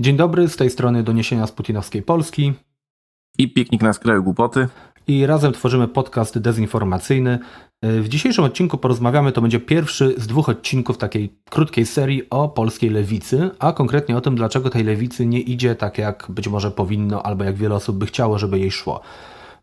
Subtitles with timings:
[0.00, 2.52] Dzień dobry, z tej strony doniesienia z putinowskiej Polski.
[3.38, 4.68] I piknik na skraju głupoty.
[5.06, 7.38] I razem tworzymy podcast dezinformacyjny.
[7.82, 12.90] W dzisiejszym odcinku porozmawiamy, to będzie pierwszy z dwóch odcinków takiej krótkiej serii o polskiej
[12.90, 17.22] lewicy, a konkretnie o tym, dlaczego tej lewicy nie idzie tak, jak być może powinno,
[17.22, 19.00] albo jak wiele osób by chciało, żeby jej szło.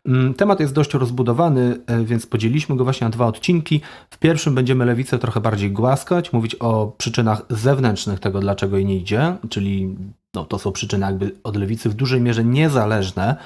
[0.06, 3.80] Mm, temat jest dość rozbudowany, e, więc podzieliliśmy go właśnie na dwa odcinki.
[4.10, 8.96] W pierwszym będziemy lewicę trochę bardziej głaskać, mówić o przyczynach zewnętrznych tego, dlaczego jej nie
[8.96, 9.96] idzie, czyli
[10.34, 13.36] no, to są przyczyny jakby od lewicy w dużej mierze niezależne.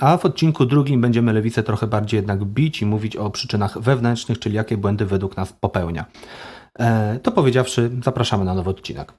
[0.00, 4.38] A w odcinku drugim będziemy lewicę trochę bardziej jednak bić i mówić o przyczynach wewnętrznych,
[4.38, 6.04] czyli jakie błędy według nas popełnia.
[6.78, 9.12] E, to powiedziawszy, zapraszamy na nowy odcinek.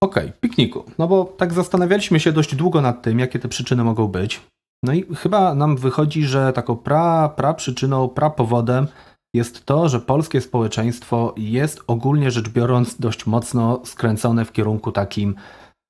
[0.00, 0.84] Okay, pikniku.
[0.98, 4.40] No bo tak zastanawialiśmy się dość długo nad tym, jakie te przyczyny mogą być.
[4.82, 8.86] No i chyba nam wychodzi, że taką pra, pra przyczyną, pra powodem
[9.36, 15.34] jest to, że polskie społeczeństwo jest ogólnie rzecz biorąc dość mocno skręcone w kierunku takim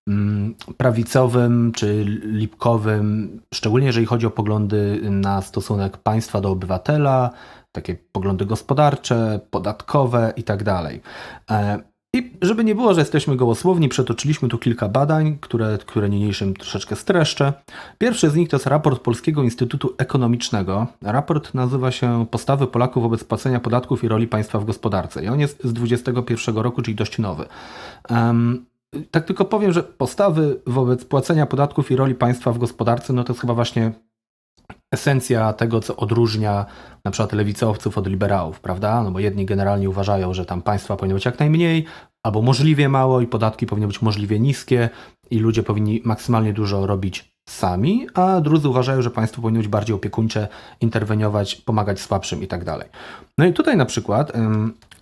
[0.08, 7.30] mm, prawicowym czy lipkowym, szczególnie jeżeli chodzi o poglądy na stosunek państwa do obywatela,
[7.72, 11.00] takie poglądy gospodarcze, podatkowe itd.
[12.16, 16.96] I żeby nie było, że jesteśmy gołosłowni, przetoczyliśmy tu kilka badań, które, które niniejszym troszeczkę
[16.96, 17.52] streszczę.
[17.98, 20.86] Pierwszy z nich to jest raport Polskiego Instytutu Ekonomicznego.
[21.02, 25.24] Raport nazywa się Postawy Polaków wobec płacenia podatków i roli państwa w gospodarce.
[25.24, 27.46] I on jest z 2021 roku, czyli dość nowy.
[28.10, 28.66] Um,
[29.10, 33.32] tak tylko powiem, że postawy wobec płacenia podatków i roli państwa w gospodarce, no to
[33.32, 33.92] jest chyba właśnie
[34.94, 36.66] esencja tego, co odróżnia
[37.04, 39.02] na przykład lewicowców od liberałów, prawda?
[39.02, 41.84] No bo jedni generalnie uważają, że tam państwa powinno być jak najmniej,
[42.26, 44.90] albo możliwie mało i podatki powinny być możliwie niskie
[45.30, 49.96] i ludzie powinni maksymalnie dużo robić sami, a drudzy uważają, że państwo powinno być bardziej
[49.96, 50.48] opiekuńcze,
[50.80, 52.88] interweniować, pomagać słabszym i tak dalej.
[53.38, 54.32] No i tutaj na przykład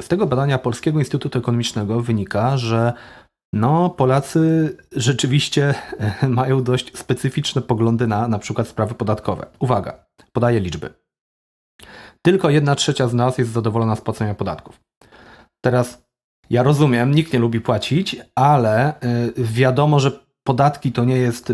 [0.03, 2.93] z tego badania Polskiego Instytutu Ekonomicznego wynika, że
[3.55, 5.75] no, Polacy rzeczywiście
[6.23, 9.47] e, mają dość specyficzne poglądy na na przykład sprawy podatkowe.
[9.59, 10.95] Uwaga, podaję liczby.
[12.23, 14.81] Tylko jedna trzecia z nas jest zadowolona z płacenia podatków.
[15.65, 16.05] Teraz
[16.51, 21.53] ja rozumiem, nikt nie lubi płacić, ale e, wiadomo, że podatki to nie jest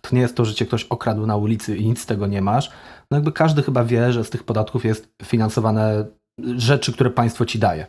[0.00, 2.42] to nie jest to, że cię ktoś okradł na ulicy i nic z tego nie
[2.42, 2.70] masz.
[3.10, 6.04] No jakby każdy chyba wie, że z tych podatków jest finansowane
[6.56, 7.86] rzeczy, które państwo ci daje.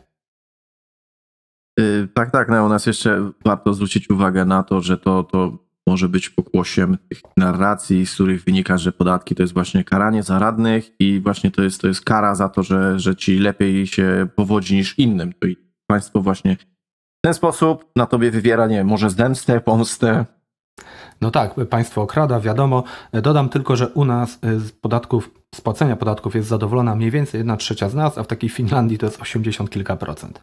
[1.79, 2.49] Y, tak, tak.
[2.49, 5.57] No, u nas jeszcze warto zwrócić uwagę na to, że to, to
[5.87, 10.91] może być pokłosiem tych narracji, z których wynika, że podatki to jest właśnie karanie zaradnych
[10.99, 14.75] i właśnie to jest, to jest kara za to, że, że ci lepiej się powodzi
[14.75, 15.33] niż innym.
[15.33, 15.57] To i
[15.87, 20.25] państwo właśnie w ten sposób na tobie wywiera, nie może zemstę, pomstę.
[21.21, 22.83] No tak, państwo okrada, wiadomo.
[23.13, 27.37] Dodam tylko, że u nas y, z podatków, z płacenia podatków jest zadowolona mniej więcej
[27.37, 30.39] jedna trzecia z nas, a w takiej Finlandii to jest 80 kilka procent.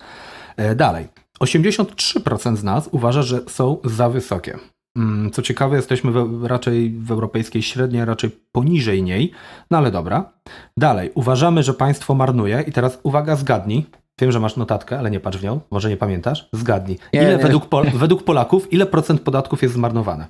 [0.57, 1.09] E, dalej.
[1.41, 4.59] 83% z nas uważa, że są za wysokie.
[4.97, 9.33] Mm, co ciekawe, jesteśmy w, raczej w europejskiej średniej, raczej poniżej niej,
[9.71, 10.33] no ale dobra.
[10.77, 13.87] Dalej, uważamy, że państwo marnuje i teraz uwaga, zgadnij.
[14.21, 16.49] Wiem, że masz notatkę, ale nie patrz w nią, może nie pamiętasz.
[16.53, 16.99] Zgadnij.
[17.13, 17.39] Ile nie, nie.
[17.39, 20.27] Według, Pol według Polaków, ile procent podatków jest zmarnowane?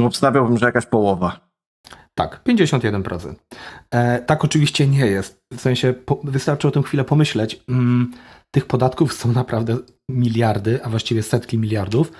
[0.00, 1.40] Obstawiałbym, że jakaś połowa.
[2.14, 3.34] Tak, 51%.
[3.90, 5.44] E, tak oczywiście nie jest.
[5.52, 7.62] W sensie po, wystarczy o tym chwilę pomyśleć.
[7.68, 8.12] Mm,
[8.54, 9.76] tych podatków są naprawdę
[10.10, 12.12] miliardy, a właściwie setki miliardów.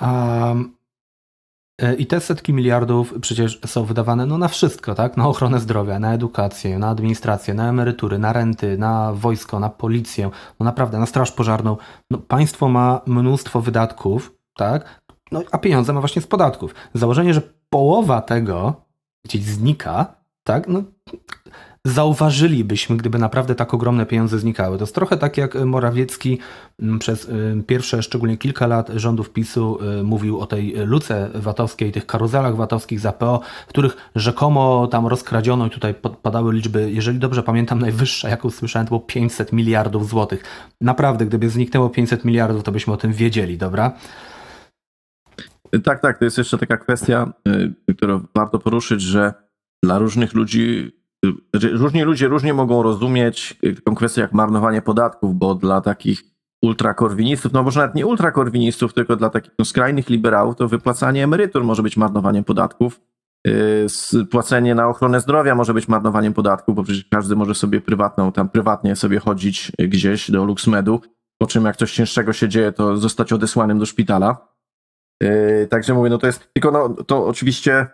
[0.00, 0.78] Um,
[1.98, 5.16] i te setki miliardów przecież są wydawane no, na wszystko, tak?
[5.16, 10.30] Na ochronę zdrowia, na edukację, na administrację, na emerytury, na renty, na wojsko, na policję,
[10.60, 11.76] no naprawdę, na straż pożarną.
[12.10, 15.02] No, państwo ma mnóstwo wydatków, tak?
[15.32, 16.74] No, a pieniądze ma właśnie z podatków.
[16.94, 18.74] Założenie, że połowa tego
[19.24, 20.14] gdzieś znika,
[20.44, 20.68] tak?
[20.68, 20.82] No,
[21.84, 24.78] zauważylibyśmy, gdyby naprawdę tak ogromne pieniądze znikały.
[24.78, 26.38] To jest trochę tak jak Morawiecki
[26.82, 31.92] mm, przez y, pierwsze szczególnie kilka lat rządów PiSu y, mówił o tej luce VAT-owskiej,
[31.92, 37.18] tych karuzelach VAT-owskich za PO, w których rzekomo tam rozkradziono i tutaj padały liczby, jeżeli
[37.18, 40.44] dobrze pamiętam, najwyższa jaką słyszałem to było 500 miliardów złotych.
[40.80, 43.92] Naprawdę, gdyby zniknęło 500 miliardów, to byśmy o tym wiedzieli, dobra?
[45.84, 47.32] Tak, tak, to jest jeszcze taka kwestia,
[47.96, 49.34] którą warto poruszyć, że
[49.82, 50.97] dla różnych ludzi
[51.72, 56.22] różni ludzie różnie mogą rozumieć taką kwestię jak marnowanie podatków, bo dla takich
[56.62, 61.64] ultrakorwinistów, no może nawet nie ultrakorwinistów, tylko dla takich no, skrajnych liberałów, to wypłacanie emerytur
[61.64, 63.00] może być marnowaniem podatków.
[63.46, 68.32] Yy, płacenie na ochronę zdrowia może być marnowaniem podatków, bo przecież każdy może sobie prywatną,
[68.32, 71.00] tam prywatnie sobie chodzić gdzieś do LuxMedu,
[71.38, 74.48] po czym jak coś cięższego się dzieje, to zostać odesłanym do szpitala.
[75.22, 77.86] Yy, także mówię, no to jest, tylko no to oczywiście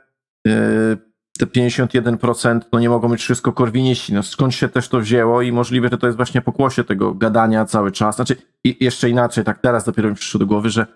[0.46, 4.14] yy, te 51% no nie mogą być wszystko korwiniści.
[4.14, 7.64] No skąd się też to wzięło i możliwe, że to jest właśnie pokłosie tego gadania
[7.64, 8.16] cały czas.
[8.16, 10.86] Znaczy, i jeszcze inaczej, tak teraz dopiero mi przyszło do głowy, że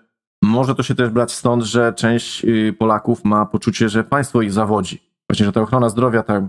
[0.41, 4.51] może to się też brać stąd, że część y, Polaków ma poczucie, że państwo ich
[4.51, 5.01] zawodzi.
[5.29, 6.43] Właśnie, że ta ochrona zdrowia tak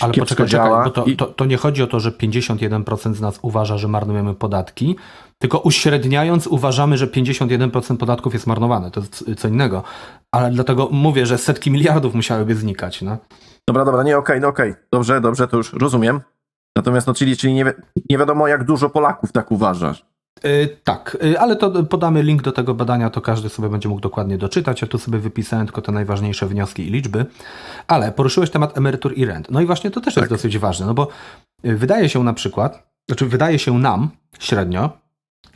[0.00, 0.84] Ale poczekaj, działa.
[0.84, 3.88] czekaj, bo to, to, to nie chodzi o to, że 51% z nas uważa, że
[3.88, 4.96] marnujemy podatki,
[5.38, 8.90] tylko uśredniając uważamy, że 51% podatków jest marnowane.
[8.90, 9.82] To jest co innego.
[10.34, 13.02] Ale dlatego mówię, że setki miliardów musiałyby znikać.
[13.02, 13.18] No.
[13.68, 14.74] Dobra, dobra, nie, okej, no okej.
[14.92, 16.20] Dobrze, dobrze, to już rozumiem.
[16.76, 19.94] Natomiast, no, czyli, czyli nie, wi- nie wiadomo, jak dużo Polaków tak uważa.
[20.44, 24.00] Yy, tak, yy, ale to podamy link do tego badania, to każdy sobie będzie mógł
[24.00, 24.82] dokładnie doczytać.
[24.82, 27.26] Ja tu sobie wypisałem tylko te najważniejsze wnioski i liczby.
[27.86, 29.50] Ale poruszyłeś temat emerytur i rent.
[29.50, 30.22] No i właśnie to też Tak.
[30.22, 31.08] jest dosyć ważne, no bo
[31.62, 34.90] yy, wydaje się na przykład, znaczy wydaje się nam średnio,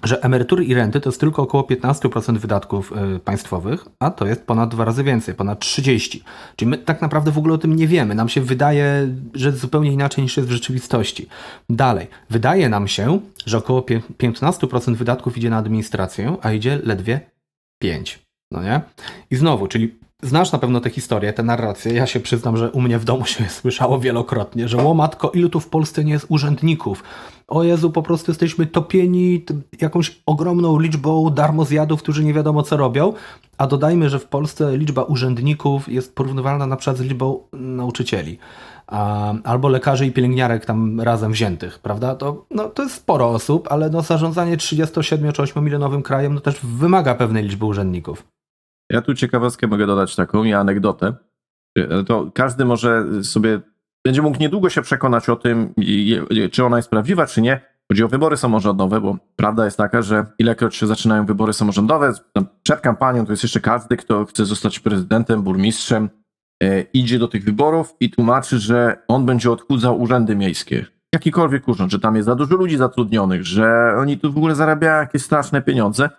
[0.02, 4.46] że emerytury i renty to jest tylko około 15% wydatków y, państwowych, a to jest
[4.46, 6.20] ponad dwa razy więcej, ponad 30%.
[6.56, 8.14] Czyli my tak naprawdę w ogóle o tym nie wiemy.
[8.14, 11.28] Nam się wydaje, że zupełnie inaczej niż jest w rzeczywistości.
[11.70, 17.20] Dalej, wydaje nam się, że około pię- 15% wydatków idzie na administrację, a idzie ledwie
[17.84, 18.19] 5%.
[18.50, 18.80] No nie?
[19.30, 19.94] I znowu, czyli
[20.25, 21.93] znasz na pewno tę historię, tę narrację.
[21.93, 25.61] Ja się przyznam, że u mnie w domu się słyszało wielokrotnie, że łomatko, ilu tu
[25.61, 27.03] w Polsce nie jest urzędników.
[27.49, 29.44] O Jezu, po prostu jesteśmy topieni
[29.81, 33.12] jakąś ogromną liczbą darmozjadów, którzy nie wiadomo co robią.
[33.59, 38.38] A dodajmy, że w Polsce liczba urzędników jest porównywalna na przykład z liczbą nauczycieli.
[39.44, 42.15] Albo lekarzy i pielęgniarek tam razem wziętych, prawda?
[42.15, 46.41] To, no, to jest sporo osób, ale no, zarządzanie 37 czy 8 milionowym krajem no,
[46.41, 48.25] też wymaga pewnej liczby urzędników.
[48.90, 51.14] Ja tu ciekawostkę mogę dodać taką i anegdotę.
[51.78, 53.60] Y, To każdy może sobie,
[54.04, 55.75] będzie mógł niedługo się przekonać o tym,
[56.52, 57.60] czy ona jest prawdziwa, czy nie.
[57.92, 62.12] Chodzi o wybory samorządowe, bo prawda jest taka, że ilekroć się zaczynają wybory samorządowe,
[62.62, 66.10] przed kampanią to jest jeszcze każdy, kto chce zostać prezydentem, burmistrzem,
[66.62, 70.87] e, idzie do tych wyborów i tłumaczy, że on będzie odchudzał urzędy miejskie.
[71.14, 75.00] Jakikolwiek urząd, że tam jest za dużo ludzi zatrudnionych, że oni tu w ogóle zarabiają
[75.00, 76.10] jakieś straszne pieniądze.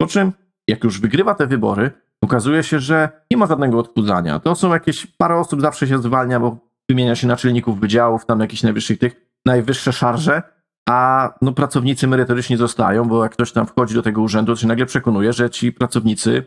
[0.00, 0.32] Po czym,
[0.68, 1.90] jak już wygrywa te wybory,
[2.24, 4.38] okazuje się, że nie ma żadnego odchudzania.
[4.38, 6.56] To są jakieś parę osób zawsze się zwalnia, bo
[6.88, 10.42] wymienia się naczelników wydziałów, tam jakichś najwyższych tych, najwyższe szarże,
[10.88, 14.66] a no, pracownicy merytoryczni zostają, bo jak ktoś tam wchodzi do tego urzędu, to się
[14.68, 16.44] nagle przekonuje, że ci pracownicy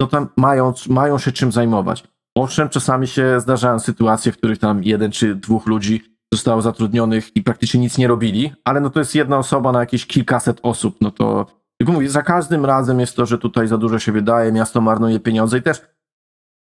[0.00, 2.04] no tam mają, mają się czym zajmować.
[2.36, 6.02] Owszem, czasami się zdarzają sytuacje, w których tam jeden czy dwóch ludzi
[6.34, 10.06] zostało zatrudnionych i praktycznie nic nie robili, ale no to jest jedna osoba na jakieś
[10.06, 11.46] kilkaset osób, no to
[11.80, 15.20] jak mówię, za każdym razem jest to, że tutaj za dużo się wydaje, miasto marnuje
[15.20, 15.80] pieniądze i też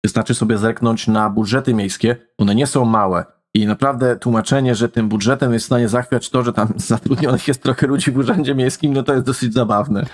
[0.04, 3.24] wystarczy sobie zerknąć na budżety miejskie, one nie są małe.
[3.54, 7.62] I naprawdę tłumaczenie, że tym budżetem jest w stanie zachwiać to, że tam zatrudnionych jest
[7.62, 10.06] trochę ludzi w urzędzie miejskim, no to jest dosyć zabawne.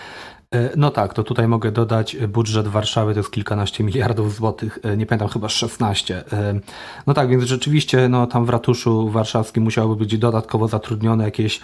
[0.55, 4.97] E, No tak, to tutaj mogę dodać, budżet Warszawy to jest kilkanaście miliardów złotych, e,
[4.97, 6.25] nie pamiętam, chyba 16.
[6.33, 6.61] E,
[7.07, 11.61] No tak, więc rzeczywiście no, tam w ratuszu warszawskim musiałoby być dodatkowo zatrudnione jakieś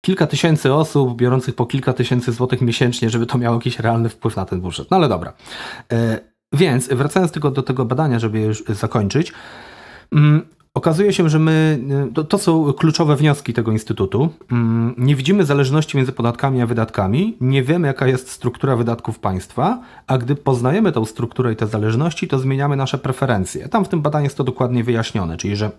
[0.00, 4.36] kilka tysięcy osób, biorących po kilka tysięcy złotych miesięcznie, żeby to miało jakiś realny wpływ
[4.36, 4.90] na ten budżet.
[4.90, 5.32] No ale dobra.
[5.92, 6.20] E,
[6.52, 9.32] Więc wracając tylko do tego badania, żeby już zakończyć,
[10.12, 10.42] mm,
[10.74, 11.80] Okazuje się, że my,
[12.10, 14.28] y, to, to są kluczowe wnioski tego instytutu.
[14.52, 19.82] Mm, Nie widzimy zależności między podatkami a wydatkami, nie wiemy jaka jest struktura wydatków państwa,
[20.06, 23.68] a gdy poznajemy tą strukturę i te zależności, to zmieniamy nasze preferencje.
[23.68, 25.70] Tam w tym badaniu jest to dokładnie wyjaśnione, czyli że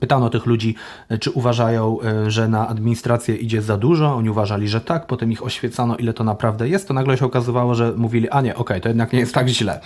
[0.00, 0.74] Pytano tych ludzi,
[1.12, 4.14] y, czy uważają, y, że na administrację idzie za dużo.
[4.14, 6.88] Oni uważali, że tak, potem ich oświecano, ile to naprawdę jest.
[6.88, 9.80] To nagle się okazywało, że mówili, a nie, okej, to jednak nie jest tak źle.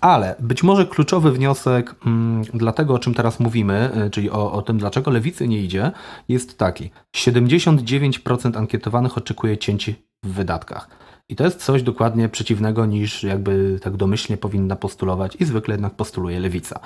[0.00, 4.52] Ale być może kluczowy wniosek mm, dla tego, o czym teraz mówimy, y, czyli o,
[4.52, 5.90] o tym, dlaczego lewicy nie idzie,
[6.28, 6.90] jest taki.
[7.16, 10.88] 79% ankietowanych oczekuje cięci w wydatkach.
[11.28, 15.94] I to jest coś dokładnie przeciwnego niż jakby tak domyślnie powinna postulować i zwykle jednak
[15.94, 16.80] postuluje lewica.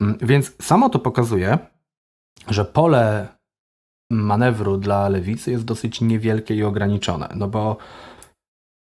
[0.00, 1.58] Mm, Więc samo to pokazuje,
[2.48, 3.28] że pole
[4.10, 7.76] manewru dla lewicy jest dosyć niewielkie i ograniczone, no bo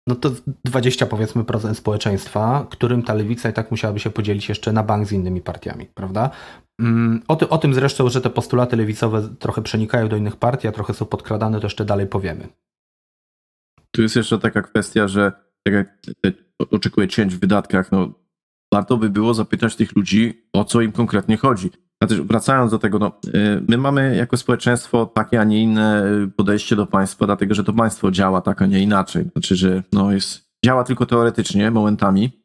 [0.06, 0.30] no to
[0.64, 5.06] 20 powiedzmy procent społeczeństwa, którym ta lewica i tak musiałaby się podzielić jeszcze na bank
[5.06, 6.30] z innymi partiami, prawda?
[6.80, 10.68] Mm, O, ty, o tym zresztą, że te postulaty lewicowe trochę przenikają do innych partii,
[10.68, 12.48] a trochę są podkradane, to jeszcze dalej powiemy.
[13.90, 15.88] Tu jest jeszcze taka kwestia, że tak jak
[16.70, 18.12] oczekuje cięć w wydatkach, no
[18.74, 21.70] warto by było zapytać tych ludzi, o co im konkretnie chodzi.
[22.02, 26.04] Znaczy, wracając do tego, no, y, my mamy jako społeczeństwo takie, a nie inne
[26.36, 29.24] podejście do państwa, dlatego że to państwo działa tak, a nie inaczej.
[29.32, 32.40] Znaczy, że no, jest, działa tylko teoretycznie, momentami.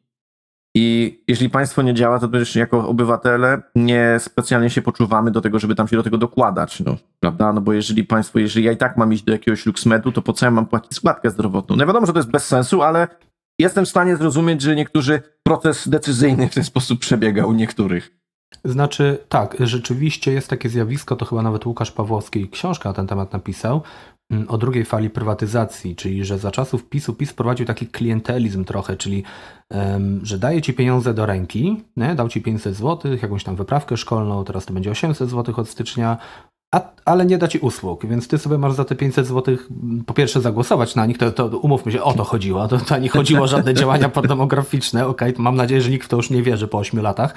[0.78, 5.58] I jeśli państwo nie działa, to też jako obywatele nie specjalnie się poczuwamy do tego,
[5.58, 7.52] żeby tam się do tego dokładać, no, prawda?
[7.52, 10.32] No bo jeżeli państwo, jeżeli ja i tak mam iść do jakiegoś luksmedu, to po
[10.32, 11.76] co ja mam płacić składkę zdrowotną?
[11.76, 13.08] No wiadomo, że to jest bez sensu, ale
[13.58, 18.25] jestem w stanie zrozumieć, że niektórzy proces decyzyjny w ten sposób przebiega u niektórych.
[18.64, 23.32] Znaczy, tak, rzeczywiście jest takie zjawisko, to chyba nawet Łukasz Pawłowski książkę na ten temat
[23.32, 23.82] napisał,
[24.30, 28.96] mm, o drugiej fali prywatyzacji, czyli że za czasów PiSu PiS prowadził taki klientelizm trochę,
[28.96, 29.22] czyli
[30.22, 32.14] że daje ci pieniądze do ręki, nie?
[32.14, 36.18] dał ci 500 zł, jakąś tam wyprawkę szkolną, teraz to będzie 800 zł od stycznia,
[36.74, 39.56] a, ale nie da ci usług, więc ty sobie masz za te 500 zł
[40.06, 43.08] po pierwsze zagłosować na nich, to, to umówmy się, o to chodziło, to, to nie
[43.08, 46.42] chodziło o żadne działania pornograficzne, okej, okay, mam nadzieję, że nikt w to już nie
[46.42, 47.34] wierzy po 8 latach.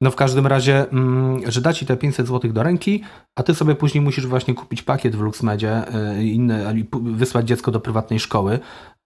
[0.00, 3.02] No w każdym razie, mm, że da ci te 500 zł do ręki,
[3.38, 5.82] a ty sobie później musisz właśnie kupić pakiet w LuxMedzie,
[6.18, 8.58] y, inny, wysłać dziecko do prywatnej szkoły,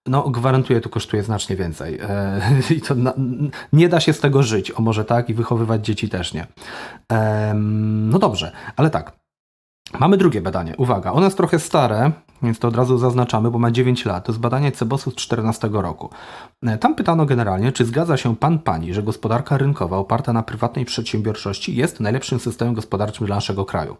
[0.07, 1.99] no, gwarantuję, to kosztuje znacznie więcej.
[1.99, 2.41] E,
[2.77, 3.13] I to na,
[3.73, 6.47] nie da się z tego żyć, o może tak, i wychowywać dzieci też nie.
[8.11, 9.24] No dobrze, ale tak.
[9.99, 10.73] Mamy drugie badanie.
[10.77, 12.11] Uwaga, ono jest trochę stare,
[12.43, 14.25] więc to od razu zaznaczamy, bo ma 9 lat.
[14.25, 16.09] To jest badanie Cebosu z 2014 roku.
[16.63, 20.85] E, tam pytano generalnie, czy zgadza się pan pani, że gospodarka rynkowa oparta na prywatnej
[20.85, 23.97] przedsiębiorczości jest najlepszym systemem gospodarczym dla naszego kraju.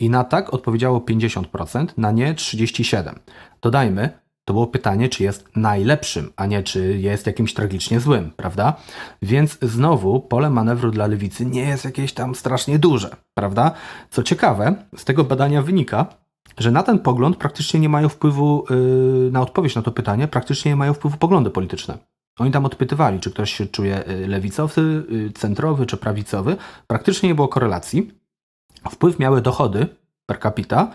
[0.00, 3.14] I na tak odpowiedziało 50%, na nie 37%.
[3.62, 4.10] Dodajmy,
[4.48, 8.76] to było pytanie, czy jest najlepszym, a nie czy jest jakimś tragicznie złym, prawda?
[9.22, 13.72] Więc znowu pole manewru dla lewicy nie jest jakieś tam strasznie duże, prawda?
[14.10, 16.06] Co ciekawe, z tego badania wynika,
[16.58, 20.70] że na ten pogląd praktycznie nie mają wpływu, yy, na odpowiedź na to pytanie, praktycznie
[20.70, 21.98] nie mają wpływu poglądy polityczne.
[22.38, 26.56] Oni tam odpytywali, czy ktoś się czuje y, lewicowy, y, centrowy czy prawicowy.
[26.86, 28.12] Praktycznie nie było korelacji.
[28.90, 29.86] Wpływ miały dochody
[30.26, 30.92] per capita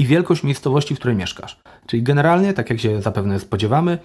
[0.00, 1.60] i wielkość miejscowości, w której mieszkasz.
[1.86, 3.98] Czyli generalnie, tak jak się zapewne spodziewamy,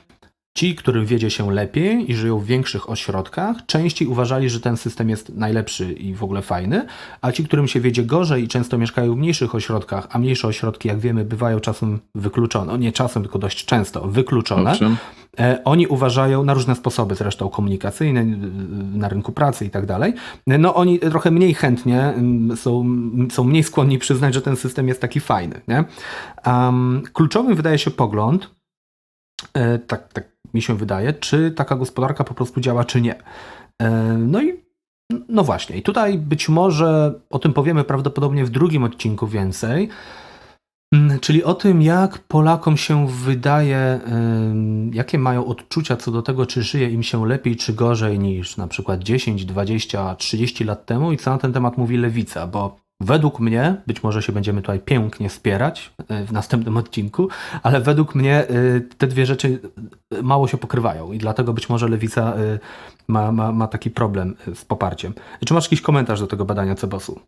[0.57, 5.09] Ci, którym wiedzie się lepiej i żyją w większych ośrodkach, częściej uważali, że ten system
[5.09, 6.85] jest najlepszy i w ogóle fajny,
[7.21, 10.87] a ci, którym się wiedzie gorzej i często mieszkają w mniejszych ośrodkach, a mniejsze ośrodki,
[10.87, 14.97] jak wiemy, bywają czasem wykluczone, no nie czasem, tylko dość często wykluczone, Owszem.
[15.39, 18.25] E, oni uważają na różne sposoby, zresztą komunikacyjne,
[18.93, 20.13] na rynku pracy i tak dalej.
[20.47, 22.13] No oni trochę mniej chętnie
[22.55, 22.85] są,
[23.31, 25.61] są mniej skłonni przyznać, że ten system jest taki fajny.
[25.67, 25.83] Nie?
[26.45, 28.49] Um, kluczowym wydaje się pogląd,
[29.53, 33.15] e, tak, tak mi się wydaje, czy taka gospodarka po prostu działa, czy nie.
[33.81, 34.65] E, no i
[35.29, 39.89] no właśnie, i tutaj być może o tym powiemy prawdopodobnie w drugim odcinku więcej.
[40.93, 43.99] Mm, czyli o tym, jak Polakom się wydaje,
[44.91, 48.67] jakie mają odczucia co do tego, czy żyje im się lepiej, czy gorzej niż na
[48.67, 53.39] przykład 10, 20, 30 lat temu i co na ten temat mówi lewica, bo według
[53.39, 57.29] mnie, być może się będziemy tutaj pięknie spierać e, w następnym odcinku,
[57.63, 59.59] ale według mnie e, te dwie rzeczy
[60.11, 62.33] e, mało się pokrywają i dlatego być może lewica
[63.07, 65.13] ma, ma, ma taki problem z poparciem.
[65.45, 67.19] Czy masz jakiś komentarz do tego badania Cebosu?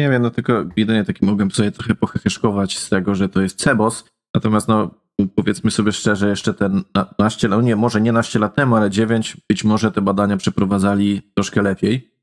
[0.00, 3.58] Nie wiem, no tylko jedynie taki mogłem sobie trochę poheheszkować z tego, że to jest
[3.58, 4.90] Cebos, natomiast no
[5.34, 6.82] powiedzmy sobie szczerze, jeszcze ten
[7.18, 11.22] naście, no nie, może nie naście lat temu, ale dziewięć, być może te badania przeprowadzali
[11.34, 12.15] troszkę lepiej.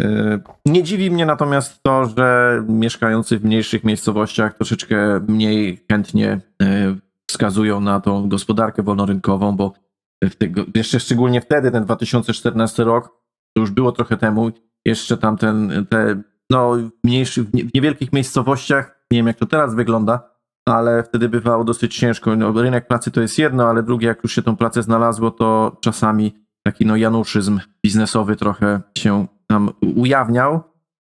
[0.00, 6.96] E, nie dziwi mnie natomiast to, że mieszkający w mniejszych miejscowościach troszeczkę mniej chętnie e,
[7.30, 9.72] wskazują na tą gospodarkę wolnorynkową, bo
[10.38, 13.08] tego, jeszcze szczególnie wtedy, ten 2014 rok,
[13.56, 14.50] to już było trochę temu,
[14.84, 19.74] jeszcze tam ten, te no, w, mniejszych, w niewielkich miejscowościach, nie wiem jak to teraz
[19.74, 20.30] wygląda,
[20.68, 22.36] ale wtedy bywało dosyć ciężko.
[22.36, 25.76] No, rynek pracy to jest jedno, ale drugie, jak już się tą pracę znalazło, to
[25.80, 30.60] czasami taki no januszyzm biznesowy trochę się tam ujawniał.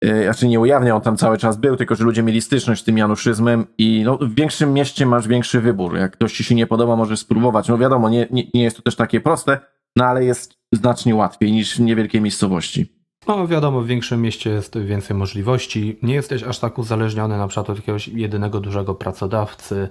[0.03, 2.83] Yy, znaczy nie ujawniał, on tam cały czas był, tylko że ludzie mieli styczność z
[2.85, 5.97] tym januszyzmem i no, w większym mieście masz większy wybór.
[5.97, 7.67] Jak ktoś ci się nie podoba, możesz spróbować.
[7.67, 9.59] No wiadomo, nie, nie, nie jest to też takie proste,
[9.95, 12.99] no ale jest znacznie łatwiej niż w niewielkiej miejscowości.
[13.27, 15.99] No wiadomo, w większym mieście jest więcej możliwości.
[16.03, 19.89] Nie jesteś aż tak uzależniony na przykład od jakiegoś jedynego dużego pracodawcy.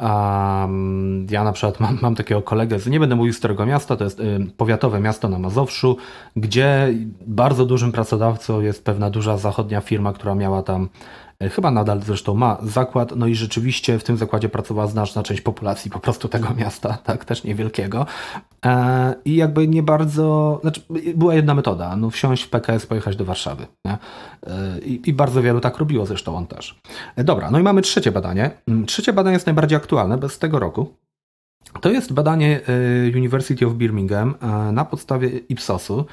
[0.00, 4.04] Um, ja na przykład mam, mam, takiego kolegę, nie będę mówił z którego miasta, to
[4.04, 5.96] jest y, powiatowe miasto na Mazowszu,
[6.36, 6.94] gdzie
[7.26, 10.88] bardzo dużym pracodawcą jest pewna duża zachodnia firma, która miała tam
[11.40, 15.90] chyba nadal zresztą ma zakład, no i rzeczywiście w tym zakładzie pracowała znaczna część populacji
[15.90, 18.06] po prostu tego miasta, tak, też niewielkiego.
[18.66, 20.82] E, I jakby nie bardzo, znaczy
[21.14, 23.66] była jedna metoda, no wsiąść w PKS, pojechać do Warszawy.
[23.86, 23.98] E,
[24.78, 26.80] I, I bardzo wielu tak robiło, zresztą on też.
[27.16, 28.50] Dobra, no i mamy trzecie badanie.
[28.68, 30.94] Mm, trzecie badanie jest najbardziej aktualne, bez tego roku.
[31.80, 32.60] To jest badanie
[33.16, 34.34] University of Birmingham
[34.72, 36.04] na podstawie Ipsosu.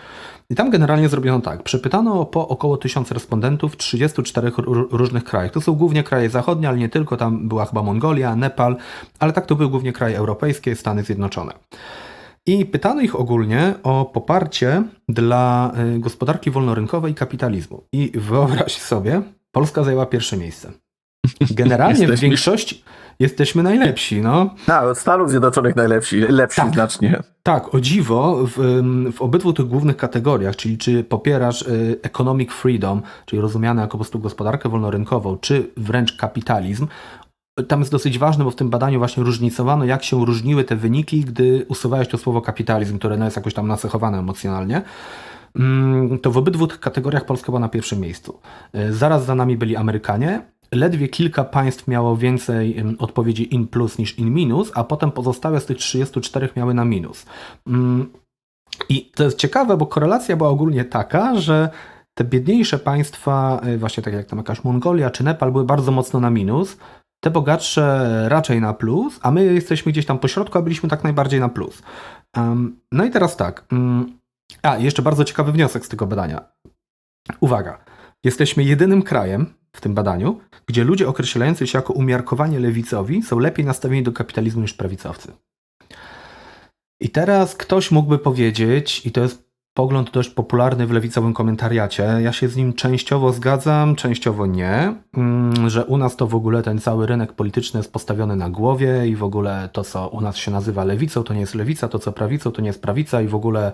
[0.50, 1.63] I tam generalnie zrobiono tak.
[1.63, 4.51] Przepytano po około 1000 respondentów w 34
[4.91, 5.51] różnych krajach.
[5.51, 7.17] To są głównie kraje zachodnie, ale nie tylko.
[7.17, 8.75] Tam była chyba Mongolia, Nepal,
[9.19, 11.53] ale tak to były głównie kraje europejskie, Stany Zjednoczone.
[12.45, 17.83] I pytano ich ogólnie o poparcie dla y, gospodarki wolnorynkowej i kapitalizmu.
[17.91, 19.21] I wyobraź sobie,
[19.51, 20.71] Polska zajęła pierwsze miejsce.
[21.51, 22.84] Generalnie w większości
[23.20, 24.22] jesteśmy najlepsi.
[24.22, 24.50] No.
[24.67, 27.24] A, od Stanów Zjednoczonych najlepsi, lepsi tak, znacznie.
[27.44, 28.82] Tak, o dziwo, w,
[29.15, 33.98] w obydwu tych głównych kategoriach, czyli czy popierasz y, economic freedom, czyli rozumiane jako po
[33.98, 36.88] prostu gospodarkę wolnorynkową, czy wręcz kapitalizm,
[37.67, 41.22] tam jest dosyć ważne, bo w tym badaniu właśnie różnicowano, jak się różniły te wyniki,
[41.22, 44.82] gdy usuwałeś to słowo kapitalizm, które no jest jakoś tam nacechowane emocjonalnie.
[45.55, 48.39] Mm, to w obydwu tych kategoriach Polska była na pierwszym miejscu.
[48.74, 50.41] E, zaraz za nami byli Amerykanie.
[50.75, 55.65] Ledwie kilka państw miało więcej odpowiedzi in plus niż in minus, a potem pozostałe z
[55.65, 57.25] tych 34 miały na minus.
[57.67, 58.12] Mm,
[58.89, 61.70] I to jest ciekawe, bo korelacja była ogólnie taka, że
[62.13, 66.20] te biedniejsze państwa, e, właśnie tak jak tam jakaś Mongolia czy Nepal, były bardzo mocno
[66.20, 66.77] na minus.
[67.24, 71.03] Te bogatsze raczej na plus, a my jesteśmy gdzieś tam po środku, a byliśmy tak
[71.03, 71.82] najbardziej na plus.
[72.91, 73.65] No i teraz tak.
[73.72, 74.17] Mm,
[74.62, 76.41] a, jeszcze bardzo ciekawy wniosek z tego badania.
[77.39, 77.94] Uwaga.
[78.25, 83.65] Jesteśmy jedynym krajem w tym badaniu, gdzie ludzie określający się jako umiarkowanie lewicowi są lepiej
[83.65, 85.32] nastawieni do kapitalizmu niż prawicowcy.
[87.00, 89.44] I teraz ktoś mógłby powiedzieć, i to jest
[89.77, 92.03] pogląd dość popularny w lewicowym komentariacie.
[92.03, 96.63] Ja się z nim częściowo zgadzam, częściowo nie, mm, że u nas to w ogóle
[96.63, 100.38] ten cały rynek polityczny jest postawiony na głowie i w ogóle to, co u nas
[100.38, 103.27] się nazywa lewicą, to nie jest lewica, to co prawicą, to nie jest prawica i
[103.27, 103.72] w ogóle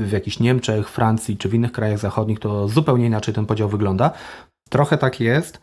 [0.00, 4.10] w jakichś Niemczech, Francji czy w innych krajach zachodnich to zupełnie inaczej ten podział wygląda.
[4.70, 5.60] Trochę tak jest,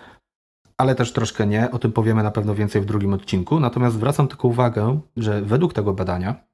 [0.77, 1.71] ale też troszkę nie.
[1.71, 3.59] O tym powiemy na pewno więcej w drugim odcinku.
[3.59, 6.48] Natomiast zwracam tylko uwagę, że według tego badania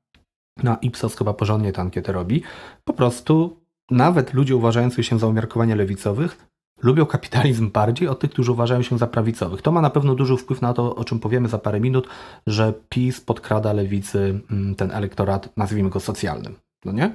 [0.64, 2.44] na Ipsos chyba porządnie tę ankietę robi,
[2.84, 3.60] po prostu
[3.92, 6.48] nawet ludzie uważający się za umiarkowanie lewicowych
[6.84, 9.62] lubią kapitalizm bardziej od tych, którzy uważają się za prawicowych.
[9.62, 12.08] To ma na pewno duży wpływ na to, o czym powiemy za parę minut,
[12.48, 16.56] że PiS podkrada lewicy mm, ten elektorat, nazwijmy go socjalnym.
[16.86, 17.14] No nie?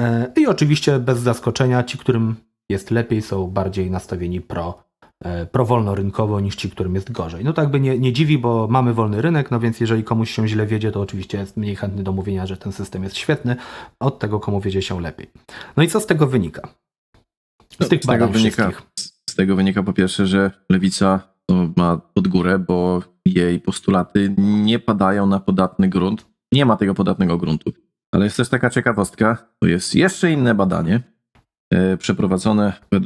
[0.00, 2.36] E, I oczywiście bez zaskoczenia ci, którym
[2.68, 4.89] jest lepiej, są bardziej nastawieni pro
[5.52, 7.44] prowolnorynkowo niż ci, którym jest gorzej.
[7.44, 10.48] No tak by nie, nie dziwi, bo mamy wolny rynek, no więc jeżeli komuś się
[10.48, 13.56] źle wiedzie, to oczywiście jest mniej chętny do mówienia, że ten system jest świetny,
[14.00, 15.30] od tego komu wiedzie się lepiej.
[15.76, 16.68] No i co z tego wynika?
[17.72, 18.72] Z no, tych z tego wynika,
[19.30, 21.20] Z tego wynika po pierwsze, że lewica
[21.76, 26.26] ma pod górę, bo jej postulaty nie padają na podatny grunt.
[26.52, 27.72] Nie ma tego podatnego gruntu.
[28.12, 31.00] Ale jest też taka ciekawostka, to jest jeszcze inne badanie
[31.70, 33.00] e, przeprowadzone e,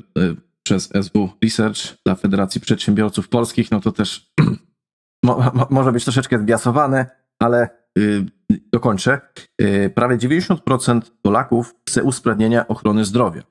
[0.65, 4.33] przez SW Research dla Federacji Przedsiębiorców Polskich, no to też
[5.25, 7.07] mo, mo, może być troszeczkę zbiasowane,
[7.43, 8.27] ale yy,
[8.73, 9.21] dokończę.
[9.61, 13.43] Yy, prawie 90% Polaków chce usprawnienia ochrony zdrowia.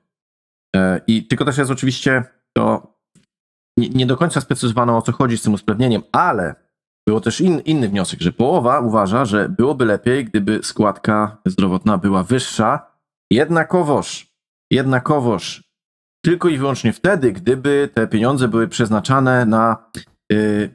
[0.74, 2.24] Yy, I tylko też jest oczywiście
[2.56, 2.94] to
[3.78, 6.54] nie, nie, do końca sprecyzowano o co chodzi z tym usprawnieniem, ale
[7.08, 12.22] było też in, inny wniosek, że połowa uważa, że byłoby lepiej, gdyby składka zdrowotna była
[12.22, 12.94] wyższa.
[13.30, 14.34] Jednakowoż,
[14.70, 15.63] jednakowoż
[16.24, 19.90] tylko i wyłącznie wtedy, gdyby te pieniądze były przeznaczane na
[20.32, 20.74] y,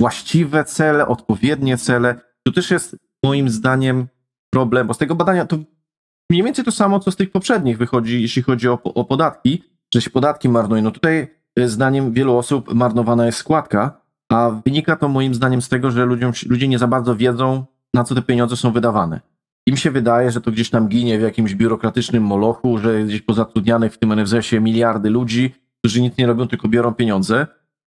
[0.00, 2.20] właściwe cele, odpowiednie cele.
[2.46, 4.06] To też jest moim zdaniem
[4.50, 5.58] problem, bo z tego badania to
[6.30, 9.62] mniej więcej to samo, co z tych poprzednich wychodzi, jeśli chodzi o, o podatki,
[9.94, 10.82] że się podatki marnują.
[10.82, 11.28] No tutaj
[11.58, 14.00] y, zdaniem wielu osób marnowana jest składka,
[14.32, 18.04] a wynika to moim zdaniem z tego, że ludziom, ludzie nie za bardzo wiedzą, na
[18.04, 19.20] co te pieniądze są wydawane.
[19.66, 23.92] Im się wydaje, że to gdzieś tam ginie w jakimś biurokratycznym molochu, że gdzieś pozatrudnianych
[23.92, 27.46] w tym NFZ-ie miliardy ludzi, którzy nic nie robią, tylko biorą pieniądze.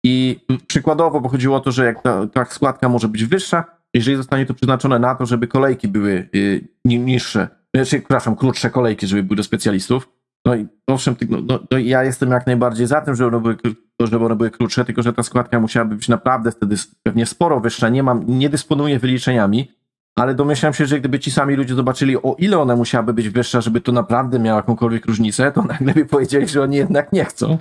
[0.03, 4.17] I przykładowo, bo chodziło o to, że jak ta, ta składka może być wyższa, jeżeli
[4.17, 9.23] zostanie to przeznaczone na to, żeby kolejki były y, niższe, znaczy, przepraszam, krótsze kolejki, żeby
[9.23, 10.09] były do specjalistów.
[10.45, 13.75] No i owszem, no, no, no ja jestem jak najbardziej za tym, żeby one, były,
[13.99, 17.89] żeby one były krótsze, tylko że ta składka musiałaby być naprawdę wtedy pewnie sporo wyższa.
[17.89, 19.71] Nie mam, nie dysponuję wyliczeniami,
[20.15, 23.62] ale domyślam się, że gdyby ci sami ludzie zobaczyli, o ile ona musiałaby być wyższa,
[23.62, 27.58] żeby to naprawdę miało jakąkolwiek różnicę, to nagle by powiedzieli, że oni jednak nie chcą.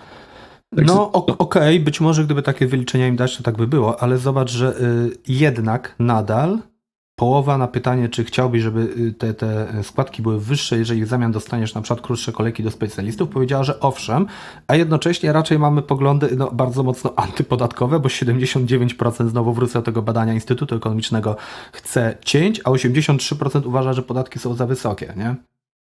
[0.77, 4.03] Także, no okej, okay, być może gdyby takie wyliczenia im dać, to tak by było,
[4.03, 6.59] ale zobacz, że y, jednak nadal
[7.23, 11.33] połowa na pytanie, czy chciałbyś, żeby y, te, te składki były wyższe, jeżeli w zamian
[11.33, 14.27] dostaniesz na przykład krótsze kolejki do specjalistów, powiedziała, że owszem,
[14.67, 20.03] a jednocześnie raczej mamy poglądy no, bardzo mocno antypodatkowe, bo 79% znowu wrócę do tego
[20.03, 21.37] badania Instytutu Ekonomicznego
[21.73, 25.37] chce cięć, a 83% uważa, że podatki są za wysokie, nie?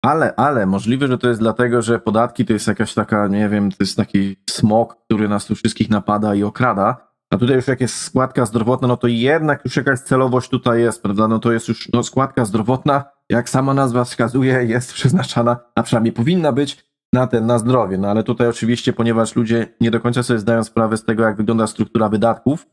[0.01, 3.71] Ale, ale możliwe, że to jest dlatego, że podatki to jest jakaś taka, nie wiem,
[3.71, 7.81] to jest taki smok, który nas tu wszystkich napada i okrada a tutaj już jak
[7.81, 11.27] jest składka zdrowotna, no to jednak już jakaś celowość tutaj jest, prawda?
[11.27, 16.13] No to jest już no, składka zdrowotna, jak sama nazwa wskazuje, jest przeznaczana, a przynajmniej
[16.13, 17.97] powinna być na ten, na zdrowie.
[17.97, 21.37] No ale tutaj oczywiście, ponieważ ludzie nie do końca sobie zdają sprawę z tego, jak
[21.37, 22.67] wygląda struktura wydatków,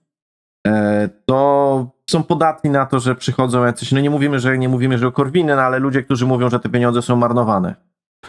[0.66, 4.98] e, to są podatni na to, że przychodzą jacyś, no nie mówimy, że nie mówimy,
[4.98, 7.74] że o Korwiny, no ale ludzie, którzy mówią, że te pieniądze są marnowane.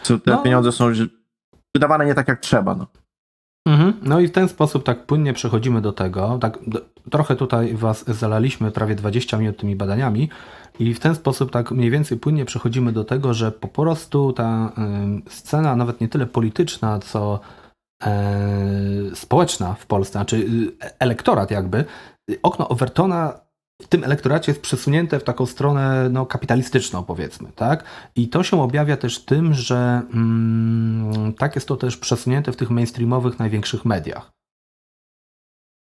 [0.03, 0.37] Te no.
[0.37, 0.91] pieniądze są
[1.75, 2.75] wydawane nie tak jak trzeba.
[2.75, 2.87] No.
[3.67, 3.93] Mhm.
[4.01, 6.37] No i w ten sposób tak płynnie przechodzimy do tego.
[6.41, 10.29] Tak, do, trochę tutaj Was zalaliśmy prawie 20 minut tymi badaniami
[10.79, 14.71] i w ten sposób tak mniej więcej płynnie przechodzimy do tego, że po prostu ta
[15.27, 17.39] y, scena nawet nie tyle polityczna, co
[18.03, 21.85] e, społeczna w Polsce, znaczy y, elektorat jakby,
[22.43, 23.42] okno Overtona
[23.83, 27.83] w tym elektoracie jest przesunięte w taką stronę no, kapitalistyczną, powiedzmy, tak?
[28.15, 32.69] I to się objawia też tym, że mm, tak jest to też przesunięte w tych
[32.69, 34.31] mainstreamowych, największych mediach.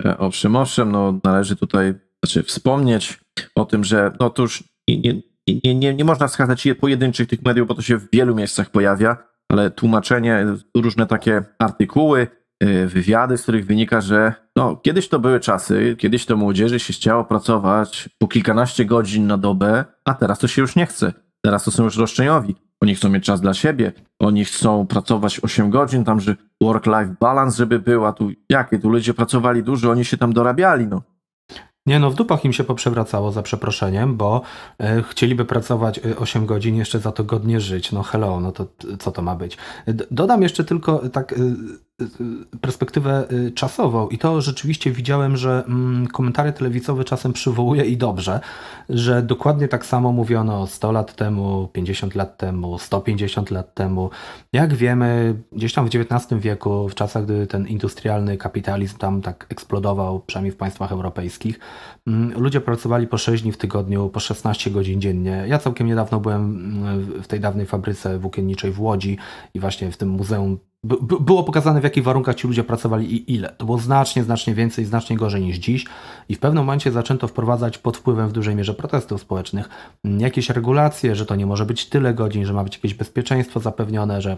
[0.04, 3.20] E, owszem, owszem, no należy tutaj znaczy wspomnieć
[3.54, 5.14] o tym, że no to już nie,
[5.48, 9.16] nie, nie, nie można wskazać pojedynczych tych mediów, bo to się w wielu miejscach pojawia,
[9.48, 12.26] ale tłumaczenie, różne takie artykuły,
[12.86, 17.24] wywiady, z których wynika, że no, kiedyś to były czasy, kiedyś to młodzieży się chciało
[17.24, 21.12] pracować po kilkanaście godzin na dobę, a teraz to się już nie chce.
[21.44, 22.54] Teraz to są już roszczeniowi.
[22.80, 27.56] Oni chcą mieć czas dla siebie, oni chcą pracować 8 godzin, tam, że work-life balance,
[27.56, 31.02] żeby była tu, jakie tu ludzie pracowali dużo, oni się tam dorabiali, no.
[31.86, 34.42] Nie no, w dupach im się poprzewracało za przeproszeniem, bo
[34.78, 37.92] e, chcieliby pracować 8 e, godzin, jeszcze za to godnie żyć.
[37.92, 38.66] No hello, no to
[38.98, 39.58] co to ma być?
[39.86, 41.36] D dodam jeszcze tylko tak e,
[42.60, 48.40] perspektywę y, czasową i to rzeczywiście widziałem, że mm, komentary telewizowe czasem przywołuje i dobrze,
[48.88, 54.10] że dokładnie tak samo mówiono 100 lat temu, 50 lat temu, 150 lat temu.
[54.52, 59.46] Jak wiemy, gdzieś tam w XIX wieku, w czasach, gdy ten industrialny kapitalizm tam tak
[59.48, 61.58] eksplodował, przynajmniej w państwach europejskich,
[62.06, 65.44] mm, ludzie pracowali po 6 dni w tygodniu, po 16 godzin dziennie.
[65.46, 69.18] Ja całkiem niedawno byłem mm, w tej dawnej fabryce włókienniczej w Łodzi
[69.54, 70.58] i właśnie w tym muzeum
[71.20, 73.48] było pokazane, w jakich warunkach ci ludzie pracowali i ile.
[73.48, 75.86] To było znacznie, znacznie więcej, znacznie gorzej niż dziś.
[76.28, 79.68] I w pewnym momencie zaczęto wprowadzać pod wpływem w dużej mierze protestów społecznych
[80.04, 84.22] jakieś regulacje, że to nie może być tyle godzin, że ma być jakieś bezpieczeństwo zapewnione,
[84.22, 84.36] że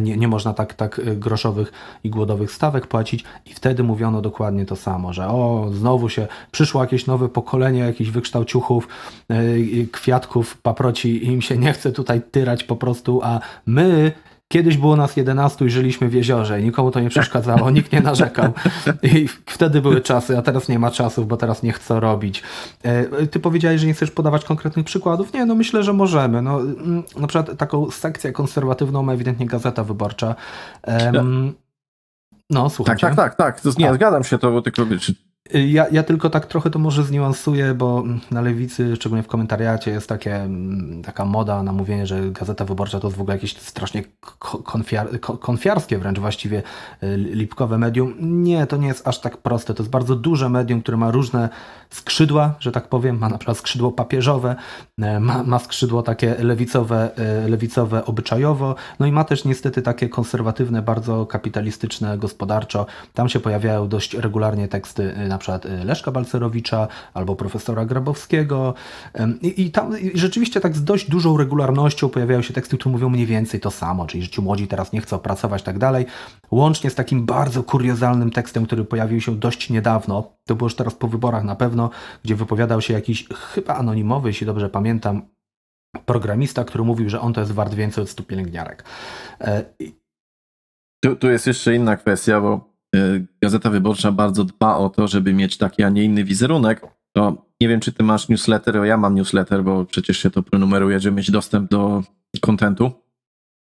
[0.00, 1.72] nie, nie można tak, tak groszowych
[2.04, 6.80] i głodowych stawek płacić i wtedy mówiono dokładnie to samo, że o, znowu się przyszło
[6.80, 8.88] jakieś nowe pokolenie jakichś wykształciuchów,
[9.28, 14.12] yy, kwiatków, paproci im się nie chce tutaj tyrać po prostu, a my
[14.52, 18.00] Kiedyś było nas 11 i żyliśmy w jeziorze i nikomu to nie przeszkadzało, nikt nie
[18.00, 18.52] narzekał.
[19.02, 22.42] I wtedy były czasy, a teraz nie ma czasów, bo teraz nie chcę robić.
[22.82, 25.32] E, ty powiedziałeś, że nie chcesz podawać konkretnych przykładów.
[25.32, 26.42] Nie, no myślę, że możemy.
[26.42, 30.34] No, mm, na przykład taką sekcję konserwatywną ma ewidentnie Gazeta Wyborcza.
[32.50, 32.98] No, słuchaj.
[32.98, 33.78] Tak, tak, tak, tak.
[33.78, 34.82] Nie, zgadzam się, to tylko
[35.54, 40.08] ja, ja tylko tak trochę to może zniuansuję, bo na lewicy, szczególnie w komentariacie, jest
[40.08, 44.04] takie, mm, taka moda na mówienie, że Gazeta Wyborcza to jest w ogóle jakieś strasznie
[44.64, 46.62] konfiar, konfiarskie wręcz właściwie
[47.02, 48.14] y, lipkowe medium.
[48.20, 49.74] Nie, to nie jest aż tak proste.
[49.74, 51.48] To jest bardzo duże medium, które ma różne
[51.90, 53.18] skrzydła, że tak powiem.
[53.18, 54.56] Ma na przykład skrzydło papieżowe,
[54.98, 57.10] y, ma, ma skrzydło takie lewicowe,
[57.44, 62.86] y, lewicowe obyczajowo, no i ma też niestety takie konserwatywne, bardzo kapitalistyczne gospodarczo.
[63.14, 68.74] Tam się pojawiają dość regularnie teksty na na przykład y, Leszka Balcerowicza albo profesora Grabowskiego
[69.42, 73.26] i, i tam rzeczywiście tak z dość dużą regularnością pojawiają się teksty, które mówią mniej
[73.26, 76.06] więcej to samo, czyli że ci młodzi teraz nie chcą pracować tak dalej,
[76.50, 80.94] łącznie z takim bardzo kuriozalnym tekstem, który pojawił się dość niedawno, to było już teraz
[80.94, 81.90] po wyborach na pewno,
[82.24, 85.22] gdzie wypowiadał się jakiś chyba anonimowy, jeśli dobrze pamiętam,
[86.04, 88.84] programista, który mówił, że on to jest wart więcej od stu pielęgniarek.
[89.40, 89.64] E,
[91.04, 92.75] tu, tu jest jeszcze inna kwestia, bo
[93.42, 96.80] Gazeta Wyborcza bardzo dba o to, żeby mieć taki, a nie inny wizerunek.
[97.16, 101.00] To nie wiem, czy ty masz newsletter, ja mam newsletter, bo przecież się to prenumeruje,
[101.00, 102.02] żeby mieć dostęp do
[102.40, 102.90] kontentu.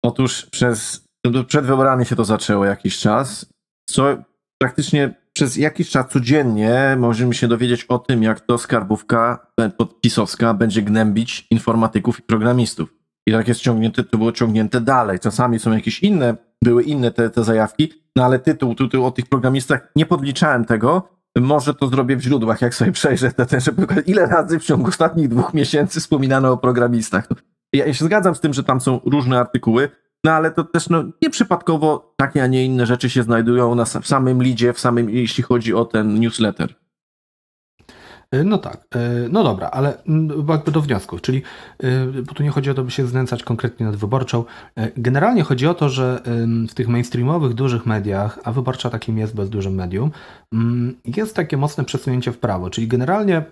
[0.04, 1.08] Otóż przez,
[1.48, 3.46] przed wyborami się to zaczęło jakiś czas,
[3.90, 4.18] co
[4.62, 9.48] praktycznie przez jakiś czas codziennie możemy się dowiedzieć o tym, jak to skarbówka
[9.78, 12.94] podpisowska będzie gnębić informatyków i programistów.
[13.28, 15.20] I tak jest ciągnięte, to było ciągnięte dalej.
[15.20, 19.26] Czasami są jakieś inne, były inne te, te zajawki, no ale tytuł, tytuł o tych
[19.26, 21.10] programistach, nie podliczałem tego.
[21.40, 24.88] Może to zrobię w źródłach, jak sobie przejrzę te, te żeby ile razy w ciągu
[24.88, 27.28] ostatnich dwóch miesięcy wspominano o programistach.
[27.74, 29.90] Ja się zgadzam z tym, że tam są różne artykuły,
[30.24, 34.08] no ale to też no, nieprzypadkowo takie, a nie inne rzeczy się znajdują na, w
[34.08, 36.76] samym lidzie, w samym, jeśli chodzi o ten newsletter.
[38.36, 39.98] E, no tak, e, no dobra, ale
[40.50, 41.42] jakby do wniosków, czyli
[41.80, 44.44] e, bo tu nie chodzi o to, by się znęcać konkretnie nad wyborczą.
[44.98, 46.22] Generalnie chodzi o to, że
[46.70, 50.12] w tych mainstreamowych, dużych mediach, a wyborcza takim jest bez dużym medium,
[51.06, 53.44] jest takie mocne przesunięcie w prawo, czyli generalnie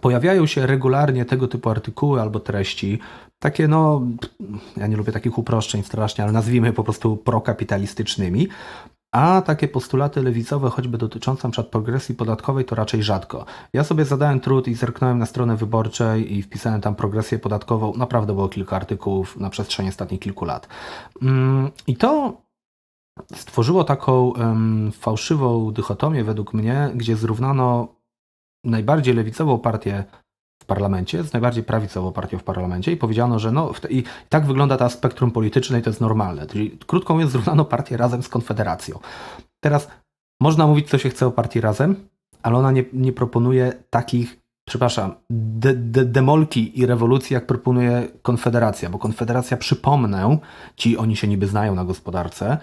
[0.00, 2.98] pojawiają się regularnie tego typu artykuły albo treści,
[3.38, 4.02] takie no,
[4.76, 8.48] ja nie lubię takich uproszczeń strasznie, ale nazwijmy je po prostu prokapitalistycznymi,
[9.16, 11.64] a takie postulaty lewicowe, choćby dotyczące np.
[11.64, 13.44] progresji podatkowej, to raczej rzadko.
[13.72, 17.92] Ja sobie zadałem trud i zerknąłem na stronę wyborczej i wpisałem tam progresję podatkową.
[17.96, 20.68] Naprawdę było kilka artykułów na przestrzeni ostatnich kilku lat.
[21.22, 22.42] Mm, I to
[23.34, 24.32] stworzyło taką
[24.92, 27.88] fałszywą dychotomię według mnie, gdzie zrównano
[28.64, 30.04] najbardziej lewicową partię
[30.66, 34.76] w parlamencie, z najbardziej prawicową partią w parlamencie i powiedziano, że no, i tak wygląda
[34.76, 36.46] ta spektrum polityczne i to jest normalne.
[36.46, 38.98] Czyli krótko mówiąc, zrównano partię razem z Konfederacją.
[39.60, 39.88] Teraz
[40.40, 42.08] można mówić, co się chce o partii razem,
[42.42, 48.90] ale ona nie, nie proponuje takich, przepraszam, de, de, demolki i rewolucji, jak proponuje Konfederacja,
[48.90, 50.38] bo Konfederacja, przypomnę,
[50.76, 52.58] ci oni się niby znają na gospodarce,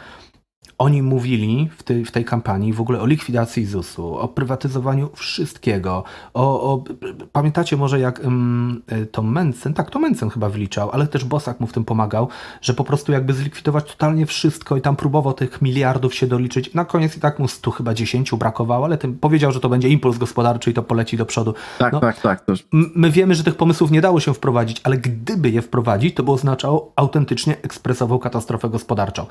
[0.83, 6.03] oni mówili w tej, w tej kampanii w ogóle o likwidacji ZUS-u, o prywatyzowaniu wszystkiego.
[6.33, 6.83] O, o
[7.31, 11.67] pamiętacie może jak um, to Mencen, tak to Mencen chyba wyliczał, ale też Bosak mu
[11.67, 12.27] w tym pomagał,
[12.61, 16.73] że po prostu jakby zlikwidować totalnie wszystko i tam próbował tych miliardów się doliczyć.
[16.73, 19.89] Na koniec i tak mu stu chyba dziesięciu brakowało, ale tym powiedział, że to będzie
[19.89, 21.53] impuls gospodarczy i to poleci do przodu.
[21.79, 22.45] Tak, no, tak, tak.
[22.45, 22.67] Też.
[22.71, 26.31] My wiemy, że tych pomysłów nie dało się wprowadzić, ale gdyby je wprowadzić, to by
[26.31, 29.25] oznaczało autentycznie ekspresową katastrofę gospodarczą.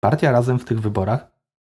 [0.00, 1.26] Partia razem w tych wyborach,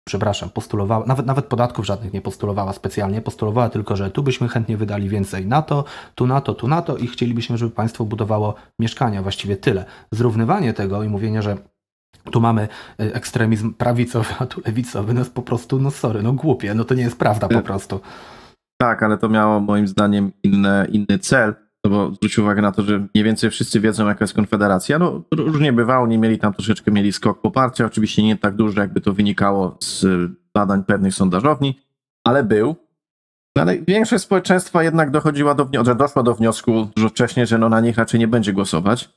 [0.07, 4.77] przepraszam, postulowała, nawet, nawet podatków żadnych nie postulowała specjalnie, postulowała tylko, że tu byśmy chętnie
[4.77, 5.83] wydali więcej na to,
[6.15, 9.85] tu na to, tu na to i chcielibyśmy, żeby państwo budowało mieszkania, właściwie tyle.
[10.11, 11.57] Zrównywanie tego i mówienie, że
[12.31, 12.67] tu mamy
[12.99, 16.83] e, ekstremizm prawicowy, a tu lewicowy, no jest po prostu, no sorry, no głupie, no
[16.83, 17.99] to nie jest prawda po prostu.
[18.81, 22.83] Tak, ale to miało moim zdaniem inny, inny cel no bo zwróć uwagę na to,
[22.83, 24.99] że mniej więcej wszyscy wiedzą, jaka jest Konfederacja.
[24.99, 29.01] No różnie bywało, nie mieli tam troszeczkę, mieli skok poparcia, oczywiście nie tak duży, jakby
[29.01, 30.05] to wynikało z
[30.53, 31.79] badań pewnych sondażowni,
[32.23, 32.75] ale był.
[33.55, 37.57] No, ale większość społeczeństwa jednak dochodziła do wniosku, że doszła do wniosku dużo wcześniej, że
[37.57, 39.09] no na nich raczej nie będzie głosować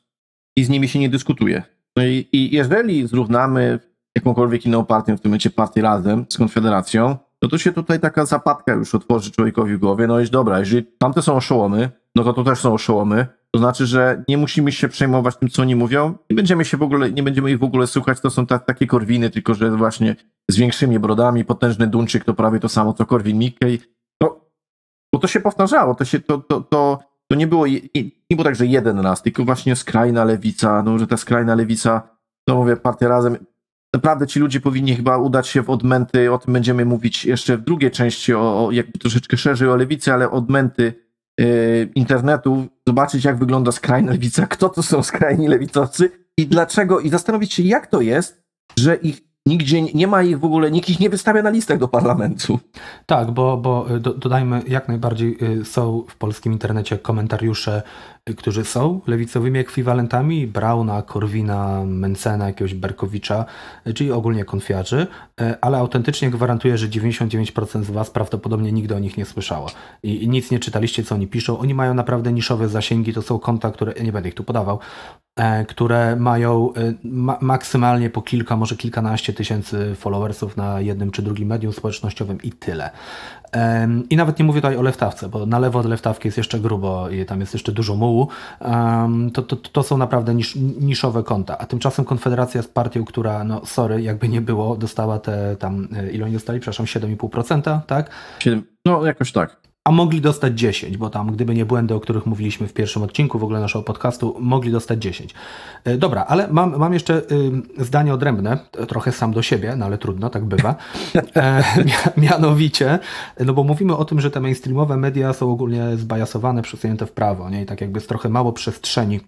[0.56, 1.62] i z nimi się nie dyskutuje.
[1.96, 3.78] No i, i jeżeli zrównamy
[4.14, 8.26] jakąkolwiek inną partię, w tym momencie partię razem z Konfederacją, no to się tutaj taka
[8.26, 12.32] zapadka już otworzy człowiekowi w głowie, no i dobra, jeżeli tamte są oszołomy, no to
[12.32, 13.26] to też są oszołomy.
[13.50, 16.14] To znaczy, że nie musimy się przejmować tym, co oni mówią.
[16.30, 18.20] Nie będziemy się w ogóle, nie będziemy ich w ogóle słuchać.
[18.20, 20.16] To są ta, takie korwiny, tylko że właśnie
[20.48, 23.78] z większymi brodami, potężny Duńczyk to prawie to samo, co Korwin Mikkei.
[24.22, 24.50] To,
[25.12, 27.80] bo to się powtarzało, to się, to, to, to, to nie było, nie,
[28.30, 32.08] nie było tak, że jeden raz, tylko właśnie skrajna lewica, no, że ta skrajna lewica,
[32.48, 33.36] no mówię, partia razem,
[33.94, 37.64] naprawdę ci ludzie powinni chyba udać się w odmęty, o tym będziemy mówić jeszcze w
[37.64, 41.04] drugiej części, o, o jakby troszeczkę szerzej o lewicy, ale odmęty
[41.40, 47.08] Y, internetu, zobaczyć jak wygląda skrajna lewica, kto to są skrajni lewicowcy i dlaczego, i
[47.08, 48.42] zastanowić się jak to jest,
[48.78, 51.88] że ich nigdzie nie ma ich w ogóle, nikt ich nie wystawia na listach do
[51.88, 52.60] parlamentu.
[53.06, 57.82] Tak, bo, bo y, do, dodajmy, jak najbardziej y, są w polskim internecie komentariusze,
[58.36, 63.44] którzy są lewicowymi ekwiwalentami Brauna, Korwina, Mencena, jakiegoś Berkowicza,
[63.94, 65.06] czyli ogólnie konfiarzy,
[65.60, 69.70] ale autentycznie gwarantuję, że 99% z Was prawdopodobnie nigdy o nich nie słyszało
[70.02, 71.58] i nic nie czytaliście, co oni piszą.
[71.58, 74.78] Oni mają naprawdę niszowe zasięgi, to są konta, które, nie będę ich tu podawał,
[75.23, 75.23] E,
[75.68, 81.48] które mają e, ma maksymalnie po kilka, może kilkanaście tysięcy followersów na jednym czy drugim
[81.48, 82.90] medium społecznościowym i tyle.
[84.10, 87.08] I nawet nie mówię tutaj o lewtawce, bo na lewo od lewtawki jest jeszcze grubo
[87.08, 88.28] i tam jest jeszcze dużo mułu.
[89.32, 91.58] To, to, to są naprawdę nisz, niszowe konta.
[91.58, 96.10] A tymczasem Konfederacja jest partią, która, no sorry, jakby nie było, dostała te tam, e,
[96.10, 96.60] ile oni dostali?
[96.60, 98.10] Przepraszam, 7,5%, tak?
[98.86, 102.68] No, jakoś tak a mogli dostać 10, bo tam, gdyby nie błędy, o których mówiliśmy
[102.68, 105.34] w pierwszym odcinku w ogóle naszego podcastu, mogli dostać 10.
[105.84, 107.22] E, dobra, ale mam, mam jeszcze
[107.78, 110.76] y, zdanie odrębne, trochę sam do siebie, no ale trudno, tak bywa.
[111.36, 111.64] E,
[112.16, 112.98] mianowicie,
[113.40, 117.50] no bo mówimy o tym, że te mainstreamowe media są ogólnie zbajasowane, przesunięte w prawo,
[117.50, 117.62] nie?
[117.62, 119.20] I tak jakby jest trochę mało przestrzeni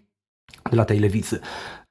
[0.71, 1.41] dla tej lewicy.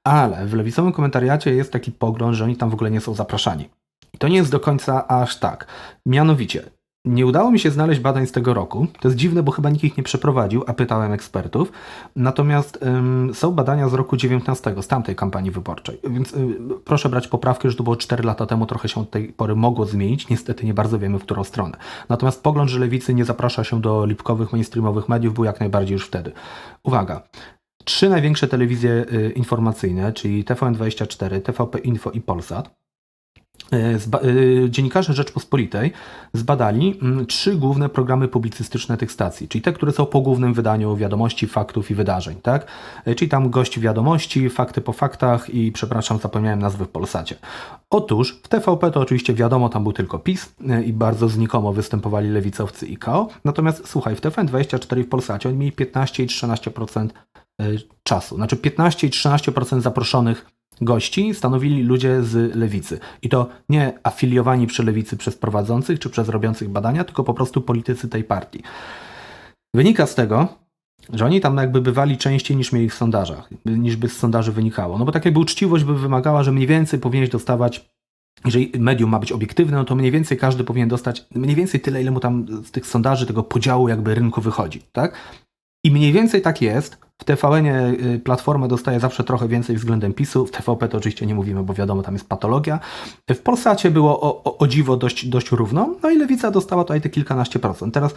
[0.03, 3.69] Ale w lewicowym komentariacie jest taki pogląd, że oni tam w ogóle nie są zapraszani.
[4.13, 5.67] I to nie jest do końca aż tak.
[6.05, 6.63] Mianowicie,
[7.05, 8.87] nie udało mi się znaleźć badań z tego roku.
[8.99, 11.71] To jest dziwne, bo chyba nikt ich nie przeprowadził, a pytałem ekspertów.
[12.15, 15.99] Natomiast ym, są badania z roku 19, z tamtej kampanii wyborczej.
[16.09, 16.33] Więc
[16.85, 19.85] proszę brać poprawkę, że to było 4 lata temu, trochę się od tej pory mogło
[19.85, 20.29] zmienić.
[20.29, 21.77] Niestety nie bardzo wiemy, w którą stronę.
[22.09, 26.07] Natomiast pogląd, że lewicy nie zaprasza się do lipkowych, mainstreamowych mediów, był jak najbardziej już
[26.07, 26.31] wtedy.
[26.83, 27.21] Uwaga.
[27.85, 32.84] Trzy największe telewizje y, informacyjne, czyli TVN24, TVP Info i Polsat,
[34.69, 35.91] dziennikarze Rzeczpospolitej
[36.33, 40.95] zbadali mm, trzy główne programy publicystyczne tych stacji, czyli te, które są po głównym wydaniu
[40.95, 42.67] wiadomości, faktów i wydarzeń, tak?
[43.05, 47.35] E, czyli tam gości wiadomości, fakty po faktach i przepraszam, zapomniałem nazwy w Polsacie.
[47.89, 52.85] Otóż w TVP to oczywiście wiadomo, tam był tylko PiS i bardzo znikomo występowali lewicowcy
[52.85, 53.27] i KO.
[53.45, 57.09] Natomiast słuchaj, w TVN24 w Polsacie oni mieli 15 i 13%
[58.03, 58.35] czasu.
[58.35, 60.45] Znaczy 15 i 13% zaproszonych
[60.81, 62.99] gości stanowili ludzie z lewicy.
[63.21, 67.61] I to nie afiliowani przy lewicy przez prowadzących czy przez robiących badania, tylko po prostu
[67.61, 68.63] politycy tej partii.
[69.75, 70.47] Wynika z tego,
[71.13, 74.97] że oni tam jakby bywali częściej niż mieli w sondażach, niż by z sondaży wynikało.
[74.97, 77.89] No bo tak jakby uczciwość by wymagała, że mniej więcej powinieneś dostawać
[78.45, 82.01] jeżeli medium ma być obiektywne, no to mniej więcej każdy powinien dostać mniej więcej tyle,
[82.01, 85.15] ile mu tam z tych sondaży, tego podziału jakby rynku wychodzi, tak?
[85.85, 90.45] I mniej więcej tak jest, W TVN y, Platforma dostaje zawsze trochę więcej względem PiSu,
[90.45, 92.79] w TVP to oczywiście nie mówimy, bo wiadomo, tam jest patologia.
[93.29, 97.01] W Polsacie było o, o, o dziwo dość, dość równo, no i Lewica dostała tutaj
[97.01, 97.93] te kilkanaście procent.
[97.93, 98.13] Teraz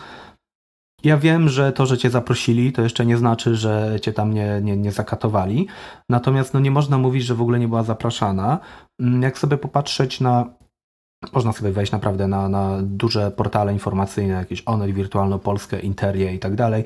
[1.04, 4.60] ja wiem, że to, że cię zaprosili, to jeszcze nie znaczy, że cię tam nie,
[4.62, 5.68] nie, nie zakatowali.
[6.08, 8.58] Natomiast no, nie można mówić, że w ogóle nie była zapraszana.
[9.00, 10.46] Mm, jak sobie popatrzeć na
[11.32, 16.38] można sobie wejść naprawdę na, na duże portale informacyjne, jakieś Onet, Wirtualno Polskę, Interię i
[16.38, 16.84] tak dalej.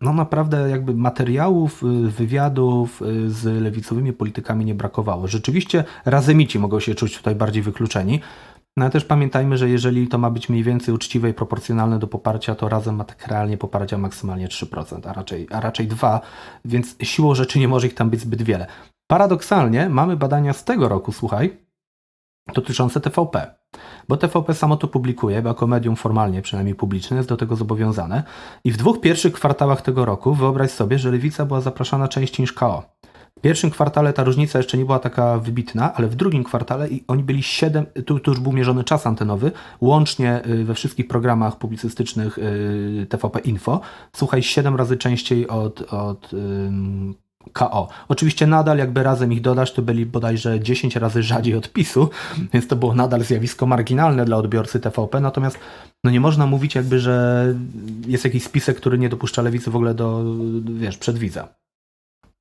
[0.00, 5.28] No naprawdę jakby materiałów, y, wywiadów y, z lewicowymi politykami nie brakowało.
[5.28, 8.20] Rzeczywiście razemici mogą się czuć tutaj bardziej wykluczeni,
[8.76, 12.06] no ale też pamiętajmy, że jeżeli to ma być mniej więcej uczciwe i proporcjonalne do
[12.06, 16.20] poparcia, to razem ma tak realnie poparcia maksymalnie 3%, a raczej, a raczej 2%,
[16.64, 18.66] więc siłą rzeczy nie może ich tam być zbyt wiele.
[19.06, 21.63] Paradoksalnie mamy badania z tego roku, słuchaj,
[22.52, 23.54] dotyczące TVP.
[24.08, 28.22] Bo TVP samo to publikuje, bo jako medium formalnie, przynajmniej publiczne, jest do tego zobowiązane.
[28.64, 32.52] I w dwóch pierwszych kwartałach tego roku wyobraź sobie, że lewica była zapraszana częściej niż
[32.52, 32.82] KO.
[33.38, 37.22] W pierwszym kwartale ta różnica jeszcze nie była taka wybitna, ale w drugim kwartale oni
[37.22, 42.38] byli 7, tu, tu już był mierzony czas antenowy, łącznie y, we wszystkich programach publicystycznych
[42.38, 43.80] y, TVP Info.
[44.12, 46.30] Słuchaj, 7 razy częściej od, od
[47.52, 47.88] KO.
[48.08, 52.10] Oczywiście nadal jakby razem ich dodać, to byli bodajże 10 razy rzadziej od PiSu,
[52.52, 55.58] więc to było nadal zjawisko marginalne dla odbiorcy TVP, natomiast
[56.04, 57.46] no nie można mówić jakby, że
[58.06, 60.24] jest jakiś spisek, który nie dopuszcza lewicy w ogóle do,
[60.64, 61.48] wiesz, przedwidza.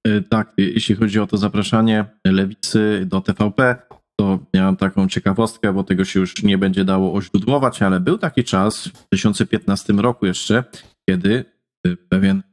[0.07, 3.75] E, tak, jeśli chodzi o to zapraszanie lewicy do TVP,
[4.19, 8.43] to miałem taką ciekawostkę, bo tego się już nie będzie dało oźródłować, ale był taki
[8.43, 10.63] czas w 2015 roku jeszcze,
[11.09, 11.45] kiedy
[11.87, 12.43] e, pewien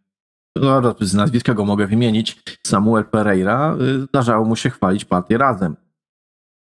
[0.56, 5.76] no, z nazwiska go mogę wymienić, Samuel Pereira, y, zdarzało mu się chwalić partię razem.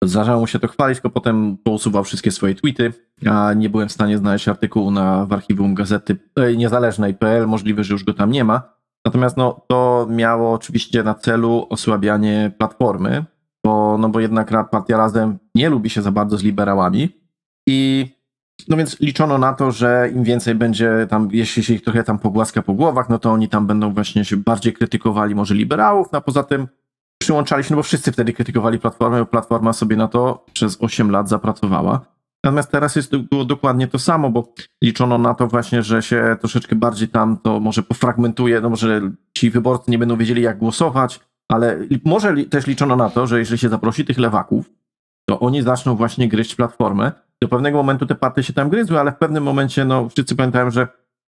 [0.04, 2.92] Zdarzało mu się to chwalić, tylko potem pousuwał wszystkie swoje tweety,
[3.26, 7.94] a nie byłem w stanie znaleźć artykułu na, w archiwum gazety e, niezależnej.pl, możliwe, że
[7.94, 8.74] już go tam nie ma.
[9.06, 13.24] Natomiast no, to miało oczywiście na celu osłabianie platformy,
[13.64, 17.08] bo, no bo jednak partia razem nie lubi się za bardzo z liberałami
[17.68, 18.06] i
[18.68, 22.18] no więc liczono na to, że im więcej będzie tam, jeśli się ich trochę tam
[22.18, 26.18] pogłaska po głowach, no to oni tam będą właśnie się bardziej krytykowali może liberałów, no
[26.18, 26.68] a poza tym
[27.18, 31.10] przyłączali się, no bo wszyscy wtedy krytykowali Platformę, bo Platforma sobie na to przez 8
[31.10, 32.00] lat zapracowała.
[32.44, 36.76] Natomiast teraz jest, było dokładnie to samo, bo liczono na to właśnie, że się troszeczkę
[36.76, 39.00] bardziej tam to może pofragmentuje, no może
[39.38, 43.58] ci wyborcy nie będą wiedzieli jak głosować, ale może też liczono na to, że jeżeli
[43.58, 44.70] się zaprosi tych lewaków,
[45.28, 49.12] to oni zaczną właśnie gryźć Platformę, do pewnego momentu te partie się tam gryzły, ale
[49.12, 50.88] w pewnym momencie no, wszyscy pamiętają, że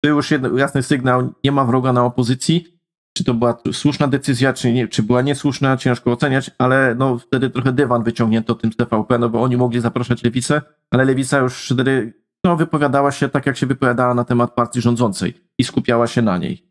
[0.03, 2.75] był już jedno, jasny sygnał, nie ma wroga na opozycji.
[3.17, 7.51] Czy to była słuszna decyzja, czy, nie, czy była niesłuszna, ciężko oceniać, ale no, wtedy
[7.51, 11.69] trochę dywan wyciągnięto tym z TVP, no bo oni mogli zapraszać lewicę, ale lewica już
[11.73, 16.23] wtedy no, wypowiadała się tak, jak się wypowiadała na temat partii rządzącej i skupiała się
[16.23, 16.71] na niej.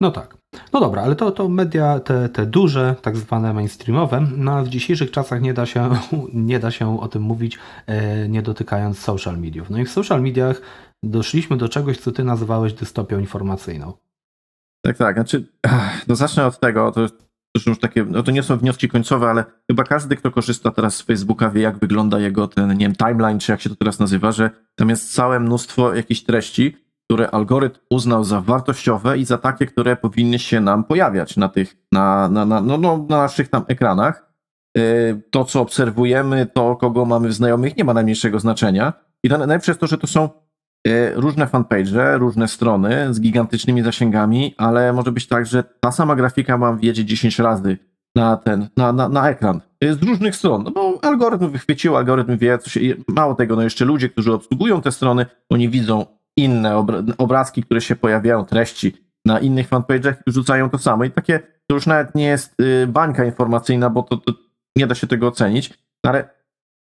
[0.00, 0.39] No tak.
[0.72, 5.10] No dobra, ale to, to media te, te duże, tak zwane mainstreamowe, no w dzisiejszych
[5.10, 5.90] czasach nie da się,
[6.34, 9.70] nie da się o tym mówić, e, nie dotykając social mediów.
[9.70, 10.60] No i w social mediach
[11.02, 13.92] doszliśmy do czegoś, co ty nazywałeś dystopią informacyjną.
[14.84, 15.16] Tak, tak.
[15.16, 15.46] Znaczy,
[16.08, 17.06] no zacznę od tego, to,
[17.66, 21.02] już takie, no to nie są wnioski końcowe, ale chyba każdy, kto korzysta teraz z
[21.02, 24.32] Facebooka, wie, jak wygląda jego ten, nie wiem, timeline, czy jak się to teraz nazywa,
[24.32, 26.76] że tam jest całe mnóstwo jakichś treści,
[27.10, 31.76] które algorytm uznał za wartościowe i za takie, które powinny się nam pojawiać na tych,
[31.92, 34.32] na, na, na, no, no, na naszych tam ekranach.
[34.78, 38.92] Y, to, co obserwujemy, to, kogo mamy w znajomych, nie ma najmniejszego znaczenia.
[39.24, 40.28] I najlepsze jest to, że to są
[40.88, 46.16] y, różne fanpage, różne strony z gigantycznymi zasięgami, ale może być tak, że ta sama
[46.16, 47.78] grafika ma wjedzie 10 razy
[48.16, 52.38] na ten, na, na, na ekran y, z różnych stron, no bo algorytm wychwycił, algorytm
[52.38, 56.86] wie, co się, mało tego, no jeszcze ludzie, którzy obsługują te strony, oni widzą inne
[57.18, 61.04] obrazki, które się pojawiają, treści na innych fanpage'ach i rzucają to samo.
[61.04, 64.32] I takie, to już nawet nie jest y, bańka informacyjna, bo to, to
[64.76, 66.28] nie da się tego ocenić, ale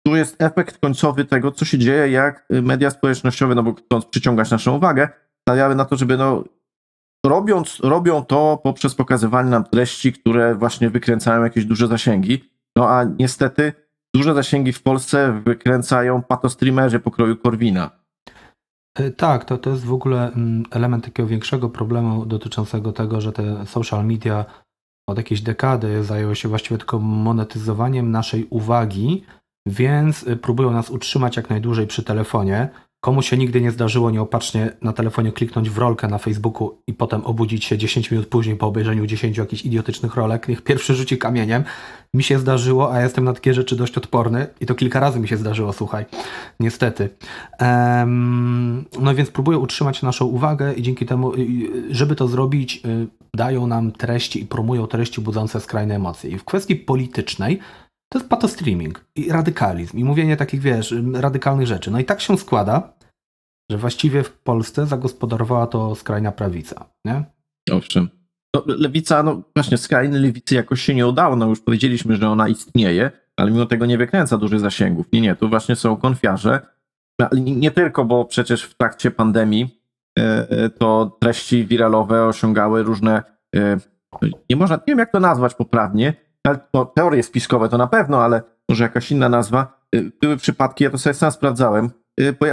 [0.08, 4.52] tu jest efekt końcowy tego, co się dzieje, jak media społecznościowe, no bo chcąc przyciągać
[4.52, 5.10] naszą uwagę,
[5.48, 6.44] stawiały na to, żeby no,
[7.26, 12.50] robiąc, robią to poprzez pokazywanie nam treści, które właśnie wykręcają jakieś duże zasięgi.
[12.76, 13.74] No a niestety
[14.16, 18.05] duże zasięgi w Polsce wykręcają patostreamerzy pokroju Korwina.
[18.96, 23.32] E, tak, to, to jest w ogóle mm, element takiego większego problemu dotyczącego tego, że
[23.32, 24.46] te social media
[25.10, 29.24] od jakiejś dekady zajęły się właściwie tylko monetyzowaniem naszej uwagi,
[29.68, 32.70] więc y, próbują nas utrzymać jak najdłużej przy telefonie.
[33.06, 37.26] Komu się nigdy nie zdarzyło nieopatrznie na telefonie kliknąć w rolkę na Facebooku i potem
[37.26, 41.64] obudzić się 10 minut później po obejrzeniu 10 jakichś idiotycznych rolek, niech pierwszy rzuci kamieniem.
[42.14, 45.28] Mi się zdarzyło, a jestem na takie rzeczy dość odporny i to kilka razy mi
[45.28, 46.06] się zdarzyło, słuchaj.
[46.60, 47.10] Niestety.
[47.60, 51.32] Um, no więc próbuję utrzymać naszą uwagę i dzięki temu,
[51.90, 56.30] żeby to zrobić, y, dają nam treści i promują treści budzące skrajne emocje.
[56.30, 57.60] I w kwestii politycznej
[58.10, 61.92] to jest patostreaming i radykalizm i mówienie takich, wiesz, radykalnych rzeczy.
[61.92, 62.95] No i tak się składa,
[63.72, 67.24] że właściwie w Polsce zagospodarowała to skrajna prawica, nie?
[67.72, 68.10] Owszem.
[68.56, 72.48] No, lewica, no właśnie skrajnej lewicy jakoś się nie udało, no już powiedzieliśmy, że ona
[72.48, 75.06] istnieje, ale mimo tego nie wykręca dużych zasięgów.
[75.14, 76.68] Nie, nie, tu właśnie są konfiarze.
[77.20, 79.82] No, nie tylko, bo przecież w trakcie pandemii
[80.20, 83.24] e, e, to treści wiralowe osiągały różne,
[83.56, 83.78] e,
[84.50, 86.14] nie można, nie wiem jak to nazwać poprawnie,
[86.74, 89.86] no, teorie spiskowe to na pewno, ale może jakaś inna nazwa.
[90.22, 91.90] Były przypadki, ja to sobie sam sprawdzałem.
[92.42, 92.48] No,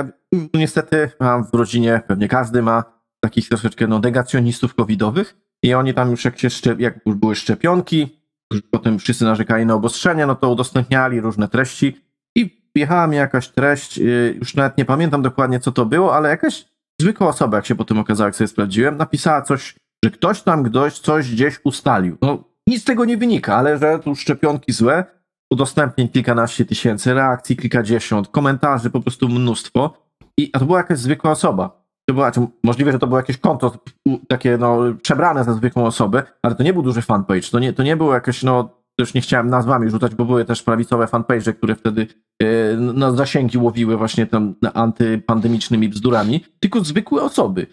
[0.54, 2.84] niestety mam w rodzinie, pewnie każdy ma
[3.20, 7.36] takich troszeczkę no, negacjonistów covidowych i oni tam już jak, się szczep, jak już były
[7.36, 8.22] szczepionki,
[8.70, 11.96] potem wszyscy narzekali na obostrzenia, no to udostępniali różne treści
[12.36, 16.28] i wjechała mi jakaś treść, y, już nawet nie pamiętam dokładnie co to było, ale
[16.28, 16.64] jakaś
[17.00, 19.74] zwykła osoba, jak się potem okazało, jak sobie sprawdziłem, napisała coś,
[20.04, 22.18] że ktoś tam ktoś coś gdzieś ustalił.
[22.22, 25.04] No nic z tego nie wynika, ale że tu szczepionki złe,
[25.52, 30.02] udostępnień kilkanaście tysięcy, reakcji kilkadziesiąt, komentarzy po prostu mnóstwo.
[30.38, 31.82] I, a to była jakaś zwykła osoba.
[32.08, 32.32] To była,
[32.64, 33.84] możliwe, że to było jakieś konto
[34.28, 37.50] takie no, przebrane za zwykłą osobę, ale to nie był duży fanpage.
[37.50, 40.62] To nie, to nie było jakieś, no, też nie chciałem nazwami rzucać, bo były też
[40.62, 42.06] prawicowe fanpage, które wtedy
[42.42, 47.66] yy, no, zasięgi łowiły właśnie tam antypandemicznymi bzdurami, tylko zwykłe osoby.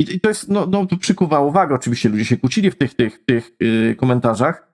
[0.00, 3.24] I, to jest, no, no to przykuwa uwagę, oczywiście ludzie się kłócili w tych, tych,
[3.24, 4.72] tych yy, komentarzach.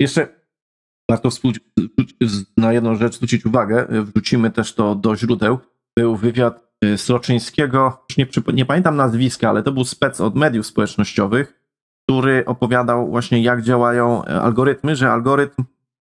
[0.00, 0.40] Jeszcze
[1.10, 1.28] warto
[2.56, 5.58] na jedną rzecz zwrócić uwagę, wrzucimy też to do źródeł.
[5.98, 11.60] Był wywiad Sroczyńskiego, już nie, nie pamiętam nazwiska, ale to był spec od mediów społecznościowych,
[12.04, 15.64] który opowiadał właśnie jak działają e, algorytmy, że algorytm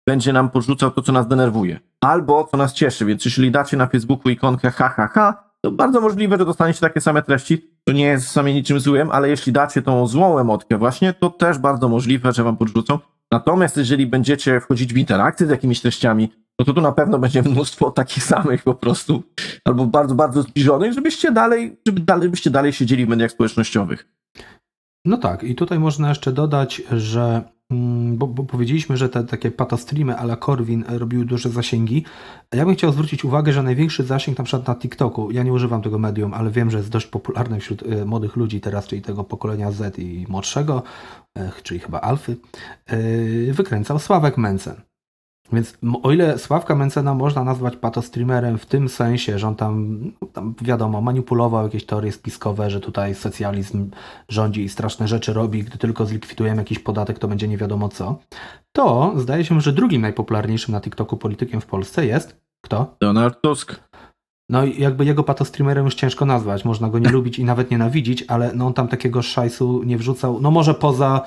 [0.07, 3.87] będzie nam podrzucał to, co nas denerwuje, albo co nas cieszy, więc jeśli dacie na
[3.87, 7.71] Facebooku ikonkę ha, ha, ha, to bardzo możliwe, że dostaniecie takie same treści.
[7.85, 11.59] To nie jest sami niczym złym, ale jeśli dacie tą złą emotkę właśnie, to też
[11.59, 12.99] bardzo możliwe, że wam podrzucą.
[13.31, 17.43] Natomiast jeżeli będziecie wchodzić w interakcję z jakimiś treściami, no to tu na pewno będzie
[17.43, 19.23] mnóstwo takich samych po prostu,
[19.65, 24.09] albo bardzo, bardzo zbliżonych, żebyście dalej, żeby dalej, żebyście dalej siedzieli w mediach społecznościowych.
[25.05, 29.51] No tak, i tutaj można jeszcze dodać, że Mm, bo, bo, powiedzieliśmy, że te takie
[29.51, 32.05] patostreamy ala Corwin robiły duże zasięgi.
[32.55, 35.83] Ja bym chciał zwrócić uwagę, że największy zasięg na przykład na TikToku, ja nie używam
[35.83, 39.25] tego medium, ale wiem, że jest dość popularny wśród y, młodych ludzi teraz, czyli tego
[39.25, 40.83] pokolenia Z i młodszego,
[41.63, 42.37] czyli chyba Alfy,
[42.93, 44.92] y, wykręcał Sławek Mencen.
[45.53, 50.29] Więc o ile Sławka Mencena można nazwać patostreamerem w tym sensie, że on tam, no,
[50.33, 53.91] tam, wiadomo, manipulował jakieś teorie spiskowe, że tutaj socjalizm
[54.29, 58.19] rządzi i straszne rzeczy robi, gdy tylko zlikwidujemy jakiś podatek, to będzie nie wiadomo co,
[58.73, 62.97] to zdaje się, że drugim najpopularniejszym na TikToku politykiem w Polsce jest kto?
[63.01, 63.81] Donald Tusk.
[64.49, 68.25] No i jakby jego patostreamerem już ciężko nazwać, można go nie lubić i nawet nienawidzić,
[68.29, 71.21] ale no on tam takiego szajsu nie wrzucał, no może poza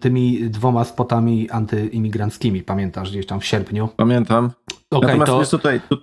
[0.00, 3.88] tymi dwoma spotami antyimigranckimi, pamiętasz, gdzieś tam w sierpniu.
[3.96, 4.50] Pamiętam.
[4.90, 5.40] Okay, Natomiast to...
[5.40, 5.96] jest tutaj, tu,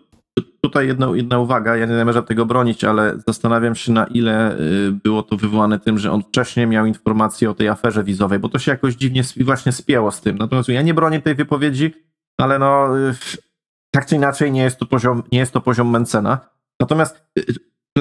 [0.62, 4.92] tutaj jedna, jedna uwaga, ja nie zamierzam tego bronić, ale zastanawiam się na ile y,
[5.04, 8.60] było to wywołane tym, że on wcześniej miał informacje o tej aferze wizowej, bo to
[8.60, 10.38] się jakoś dziwnie właśnie spięło z tym.
[10.38, 11.94] Natomiast ja nie bronię tej wypowiedzi,
[12.38, 13.16] ale no y,
[13.92, 16.40] tak czy inaczej nie jest to poziom, nie jest to poziom Mencena.
[16.80, 17.44] Natomiast y,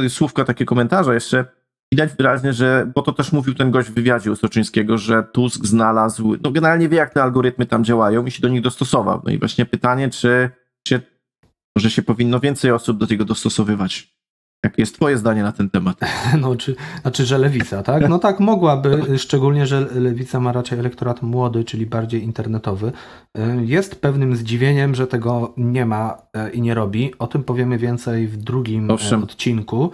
[0.03, 1.45] jest słówko, takie komentarze jeszcze,
[1.93, 5.65] Widać wyraźnie, że, bo to też mówił ten gość w wywiadzie u Soczyńskiego, że Tusk
[5.65, 9.23] znalazł, no generalnie wie jak te algorytmy tam działają i się do nich dostosował.
[9.25, 10.51] No i właśnie pytanie, czy,
[10.87, 11.01] czy
[11.77, 14.19] może się powinno więcej osób do tego dostosowywać?
[14.65, 16.01] Jakie jest twoje zdanie na ten temat?
[16.41, 18.09] No, czy, znaczy, że lewica, tak?
[18.09, 22.93] No tak, mogłaby, szczególnie, że lewica ma raczej elektorat młody, czyli bardziej internetowy.
[23.61, 27.13] Jest pewnym zdziwieniem, że tego nie ma e, i nie robi.
[27.19, 29.23] O tym powiemy więcej w drugim e, Owszem.
[29.23, 29.91] odcinku.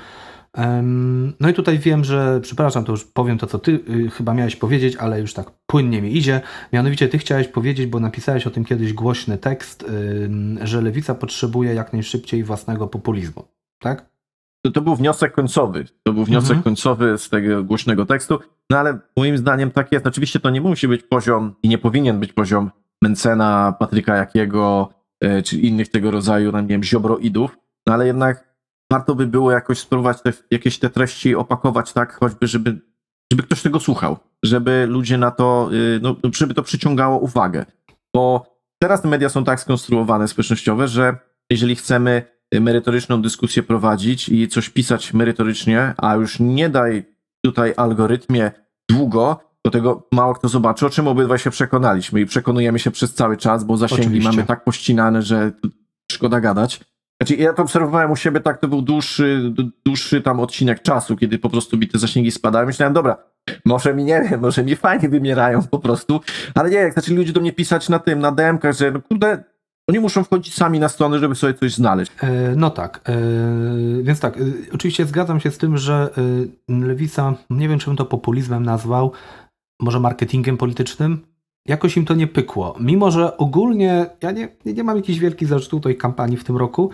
[1.40, 4.56] No i tutaj wiem, że, przepraszam, to już powiem to, co ty y, chyba miałeś
[4.56, 6.40] powiedzieć, ale już tak płynnie mi idzie.
[6.72, 9.84] Mianowicie ty chciałeś powiedzieć, bo napisałeś o tym kiedyś głośny tekst,
[10.62, 13.44] że lewica potrzebuje jak najszybciej własnego populizmu,
[13.78, 14.14] tak?
[14.64, 15.84] To, to był wniosek końcowy.
[16.02, 16.62] To był wniosek mhm.
[16.62, 18.38] końcowy z tego głośnego tekstu.
[18.70, 20.06] No ale moim zdaniem tak jest.
[20.06, 22.70] Oczywiście to nie musi być poziom i nie powinien być poziom
[23.02, 24.90] Mencena, Patryka Jakiego,
[25.20, 28.53] e, czy innych tego rodzaju, no nie wiem, ziobroidów, no ale jednak
[28.94, 32.80] warto by było jakoś spróbować te, jakieś te treści opakować tak, choćby, żeby,
[33.32, 37.64] żeby ktoś tego słuchał, żeby ludzie na to, y, no, żeby to przyciągało uwagę.
[38.14, 38.46] Bo
[38.82, 41.16] teraz te media są tak skonstruowane społecznościowe, że
[41.50, 42.22] jeżeli chcemy
[42.60, 47.04] merytoryczną dyskusję prowadzić i coś pisać merytorycznie, a już nie daj
[47.44, 48.52] tutaj algorytmie
[48.90, 53.14] długo, do tego mało kto zobaczy, o czym obydwaj się przekonaliśmy i przekonujemy się przez
[53.14, 54.30] cały czas, bo zasięgi Oczywiście.
[54.30, 55.52] mamy tak pościnane, że
[56.12, 56.80] szkoda gadać.
[57.22, 59.54] Znaczy, ja to obserwowałem u siebie, tak to był dłuższy,
[59.84, 62.66] dłuższy tam odcinek czasu, kiedy po prostu mi te zasięgi spadały.
[62.66, 63.16] Myślałem, dobra,
[63.64, 66.20] może mi nie wiem, może mi fajnie wymierają po prostu,
[66.54, 69.44] ale nie, jak zaczęli ludzie do mnie pisać na tym, na DM-kach, że no kurde,
[69.88, 72.12] oni muszą wchodzić sami na strony, żeby sobie coś znaleźć.
[72.22, 73.12] E, No tak, e,
[74.02, 74.40] więc tak, e,
[74.74, 76.10] oczywiście zgadzam się z tym, że
[76.68, 79.12] lewica, nie wiem czy bym to populizmem nazwał,
[79.80, 81.26] może marketingiem politycznym,
[81.68, 82.74] jakoś im to nie pykło.
[82.80, 86.90] Mimo, że ogólnie ja nie, nie mam jakichś wielkich zarzutów tej kampanii w tym roku,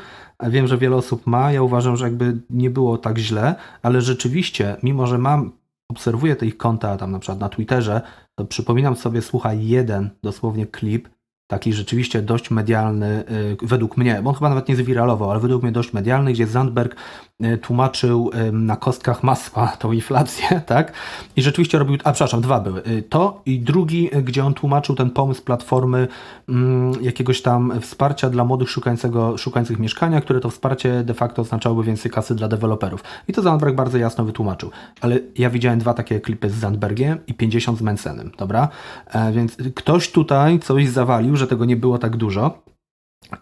[0.48, 4.76] wiem, że wiele osób ma, ja uważam, że jakby nie było tak źle, ale rzeczywiście,
[4.82, 5.52] mimo, że mam,
[5.90, 8.00] obserwuję te ich konta tam na przykład na Twitterze,
[8.34, 11.08] to przypominam sobie, słuchaj, jeden dosłownie klip,
[11.50, 13.24] taki rzeczywiście dość medialny,
[13.62, 16.46] y, według mnie, bo on chyba nawet nie zwiralował, ale według mnie dość medialny, gdzie
[16.46, 16.96] Zandberg
[17.44, 20.92] y, tłumaczył na kostkach masła tą inflację, tak?
[21.36, 22.86] I rzeczywiście robił, a przepraszam, dwa były.
[22.86, 26.08] Y, To i drugi, gdzie on tłumaczył ten pomysł platformy
[26.48, 31.84] mm, jakiegoś tam wsparcia dla młodych szukającego, szukających mieszkania, które to wsparcie de facto oznaczałoby
[31.84, 33.04] więcej kasy dla deweloperów.
[33.28, 34.70] I to Zandberg bardzo jasno wytłumaczył.
[35.00, 38.68] Ale ja widziałem dwa takie klipy z Zandbergiem i 50 z Mensenem, dobra?
[39.06, 42.62] E, więc ktoś tutaj coś zawalił, że tego nie było tak dużo.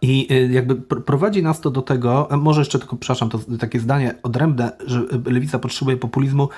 [0.03, 3.39] I y, jakby pr- prowadzi nas to do tego, a może jeszcze tylko, przepraszam, to
[3.59, 6.49] takie zdanie odrębne, że y, lewica potrzebuje populizmu.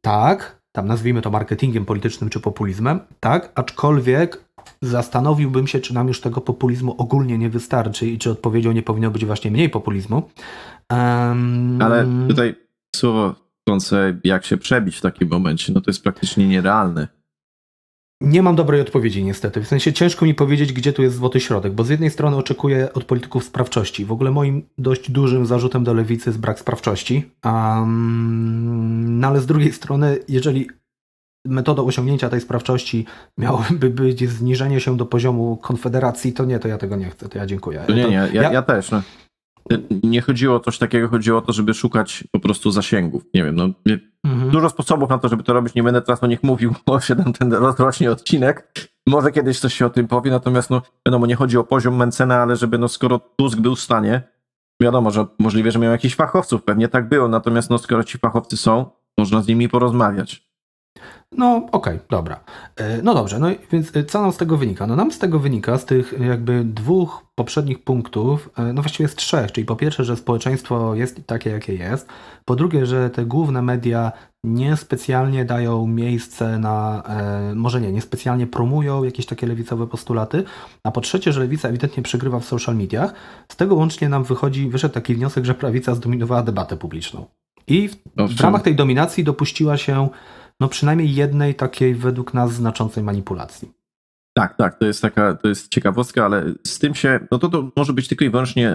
[0.00, 4.44] Tak, tam nazwijmy to marketingiem politycznym czy populizmem, tak, aczkolwiek
[4.82, 9.10] zastanowiłbym się, czy nam już tego populizmu ogólnie nie wystarczy i czy odpowiedzią nie powinno
[9.10, 10.30] być właśnie mniej populizmu.
[10.92, 12.54] Em, Ale tutaj
[12.96, 13.34] słowo
[14.24, 17.08] jak się przebić w takim momencie, no to jest praktycznie nierealne.
[18.20, 19.60] Nie mam dobrej odpowiedzi niestety.
[19.62, 22.92] W sensie ciężko mi powiedzieć, gdzie tu jest złoty środek, bo z jednej strony oczekuję
[22.92, 24.04] od polityków sprawczości.
[24.04, 27.30] W ogóle moim dość dużym zarzutem do lewicy jest brak sprawczości.
[27.44, 30.68] Um, no ale z drugiej strony, jeżeli
[31.46, 33.06] metodą osiągnięcia tej sprawczości
[33.38, 37.38] miałoby być zniżenie się do poziomu konfederacji, to nie, to ja tego nie chcę, to
[37.38, 37.80] ja dziękuję.
[37.80, 38.90] Nie, To nie, ja, ja- ja też.
[38.90, 39.02] No.
[40.02, 43.22] Nie chodziło o coś takiego, chodziło o to, żeby szukać po prostu zasięgów.
[43.34, 43.68] Nie wiem, no,
[44.24, 44.50] Mhm.
[44.50, 45.74] dużo sposobów na to, żeby to robić.
[45.74, 48.72] Nie będę teraz o nich mówił, bo się nam ten rozrośnie odcinek.
[49.08, 52.42] Może kiedyś coś się o tym powie, natomiast no, wiadomo, nie chodzi o poziom Mencena,
[52.42, 54.22] ale żeby, no, skoro Tusk był w stanie,
[54.82, 58.56] wiadomo, że możliwe, że miał jakichś fachowców, pewnie tak było, natomiast no, skoro ci fachowcy
[58.56, 60.45] są, można z nimi porozmawiać.
[61.32, 62.40] No, okej, dobra.
[62.76, 64.86] E, No dobrze, no więc e, co nam z tego wynika?
[64.86, 69.14] No nam z tego wynika, z tych e, jakby dwóch poprzednich punktów, no właściwie z
[69.14, 72.08] trzech, czyli po pierwsze, że społeczeństwo jest takie, jakie jest,
[72.44, 74.12] po drugie, że te główne media
[74.44, 77.02] niespecjalnie dają miejsce na,
[77.54, 80.44] może nie, niespecjalnie promują jakieś takie lewicowe postulaty,
[80.84, 83.14] a po trzecie, że lewica ewidentnie przegrywa w social mediach.
[83.52, 87.26] Z tego łącznie nam wychodzi, wyszedł taki wniosek, że prawica zdominowała debatę publiczną.
[87.66, 88.38] I w, w Owszem.
[88.44, 90.08] ramach tej dominacji dopuściła się
[90.60, 93.72] no przynajmniej jednej takiej według nas znaczącej manipulacji.
[94.36, 97.70] Tak, tak, to jest taka, to jest ciekawostka, ale z tym się, no to, to
[97.76, 98.74] może być tylko i wyłącznie,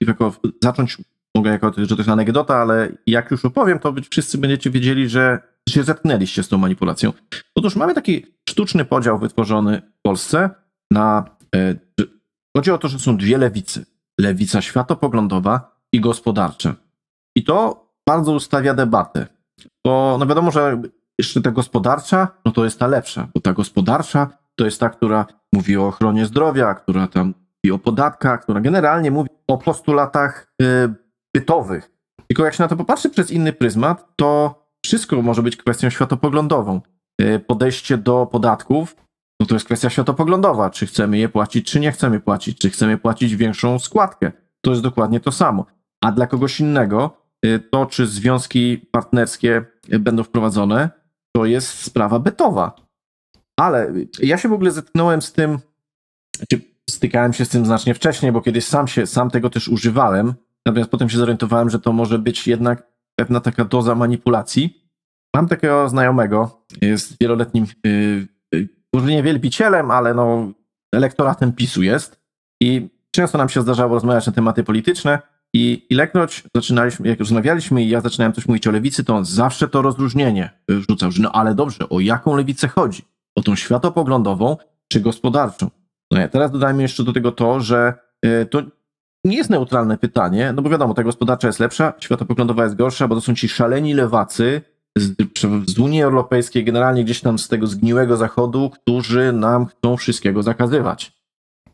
[0.00, 0.98] jako, zacząć
[1.36, 5.42] mogę jako, że to jest anegdota, ale jak już opowiem, to wszyscy będziecie wiedzieli, że
[5.68, 7.12] się zetknęliście z tą manipulacją.
[7.54, 10.50] Otóż mamy taki sztuczny podział wytworzony w Polsce
[10.90, 11.24] na,
[11.56, 11.74] e,
[12.56, 13.86] chodzi o to, że są dwie lewicy.
[14.20, 16.74] Lewica światopoglądowa i gospodarcza.
[17.36, 19.26] I to bardzo ustawia debatę,
[19.86, 20.82] bo no wiadomo, że
[21.20, 25.26] jeszcze ta gospodarcza, no to jest ta lepsza, bo ta gospodarcza to jest ta, która
[25.52, 30.94] mówi o ochronie zdrowia, która tam mówi o podatkach, która generalnie mówi o postulatach y,
[31.34, 31.90] bytowych.
[32.26, 36.80] Tylko jak się na to popatrzy przez inny pryzmat, to wszystko może być kwestią światopoglądową.
[37.22, 38.96] Y, podejście do podatków,
[39.40, 40.70] no to jest kwestia światopoglądowa.
[40.70, 44.32] Czy chcemy je płacić, czy nie chcemy płacić, czy chcemy płacić większą składkę.
[44.60, 45.66] To jest dokładnie to samo.
[46.00, 47.16] A dla kogoś innego
[47.46, 49.64] y, to, czy związki partnerskie
[50.00, 50.99] będą wprowadzone,
[51.36, 52.76] to jest sprawa bytowa.
[53.60, 55.58] Ale ja się w ogóle zetknąłem z tym,
[56.50, 56.60] czy
[56.90, 60.34] stykałem się z tym znacznie wcześniej, bo kiedyś sam się, sam tego też używałem,
[60.66, 64.84] natomiast potem się zorientowałem, że to może być jednak pewna taka doza manipulacji.
[65.36, 70.52] Mam takiego znajomego, jest wieloletnim, yy, może nie wielbicielem, ale no
[70.94, 72.20] elektoratem PiSu jest
[72.62, 75.18] i często nam się zdarzało rozmawiać na tematy polityczne
[75.54, 79.68] i ilekroć zaczynaliśmy, jak rozmawialiśmy i ja zaczynałem coś mówić o lewicy, to on zawsze
[79.68, 80.50] to rozróżnienie
[80.88, 83.02] rzucał, że no ale dobrze, o jaką lewicę chodzi?
[83.34, 84.56] O tą światopoglądową
[84.88, 85.70] czy gospodarczą?
[86.10, 87.94] No ja teraz dodajmy jeszcze do tego to, że
[88.26, 88.62] y, to
[89.24, 93.14] nie jest neutralne pytanie, no bo wiadomo, ta gospodarcza jest lepsza, światopoglądowa jest gorsza, bo
[93.14, 94.62] to są ci szaleni lewacy
[94.96, 95.14] z,
[95.66, 101.12] z Unii Europejskiej, generalnie gdzieś tam z tego zgniłego zachodu, którzy nam chcą wszystkiego zakazywać.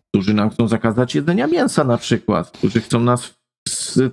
[0.09, 3.35] Którzy nam chcą zakazać jedzenia mięsa na przykład, którzy chcą nas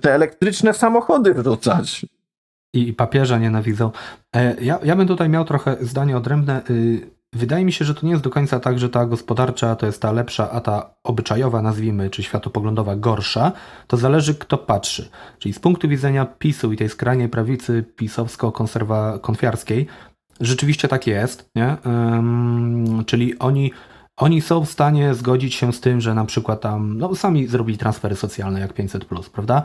[0.00, 2.06] te elektryczne samochody wrzucać.
[2.74, 3.90] I papieża nienawidzą.
[4.36, 6.62] E, ja, ja bym tutaj miał trochę zdanie odrębne.
[6.70, 9.86] Y, wydaje mi się, że to nie jest do końca tak, że ta gospodarcza to
[9.86, 13.52] jest ta lepsza, a ta obyczajowa, nazwijmy, czy światopoglądowa gorsza.
[13.86, 15.08] To zależy, kto patrzy.
[15.38, 19.86] Czyli z punktu widzenia PiSu i tej skrajnej prawicy pisowsko-konfiarskiej,
[20.40, 21.50] rzeczywiście tak jest.
[21.54, 21.76] Nie?
[23.06, 23.72] czyli oni
[24.16, 27.78] oni są w stanie zgodzić się z tym, że na przykład tam, no sami zrobili
[27.78, 29.62] transfery socjalne jak 500, prawda?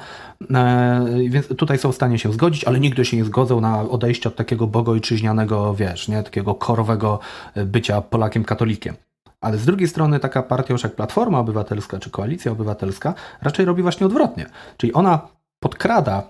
[0.54, 4.30] E, więc tutaj są w stanie się zgodzić, ale nigdy się nie zgodzą na odejście
[4.30, 7.20] od takiego bogojczyźnianego, wiesz, nie, takiego korowego
[7.56, 8.96] bycia Polakiem katolikiem.
[9.42, 13.82] Ale z drugiej strony taka partia już jak Platforma Obywatelska czy Koalicja Obywatelska raczej robi
[13.82, 14.46] właśnie odwrotnie.
[14.78, 15.28] Czyli ona
[15.60, 16.24] podkrada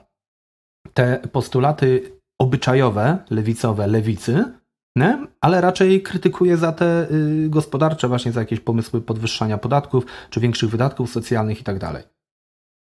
[0.93, 4.58] te postulaty obyczajowe, lewicowe, lewicy?
[5.41, 10.69] Ale raczej krytykuje za te y, gospodarcze, właśnie za jakieś pomysły podwyższania podatków, czy większych
[10.69, 12.03] wydatków socjalnych i tak dalej.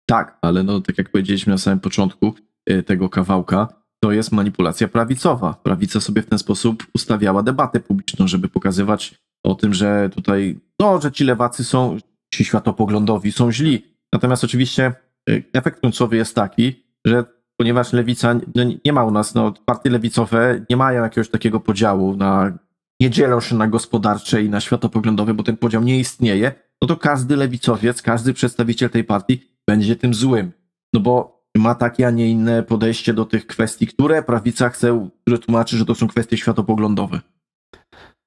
[0.06, 2.34] Tak, ale no, tak jak powiedzieliśmy na samym początku
[2.70, 3.68] y, tego kawałka,
[4.00, 5.54] to jest manipulacja prawicowa.
[5.54, 11.00] Prawica sobie w ten sposób ustawiała debatę publiczną, żeby pokazywać o tym, że tutaj, no,
[11.00, 11.98] że ci lewacy są,
[12.34, 13.84] ci światopoglądowi są źli.
[14.12, 14.92] Natomiast oczywiście
[15.30, 17.24] y, efekt końcowy jest taki, że
[17.60, 22.16] ponieważ lewica no, nie ma u nas, no, partie lewicowe nie mają jakiegoś takiego podziału
[22.16, 22.58] na,
[23.00, 26.52] nie dzielą się na gospodarcze i na światopoglądowe, bo ten podział nie istnieje,
[26.82, 30.52] no to każdy lewicowiec, każdy przedstawiciel tej partii będzie tym złym.
[30.92, 35.38] No bo ma takie, a nie inne podejście do tych kwestii, które prawica chce, które
[35.38, 37.20] tłumaczy, że to są kwestie światopoglądowe.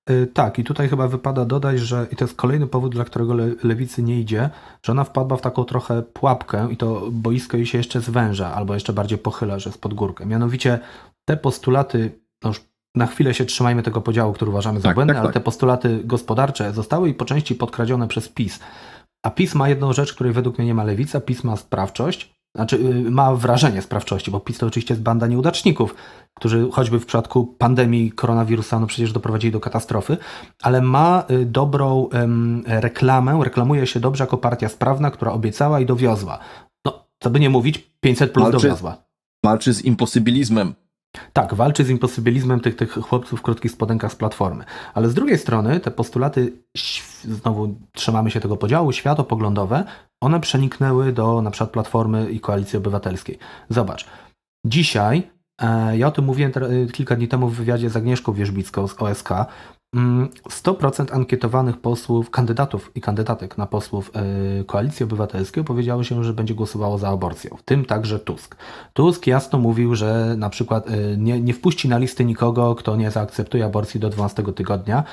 [0.10, 3.34] Y, tak, i tutaj chyba wypada dodać, że i to jest kolejny powód, dla którego
[3.34, 4.50] le, lewicy nie idzie,
[4.84, 8.74] że ona wpadła w taką trochę pułapkę i to boisko jej się jeszcze zwęża, albo
[8.74, 10.26] jeszcze bardziej pochyla, że jest pod górkę.
[10.26, 10.80] Mianowicie
[11.26, 12.62] te postulaty, no już
[12.96, 15.34] na chwilę się trzymajmy tego podziału, który uważamy za tak, błędny, tak, ale tak.
[15.34, 18.60] te postulaty gospodarcze zostały i po części podkradzione przez PiS.
[19.26, 22.76] A PiS ma jedną rzecz, której według mnie nie ma lewica, PiS ma sprawczość, znaczy
[22.76, 25.96] y, ma wrażenie sprawczości, bo PiS to oczywiście jest banda nieudaczników,
[26.34, 30.18] którzy choćby w przypadku pandemii koronawirusa no przecież doprowadzili do katastrofy,
[30.62, 32.10] ale ma y, dobrą
[32.66, 36.40] reklamę, reklamuje się dobrze jako partia sprawna, która obiecała i dowiozła.
[36.86, 38.98] No, co by nie mówić, 500 plus walczy, dowiozła.
[39.46, 40.74] Walczy z imposybilizmem.
[41.34, 44.66] Tak, walczy z imposybilizmem tych, tych chłopców w krótkich spodenkach z Platformy.
[44.94, 46.54] Ale z drugiej strony te postulaty,
[47.24, 49.84] znowu trzymamy się tego podziału, światopoglądowe,
[50.22, 53.38] one przeniknęły do na przykład Platformy i Koalicji Obywatelskiej.
[53.70, 54.08] Zobacz,
[54.66, 55.32] dzisiaj,
[55.62, 56.52] e, ja o tym mówiłem
[56.94, 59.30] kilka dni temu w wywiadzie z Agnieszką Wierzbicką z OSK,
[59.96, 66.34] 100% mm, ankietowanych posłów, kandydatów i kandydatek na posłów e, Koalicji Obywatelskiej powiedziało się, że
[66.34, 68.56] będzie głosowało za aborcją, w tym także Tusk.
[68.94, 73.12] Tusk jasno mówił, że na przykład e, nie, nie wpuści na listy nikogo, kto nie
[73.12, 75.04] zaakceptuje aborcji do 12 tygodnia.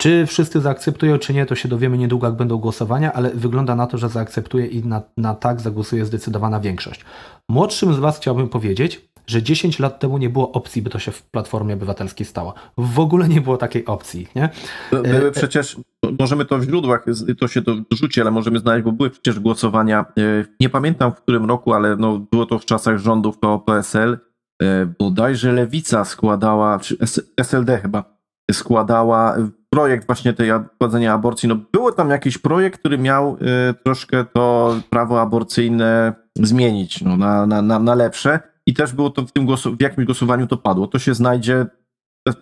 [0.00, 3.86] Czy wszyscy zaakceptują, czy nie, to się dowiemy niedługo, jak będą głosowania, ale wygląda na
[3.86, 7.04] to, że zaakceptuje i na, na tak zagłosuje zdecydowana większość.
[7.48, 11.12] Młodszym z Was chciałbym powiedzieć, że 10 lat temu nie było opcji, by to się
[11.12, 12.54] w Platformie Obywatelskiej stało.
[12.78, 14.28] W ogóle nie było takiej opcji.
[14.34, 14.48] Nie?
[14.90, 15.76] Były e, przecież,
[16.18, 17.04] możemy to w źródłach,
[17.38, 21.20] to się to dorzuci, ale możemy znaleźć, bo były przecież głosowania, e, nie pamiętam w
[21.20, 24.18] którym roku, ale no, było to w czasach rządów PO-PSL,
[24.62, 26.96] e, bodajże Lewica składała, czy
[27.36, 28.16] SLD chyba,
[28.52, 29.36] składała
[29.70, 31.48] projekt właśnie tej wprowadzenia aborcji.
[31.48, 33.36] No, było tam jakiś projekt, który miał
[33.84, 39.26] troszkę to prawo aborcyjne zmienić no, na, na, na, na lepsze i też było to
[39.26, 40.86] w tym głosu, w jakimś głosowaniu to padło.
[40.86, 41.66] To się znajdzie,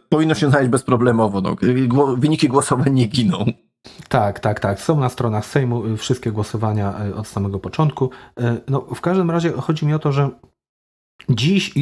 [0.08, 1.40] powinno się znaleźć bezproblemowo.
[1.40, 1.56] No.
[2.16, 3.44] Wyniki głosowań nie giną.
[4.08, 4.80] Tak, tak, tak.
[4.80, 8.10] Są na stronach Sejmu y, wszystkie głosowania y, od samego początku.
[8.40, 10.30] Y, no, w każdym razie chodzi mi o to, że
[11.28, 11.74] Dziś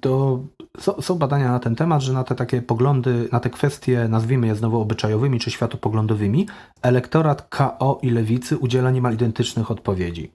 [0.00, 0.40] to
[1.00, 4.54] są badania na ten temat, że na te takie poglądy, na te kwestie, nazwijmy je
[4.54, 6.46] znowu obyczajowymi czy światopoglądowymi,
[6.82, 10.32] elektorat KO i lewicy udziela niemal identycznych odpowiedzi.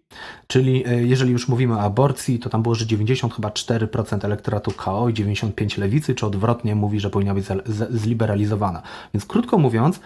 [0.47, 4.71] Czyli e, jeżeli już mówimy o aborcji, to tam było, że 90 chyba 4% elektoratu
[4.71, 7.45] KO i 95 lewicy, czy odwrotnie mówi, że powinna być
[7.89, 8.81] zliberalizowana.
[9.13, 9.99] Więc krótko mówiąc,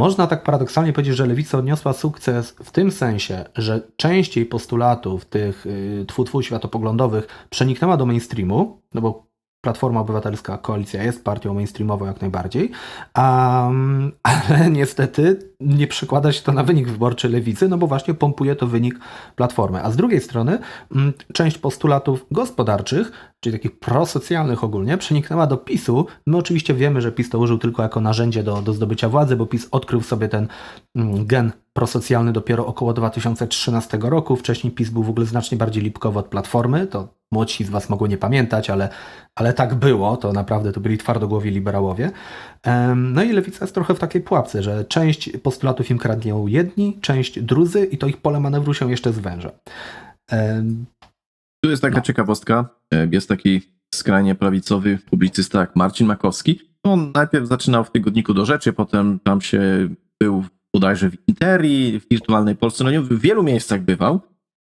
[0.00, 5.24] można tak paradoksalnie powiedzieć, że lewica odniosła sukces w tym sensie, że część jej postulatów
[5.24, 9.29] tych y, twu światopoglądowych przeniknęła do mainstreamu, no bo
[9.60, 12.70] Platforma Obywatelska, koalicja jest partią mainstreamową jak najbardziej,
[13.16, 18.56] um, ale niestety nie przekłada się to na wynik wyborczy lewicy, no bo właśnie pompuje
[18.56, 18.98] to wynik
[19.36, 19.82] Platformy.
[19.82, 20.58] A z drugiej strony
[20.96, 26.06] m, część postulatów gospodarczych, czyli takich prosocjalnych ogólnie, przeniknęła do PiSu.
[26.26, 29.46] My oczywiście wiemy, że PiS to użył tylko jako narzędzie do, do zdobycia władzy, bo
[29.46, 30.48] PiS odkrył sobie ten
[30.96, 34.36] m, gen prosocjalny dopiero około 2013 roku.
[34.36, 38.06] Wcześniej PiS był w ogóle znacznie bardziej lipkowy od Platformy, to młodsi z Was mogą
[38.06, 38.88] nie pamiętać, ale,
[39.34, 42.10] ale tak było, to naprawdę to byli twardogłowi liberałowie.
[42.96, 47.40] No i Lewica jest trochę w takiej pułapce, że część postulatów im kradną jedni, część
[47.40, 49.50] drudzy i to ich pole manewru się jeszcze zwęża.
[51.64, 52.02] Tu jest taka no.
[52.02, 52.68] ciekawostka.
[53.10, 53.62] Jest taki
[53.94, 56.60] skrajnie prawicowy publicysta jak Marcin Makowski.
[56.82, 59.60] On najpierw zaczynał w tygodniku do rzeczy, potem tam się
[60.20, 64.20] był bodajże w Interii, w Wirtualnej Polsce, no nie, w wielu miejscach bywał.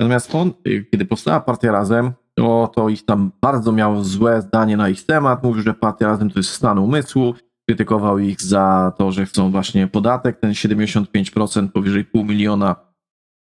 [0.00, 4.76] Natomiast on, y, kiedy powstała Partia Razem, to, to ich tam bardzo miał złe zdanie
[4.76, 5.42] na ich temat.
[5.42, 7.34] Mówił, że Partia Razem to jest stan umysłu.
[7.68, 12.76] Krytykował ich za to, że chcą właśnie podatek, ten 75% powyżej pół miliona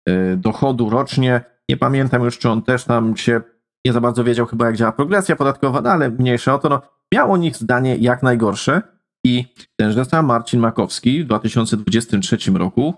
[0.08, 1.44] y, dochodu rocznie.
[1.68, 3.40] Nie pamiętam już, czy on też tam się
[3.86, 6.68] nie za bardzo wiedział chyba, jak działa progresja podatkowa, no ale mniejsza o to.
[6.68, 6.82] No,
[7.14, 8.82] miał o nich zdanie jak najgorsze.
[9.26, 9.44] I
[9.76, 12.94] tenże sam Marcin Makowski w 2023 roku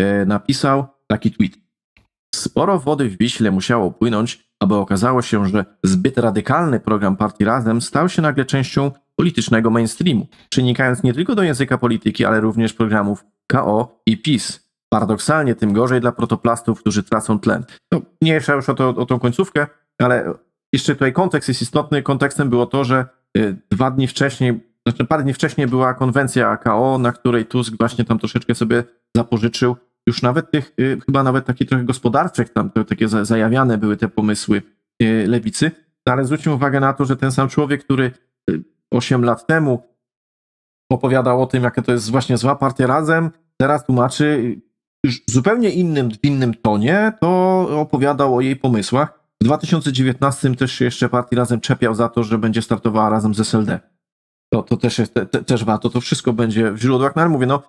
[0.00, 1.65] e, napisał taki tweet.
[2.36, 7.80] Sporo wody w Wiśle musiało płynąć, aby okazało się, że zbyt radykalny program partii Razem
[7.80, 13.24] stał się nagle częścią politycznego mainstreamu, przenikając nie tylko do języka polityki, ale również programów
[13.46, 14.66] KO i PiS.
[14.88, 17.64] Paradoksalnie tym gorzej dla protoplastów, którzy tracą tlen.
[17.92, 19.66] No, mniejsza już o, to, o tą końcówkę,
[19.98, 20.32] ale
[20.72, 22.02] jeszcze tutaj kontekst jest istotny.
[22.02, 23.06] Kontekstem było to, że
[23.38, 28.04] y, dwa dni wcześniej znaczy parę dni wcześniej była konwencja AKO, na której Tusk właśnie
[28.04, 28.84] tam troszeczkę sobie
[29.16, 29.76] zapożyczył
[30.08, 34.62] już nawet tych, y, chyba nawet takich trochę gospodarczych, tam takie zajawiane były te pomysły
[35.02, 35.70] y, lewicy.
[36.06, 38.10] No, ale zwróćmy uwagę na to, że ten sam człowiek, który
[38.90, 39.82] 8 y, lat temu
[40.92, 44.56] opowiadał o tym, jaka to jest właśnie zła partia razem, teraz tłumaczy
[45.06, 49.26] w zupełnie innym, w innym tonie, to opowiadał o jej pomysłach.
[49.42, 53.40] W 2019 też się jeszcze partii razem czepiał za to, że będzie startowała razem z
[53.40, 53.80] SLD
[54.52, 57.16] to, to też, jest, te, też warto, to wszystko będzie w źródłach.
[57.16, 57.62] No ale mówię, no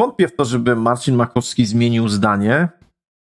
[0.00, 2.68] wątpię w to, żeby Marcin Makowski zmienił zdanie,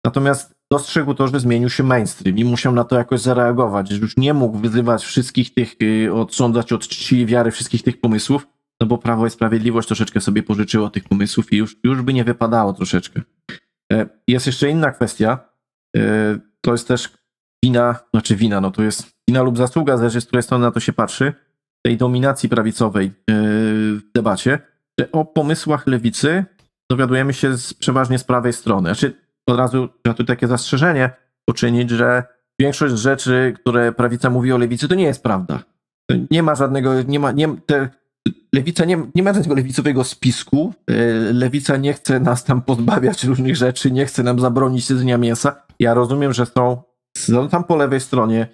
[0.05, 4.17] natomiast dostrzegł to, że zmienił się mainstream i musiał na to jakoś zareagować, że już
[4.17, 8.47] nie mógł wyzywać wszystkich tych, y, odsądzać od czci i wiary wszystkich tych pomysłów,
[8.81, 12.23] no bo Prawo i Sprawiedliwość troszeczkę sobie pożyczyło tych pomysłów i już, już by nie
[12.23, 13.21] wypadało troszeczkę.
[13.93, 15.39] E, jest jeszcze inna kwestia,
[15.97, 16.01] e,
[16.61, 17.17] to jest też
[17.63, 20.79] wina, znaczy wina, no to jest wina lub zasługa, zależy z której strony na to
[20.79, 21.33] się patrzy,
[21.85, 23.11] tej dominacji prawicowej e,
[23.95, 24.59] w debacie,
[24.99, 26.45] że o pomysłach lewicy
[26.91, 28.89] dowiadujemy się z, przeważnie z prawej strony.
[28.89, 29.13] Znaczy,
[29.47, 31.09] od razu trzeba tu takie zastrzeżenie
[31.45, 32.23] poczynić, że
[32.61, 35.63] większość rzeczy, które prawica mówi o lewicy, to nie jest prawda.
[36.31, 37.89] Nie ma żadnego, nie ma, nie, te,
[38.53, 40.73] lewica nie, nie ma żadnego lewicowego spisku.
[40.87, 40.93] E,
[41.33, 45.55] lewica nie chce nas tam pozbawiać różnych rzeczy, nie chce nam zabronić jedzenia mięsa.
[45.79, 46.81] Ja rozumiem, że są,
[47.17, 48.47] są tam po lewej stronie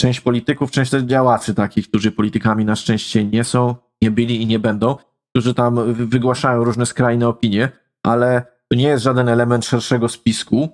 [0.00, 4.58] część polityków, część działaczy takich, którzy politykami na szczęście nie są, nie byli i nie
[4.58, 4.96] będą,
[5.36, 7.68] którzy tam wygłaszają różne skrajne opinie,
[8.02, 10.68] ale to nie jest żaden element szerszego spisku.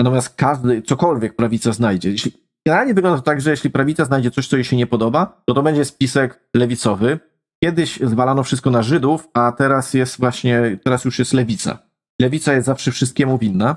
[0.00, 2.32] Natomiast każdy, cokolwiek prawica znajdzie, jeśli,
[2.66, 5.54] generalnie wygląda to tak, że jeśli prawica znajdzie coś, co jej się nie podoba, to
[5.54, 7.18] to będzie spisek lewicowy.
[7.64, 11.78] Kiedyś zwalano wszystko na Żydów, a teraz jest właśnie, teraz już jest lewica.
[12.20, 13.76] Lewica jest zawsze wszystkiemu winna.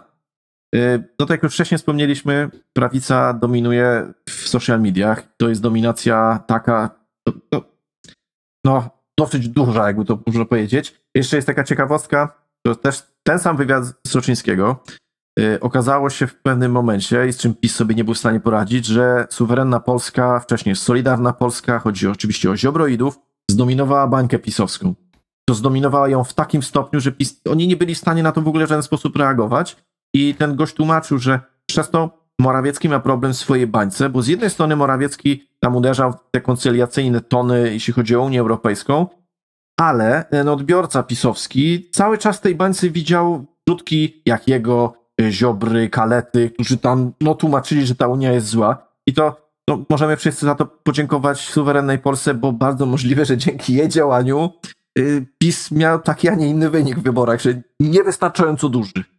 [0.76, 5.24] Y, no tak jak już wcześniej wspomnieliśmy, prawica dominuje w social mediach.
[5.38, 6.90] To jest dominacja taka,
[7.52, 7.62] no,
[8.66, 10.96] no dosyć duża, jakby to można powiedzieć.
[11.16, 14.84] Jeszcze jest taka ciekawostka, to też ten sam wywiad z Soczyńskiego.
[15.40, 18.40] Yy, okazało się w pewnym momencie, i z czym PiS sobie nie był w stanie
[18.40, 23.20] poradzić, że suwerenna Polska, wcześniej Solidarna Polska, chodzi oczywiście o ziobroidów,
[23.52, 24.96] zdominowała bańkę pisowską.
[25.50, 28.42] To zdominowała ją w takim stopniu, że PiS, oni nie byli w stanie na to
[28.42, 29.78] w ogóle w żaden sposób reagować
[30.16, 34.28] i ten gość tłumaczył, że przez to Morawiecki ma problem w swojej bańce, bo z
[34.28, 39.08] jednej strony Morawiecki tam uderzał w te koncyliacyjne tony, jeśli chodzi o Unię Europejską,
[39.80, 45.90] ale ten odbiorca pisowski cały czas w tej bańce widział wrzutki jak jego e, Ziobry,
[45.90, 48.88] Kalety, którzy tam no, tłumaczyli, że ta Unia jest zła.
[49.08, 53.74] I to no, możemy wszyscy za to podziękować suwerennej Polsce, bo bardzo możliwe, że dzięki
[53.74, 54.50] jej działaniu
[55.00, 59.13] y, PiS miał taki, a nie inny wynik w wyborach, że niewystarczająco duży.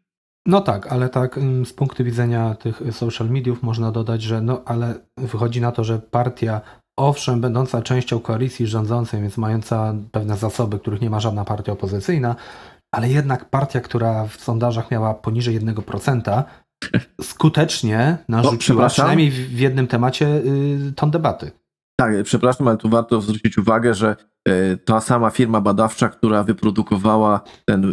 [0.46, 4.62] No tak, ale tak mm, z punktu widzenia tych social mediów można dodać, że no
[4.64, 6.60] ale wychodzi na to, że partia
[6.96, 12.36] owszem będąca częścią koalicji rządzącej, więc mająca pewne zasoby, których nie ma żadna partia opozycyjna,
[12.94, 16.42] ale jednak partia, która w sondażach miała poniżej 1%,
[17.22, 21.50] skutecznie narzuciła no, przynajmniej w jednym temacie y, ton debaty.
[21.96, 24.16] Tak, przepraszam, ale tu warto zwrócić uwagę, że
[24.48, 27.88] e, ta sama firma badawcza, która wyprodukowała ten e,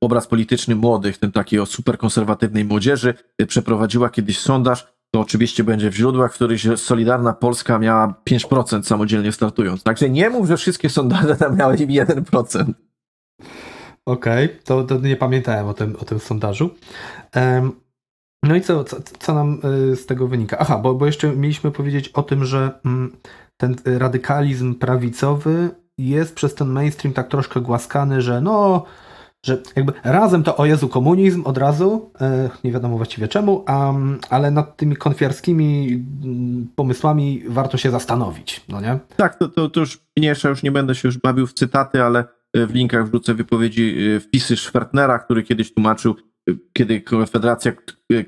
[0.00, 4.94] obraz polityczny młodych, ten taki o superkonserwatywnej młodzieży, e, przeprowadziła kiedyś sondaż.
[5.14, 9.82] To oczywiście będzie w źródłach, w których Solidarna Polska miała 5% samodzielnie startując.
[9.82, 12.72] Także nie mów, że wszystkie sondaże tam miały 1%.
[14.06, 16.70] Okej, okay, to, to, nie pamiętałem o tym, o tym sondażu.
[17.36, 17.72] Um,
[18.42, 19.60] no i co, co, co nam
[19.94, 20.58] z tego wynika?
[20.58, 23.16] Aha, bo, bo jeszcze mieliśmy powiedzieć o tym, że mm,
[23.56, 28.84] ten radykalizm prawicowy jest przez ten mainstream tak troszkę głaskany, że no
[29.44, 33.64] że jakby razem to o Jezu komunizm od razu, e, nie wiadomo właściwie czemu,
[34.30, 38.98] ale nad tymi konfiarskimi mm, pomysłami warto się zastanowić, no nie?
[39.16, 42.24] Tak, to, to, to już mniejsza, już nie będę się już bawił w cytaty, ale
[42.52, 46.16] e, w linkach wrzucę wypowiedzi, e, wpisy Schwertnera, który kiedyś tłumaczył,
[46.72, 47.72] kiedy Konfederacja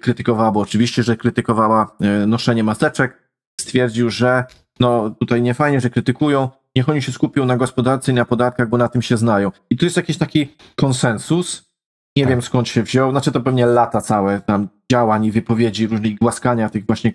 [0.00, 1.96] krytykowała, bo oczywiście, że krytykowała
[2.26, 4.44] noszenie maseczek, stwierdził, że
[4.80, 8.68] no tutaj nie fajnie, że krytykują, niech oni się skupią na gospodarce i na podatkach,
[8.68, 9.52] bo na tym się znają.
[9.70, 11.70] I tu jest jakiś taki konsensus,
[12.16, 12.30] nie tak.
[12.30, 16.68] wiem skąd się wziął, znaczy to pewnie lata całe tam działań i wypowiedzi, różnych głaskania
[16.68, 17.12] tych właśnie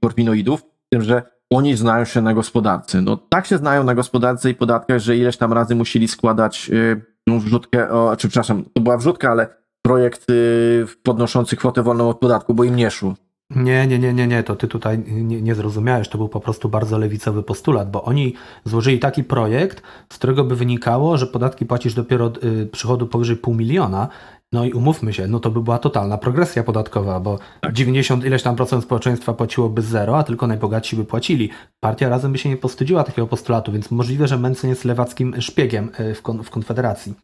[0.00, 3.02] korwinoidów, tym, że oni znają się na gospodarce.
[3.02, 7.38] No tak się znają na gospodarce i podatkach, że ileś tam razy musieli składać yy,
[7.38, 9.48] wrzutkę, o, czy przepraszam, to była wrzutka, ale
[9.82, 13.14] projekt yy, podnoszący kwotę wolną od podatku, bo im nie szło.
[13.50, 16.68] Nie, nie, nie, nie, nie, to ty tutaj nie, nie zrozumiałeś, to był po prostu
[16.68, 18.34] bardzo lewicowy postulat, bo oni
[18.64, 19.82] złożyli taki projekt,
[20.12, 24.08] z którego by wynikało, że podatki płacisz dopiero od y, przychodu powyżej pół miliona,
[24.52, 27.72] no i umówmy się, no to by była totalna progresja podatkowa, bo tak.
[27.72, 31.50] 90 ileś tam procent społeczeństwa płaciłoby zero, a tylko najbogatsi by płacili.
[31.80, 35.90] Partia razem by się nie postudziła takiego postulatu, więc możliwe, że Mencen jest lewackim szpiegiem
[36.00, 37.14] y, w, kon w Konfederacji.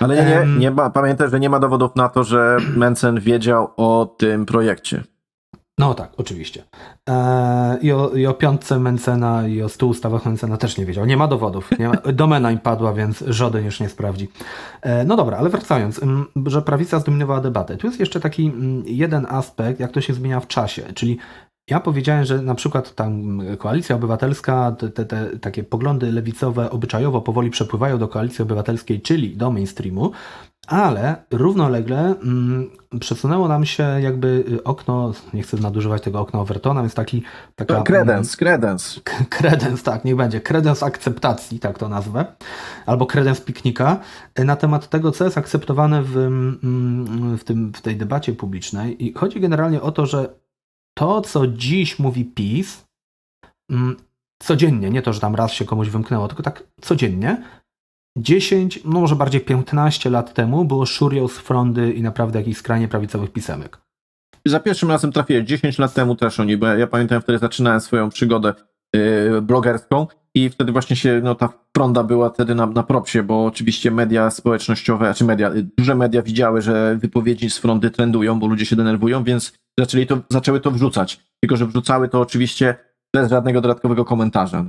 [0.00, 3.68] Ale nie, nie, nie ma, pamiętaj, że nie ma dowodów na to, że Mencen wiedział
[3.76, 5.04] o tym projekcie.
[5.78, 6.62] No tak, oczywiście.
[7.06, 11.06] Eee, i, o, I o piątce Mencena i o stu ustawach Mencena też nie wiedział.
[11.06, 11.70] Nie ma dowodów.
[11.78, 14.28] Nie ma, domena im padła, więc żaden już nie sprawdzi.
[14.82, 16.00] Eee, no dobra, ale wracając,
[16.46, 17.76] że prawica zdominowała debatę.
[17.76, 18.52] Tu jest jeszcze taki
[18.84, 21.18] jeden aspekt, jak to się zmienia w czasie, czyli
[21.70, 27.50] ja powiedziałem, że na przykład tam koalicja obywatelska, te, te, takie poglądy lewicowe obyczajowo powoli
[27.50, 30.12] przepływają do koalicji obywatelskiej, czyli do mainstreamu,
[30.66, 36.94] ale równolegle mm, przesunęło nam się jakby okno, nie chcę nadużywać tego okna Overtona, więc
[36.94, 37.22] taki...
[37.54, 39.00] Taka, kredens, kredens.
[39.38, 40.40] Kredens, tak, niech będzie.
[40.40, 42.24] Kredens akceptacji, tak to nazwę.
[42.86, 44.00] Albo kredens piknika
[44.44, 49.06] na temat tego, co jest akceptowane w, mm, w, tym, w tej debacie publicznej.
[49.06, 50.45] I chodzi generalnie o to, że
[50.98, 52.84] to, co dziś mówi PiS,
[53.70, 53.96] mm,
[54.42, 57.42] codziennie, nie to, że tam raz się komuś wymknęło, tylko tak codziennie,
[58.18, 62.88] 10, no może bardziej 15 lat temu było szurią z frondy i naprawdę jakichś skrajnie
[62.88, 63.78] prawicowych pisemek.
[64.46, 68.08] Za pierwszym razem trafiłem 10 lat temu też oni, bo ja pamiętam wtedy zaczynałem swoją
[68.08, 68.54] przygodę
[68.94, 70.06] yy, blogerską
[70.36, 74.30] i wtedy właśnie się, no ta fronda była wtedy na, na propsie, bo oczywiście media
[74.30, 79.24] społecznościowe, czy media, duże media widziały, że wypowiedzi z frondy trendują, bo ludzie się denerwują,
[79.24, 81.20] więc zaczęli to, zaczęły to wrzucać.
[81.40, 82.74] Tylko, że wrzucały to oczywiście
[83.14, 84.64] bez żadnego dodatkowego komentarza.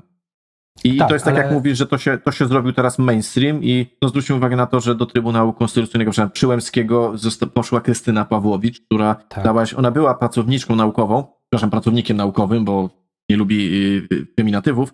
[0.84, 1.44] I tak, to jest tak, ale...
[1.44, 4.66] jak mówisz, że to się, to się zrobił teraz mainstream i no zwróćmy uwagę na
[4.66, 7.14] to, że do Trybunału Konstytucyjnego przepraszam, Przyłębskiego
[7.54, 9.44] poszła Krystyna Pawłowicz, która tak.
[9.44, 12.90] dałaś, ona była pracowniczką naukową, przepraszam, pracownikiem naukowym, bo
[13.30, 13.76] nie lubi
[14.12, 14.94] y, feminatywów,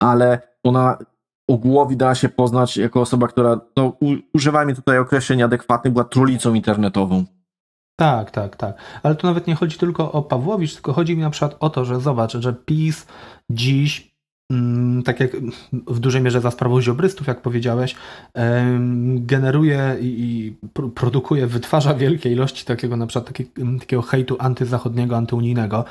[0.00, 0.98] ale ona
[1.50, 3.96] ogółowi dała się poznać jako osoba, która, no,
[4.34, 7.24] używajmy tutaj określeń adekwatnych, była trulicą internetową.
[8.00, 8.76] Tak, tak, tak.
[9.02, 11.84] Ale tu nawet nie chodzi tylko o Pawłowicz, tylko chodzi mi na przykład o to,
[11.84, 13.06] że zobacz, że PiS
[13.50, 14.16] dziś
[14.52, 15.30] Mm, tak jak
[15.72, 17.94] w dużej mierze za sprawą ziobrystów, jak powiedziałeś,
[19.14, 20.52] generuje i
[20.94, 23.32] produkuje, wytwarza wielkie ilości takiego na przykład
[23.80, 25.84] takiego hejtu antyzachodniego, antyunijnego.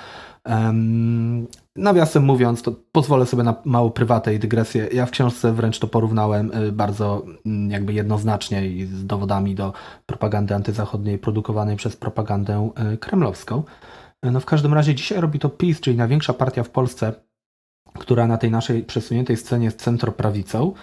[1.75, 4.89] Nawiasem mówiąc, to pozwolę sobie na mało prywatę i dygresję.
[4.93, 9.73] Ja w książce wręcz to porównałem y, bardzo mm, jakby jednoznacznie i z dowodami do
[10.05, 13.63] propagandy antyzachodniej produkowanej przez propagandę y, kremlowską.
[14.23, 17.13] No w każdym razie dzisiaj robi to PiS, czyli największa partia w Polsce,
[17.99, 20.73] która na tej naszej przesuniętej scenie jest centroprawicą,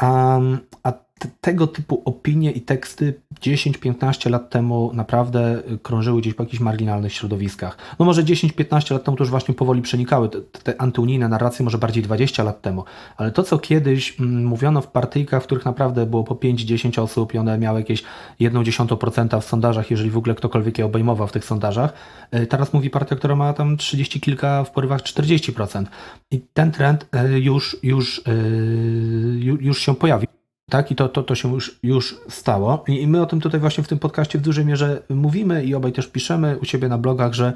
[0.00, 0.38] a,
[0.82, 0.92] a
[1.40, 7.78] tego typu opinie i teksty 10-15 lat temu naprawdę krążyły gdzieś po jakichś marginalnych środowiskach.
[7.98, 11.78] No może 10-15 lat temu to już właśnie powoli przenikały te, te antyunijne narracje, może
[11.78, 12.84] bardziej 20 lat temu,
[13.16, 17.34] ale to co kiedyś mm, mówiono w partyjkach, w których naprawdę było po 5-10 osób
[17.34, 18.04] i one miały jakieś
[18.40, 21.92] 1,1% w sondażach, jeżeli w ogóle ktokolwiek je obejmował w tych sondażach,
[22.34, 25.84] y, teraz mówi partia, która ma tam 30 kilka, w porywach 40%.
[26.30, 30.37] I ten trend y, już, już, y, już się pojawił.
[30.70, 32.84] Tak, i to, to, to się już, już stało.
[32.88, 35.92] I my o tym tutaj właśnie w tym podcaście w dużej mierze mówimy i obaj
[35.92, 37.52] też piszemy u siebie na blogach, że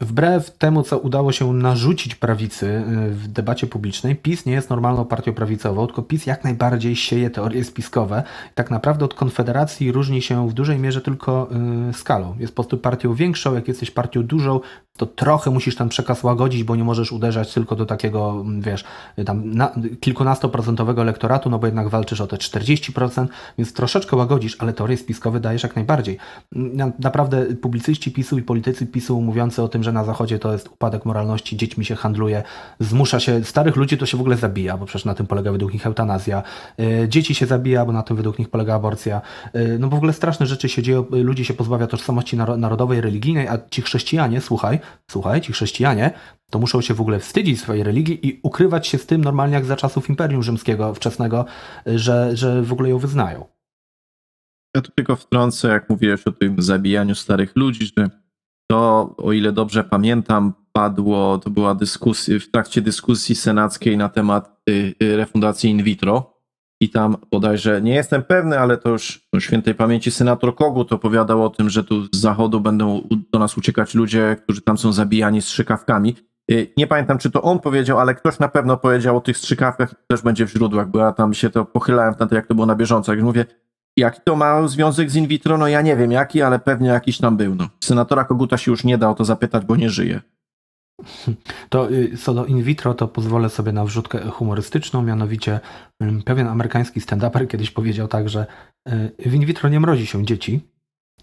[0.00, 5.04] Wbrew temu, co udało się narzucić prawicy y, w debacie publicznej, PiS nie jest normalną
[5.04, 8.22] partią prawicową, tylko PiS jak najbardziej sieje teorie spiskowe.
[8.54, 11.48] Tak naprawdę od Konfederacji różni się w dużej mierze tylko
[11.90, 12.36] y, skalą.
[12.38, 14.60] Jest po prostu partią większą, jak jesteś partią dużą,
[14.96, 18.84] to trochę musisz ten przekaz łagodzić, bo nie możesz uderzać tylko do takiego, wiesz,
[19.26, 23.26] tam na, kilkunastoprocentowego elektoratu, no bo jednak walczysz o te 40%,
[23.58, 26.18] więc troszeczkę łagodzisz, ale teorie spiskowe dajesz jak najbardziej.
[26.52, 30.68] Na, naprawdę publicyści PiSu i politycy PiSu mówiący o tym, że na zachodzie to jest
[30.68, 32.42] upadek moralności, dziećmi się handluje,
[32.80, 35.72] zmusza się, starych ludzi to się w ogóle zabija, bo przecież na tym polega według
[35.72, 36.42] nich eutanazja.
[36.80, 39.20] Y, dzieci się zabija, bo na tym według nich polega aborcja.
[39.56, 43.58] Y, no w ogóle straszne rzeczy się dzieją, ludzi się pozbawia tożsamości narodowej, religijnej, a
[43.70, 44.80] ci chrześcijanie, słuchaj,
[45.10, 46.10] słuchaj, ci chrześcijanie
[46.50, 49.64] to muszą się w ogóle wstydzić swojej religii i ukrywać się z tym normalnie jak
[49.64, 51.44] za czasów Imperium Rzymskiego wczesnego,
[51.86, 53.44] że, że w ogóle ją wyznają.
[54.76, 58.10] Ja tu tylko wtrącę, jak mówiłeś o tym zabijaniu starych ludzi, że
[58.70, 64.60] to, o ile dobrze pamiętam, padło, to była dyskusja, w trakcie dyskusji senackiej na temat
[64.70, 66.36] y, y, refundacji in vitro.
[66.80, 71.50] I tam bodajże, nie jestem pewny, ale to już świętej pamięci senator Kogut opowiadał o
[71.50, 76.16] tym, że tu z zachodu będą do nas uciekać ludzie, którzy tam są zabijani strzykawkami.
[76.50, 79.94] Y, nie pamiętam, czy to on powiedział, ale ktoś na pewno powiedział o tych strzykawkach,
[80.08, 82.66] też będzie w źródłach, bo ja tam się to pochylałem na to, jak to było
[82.66, 83.14] na bieżąco.
[83.14, 83.44] Jak mówię,
[83.96, 85.58] Jaki to ma związek z in vitro?
[85.58, 87.54] No ja nie wiem jaki, ale pewnie jakiś tam był.
[87.54, 87.68] No.
[87.84, 90.20] Senatora Koguta się już nie da o to zapytać, bo nie żyje.
[91.70, 95.60] To y, co do in vitro, to pozwolę sobie na wrzutkę humorystyczną, mianowicie
[96.24, 98.46] pewien amerykański stand-uper kiedyś powiedział tak, że
[98.88, 100.60] y, w in vitro nie mrozi się dzieci.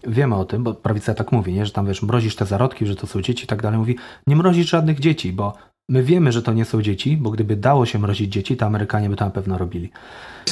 [0.06, 1.66] Wiemy o tym, bo prawica tak mówi, nie?
[1.66, 3.78] że tam wiesz, mrozisz te zarodki, że to są dzieci i tak dalej.
[3.78, 3.96] Mówi,
[4.26, 5.54] nie mrozisz żadnych dzieci, bo
[5.88, 9.10] My wiemy, że to nie są dzieci, bo gdyby dało się mrozić dzieci, to Amerykanie
[9.10, 9.90] by to na pewno robili.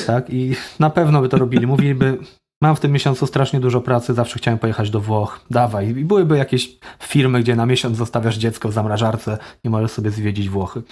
[0.07, 0.30] Tak?
[0.30, 1.66] I na pewno by to robili.
[1.66, 2.18] Mówiliby,
[2.62, 5.89] mam w tym miesiącu strasznie dużo pracy, zawsze chciałem pojechać do Włoch, dawaj.
[5.89, 10.49] I byłyby jakieś firmy, gdzie na miesiąc zostawiasz dziecko w zamrażarce i możesz sobie zwiedzić
[10.49, 10.83] Włochy.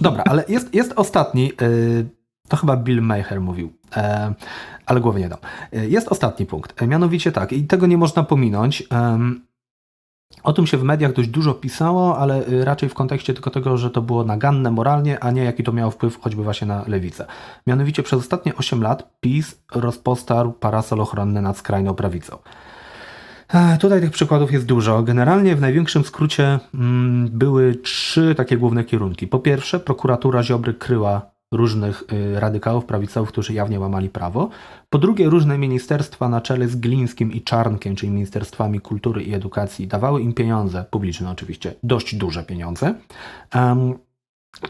[0.00, 2.06] dobra, ale jest, jest ostatni, y,
[2.48, 3.72] to chyba Bill Maher mówił,
[4.86, 5.38] ale głowy nie dam.
[5.74, 8.84] Y, jest ostatni punkt, mianowicie tak, i tego nie można pominąć.
[10.42, 13.76] O tym się w mediach dość dużo pisało, ale y, raczej w kontekście tylko tego,
[13.76, 17.26] że to było naganne moralnie, a nie jaki to miało wpływ choćby właśnie na lewicę.
[17.66, 22.38] Mianowicie przez ostatnie 8 lat PiS rozpostarł parasol ochronny nad skrajną prawicą.
[23.80, 25.02] Tutaj tych przykładów jest dużo.
[25.02, 29.26] Generalnie w największym skrócie mm, były trzy takie główne kierunki.
[29.26, 34.50] Po pierwsze, prokuratura Ziobry kryła różnych y, radykałów prawicowych, którzy jawnie łamali prawo.
[34.90, 39.86] Po drugie, różne ministerstwa na czele z Glińskim i Czarnkiem, czyli Ministerstwami Kultury i Edukacji,
[39.86, 42.94] dawały im pieniądze, publiczne oczywiście, dość duże pieniądze.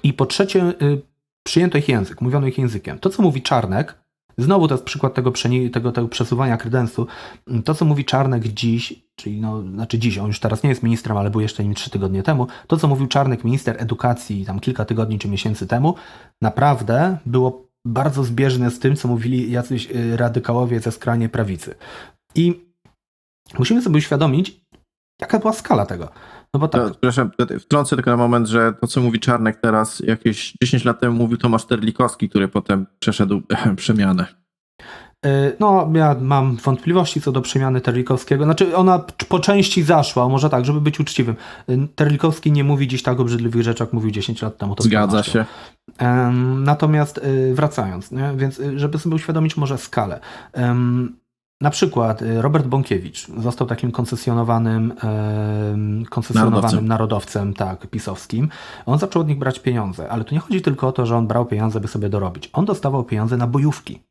[0.03, 1.03] I po trzecie, y,
[1.43, 2.99] przyjęto ich język, mówiono ich językiem.
[2.99, 3.95] To, co mówi Czarnek,
[4.39, 5.33] Znowu to jest przykład tego,
[5.73, 7.07] tego, tego przesuwania kredensu.
[7.65, 11.17] To, co mówi Czarnek dziś, czyli no, znaczy dziś, on już teraz nie jest ministrem,
[11.17, 14.85] ale był jeszcze nim trzy tygodnie temu, to, co mówił Czarnek, minister edukacji tam kilka
[14.85, 15.95] tygodni czy miesięcy temu,
[16.43, 21.75] naprawdę było bardzo zbieżne z tym, co mówili jacyś y, radykałowie ze skrajnej prawicy.
[22.35, 22.69] I
[23.59, 24.61] musimy sobie uświadomić,
[25.21, 26.09] jaka była skala tego.
[26.55, 26.83] No bo tak.
[26.83, 27.31] To, przepraszam,
[27.61, 31.39] wtrącę tylko na moment, że to, co mówi Czarnek teraz, jakieś 10 lat temu mówił
[31.39, 33.43] Tomasz Terlikowski, który potem przeszedł
[33.77, 34.27] przemianę.
[35.27, 38.45] E, no, ja mam wątpliwości co do przemiany Terlikowskiego.
[38.45, 41.37] Znaczy, ona po części zaszła, może tak, żeby być uczciwym.
[41.69, 44.75] E, Terlikowski nie mówi dziś tak obrzydliwych rzeczy, jak mówił 10 lat temu.
[44.81, 45.45] Zgadza się.
[46.57, 48.33] Natomiast e, wracając, nie?
[48.37, 50.21] więc żeby sobie uświadomić może skalę.
[51.61, 54.93] Na przykład y, Robert Bąkiewicz został takim koncesjonowanym,
[56.11, 56.89] koncesjonowanym narodowcem.
[56.89, 58.49] narodowcem, tak, pisowskim.
[58.87, 61.27] On zaczął od nich brać pieniądze, ale tu nie chodzi tylko o to, że on
[61.27, 62.51] brał pieniądze, by sobie dorobić.
[62.53, 64.03] On dostawał pieniądze na bojówki.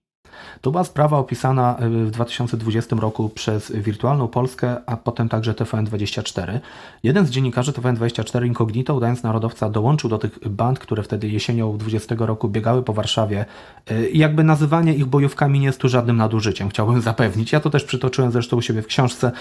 [0.61, 6.59] To była sprawa opisana y, w 2020 roku przez Wirtualną Polskę, a potem także TVN24.
[7.03, 12.15] Jeden z dziennikarzy TVN24 Incognito, udając narodowca, dołączył do tych band, które wtedy jesienią 20
[12.19, 13.45] roku biegały po Warszawie.
[13.91, 17.51] Y, I jakby nazywanie ich bojówkami nie jest tu żadnym nadużyciem, chciałbym zapewnić.
[17.51, 19.31] Ja to też przytoczyłem zresztą u siebie w książce.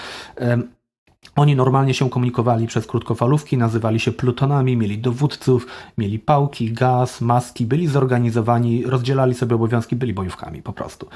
[1.37, 5.67] Oni normalnie się komunikowali przez krótkofalówki, nazywali się plutonami, mieli dowódców,
[5.99, 11.09] mieli pałki, gaz, maski, byli zorganizowani, rozdzielali sobie obowiązki, byli bojówkami po prostu.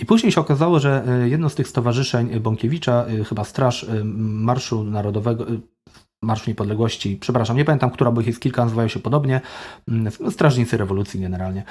[0.00, 4.04] I później się okazało, że e, jedno z tych stowarzyszeń Bąkiewicza, e, chyba Straż e,
[4.04, 5.46] Marszu Narodowego,
[6.22, 9.40] Marszu Niepodległości, przepraszam, nie pamiętam, która, bo ich jest kilka, nazywają się podobnie,
[10.30, 11.64] Strażnicy Rewolucji generalnie,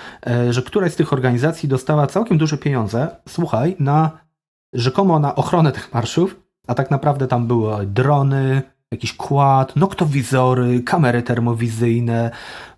[0.50, 4.12] że któraś z tych organizacji dostała całkiem duże pieniądze, słuchaj, na
[4.74, 8.62] rzekomo na ochronę tych marszów, a tak naprawdę tam były drony,
[8.92, 12.32] jakiś kład, noktowizory, kamery termowizyjne.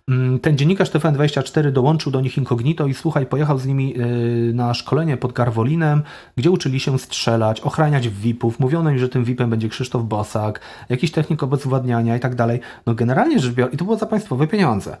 [0.08, 4.74] Mm, ten dziennikarz TVN24 dołączył do nich incognito i słuchaj, pojechał z nimi y, na
[4.74, 6.02] szkolenie pod Garwolinem,
[6.36, 8.60] gdzie uczyli się strzelać, ochraniać VIP-ów.
[8.60, 12.60] Mówiono im, że tym VIP-em będzie Krzysztof Bosak, jakiś technik obezwładniania i tak dalej.
[12.86, 14.96] No generalnie rzecz biorąc, i to było za państwowe pieniądze.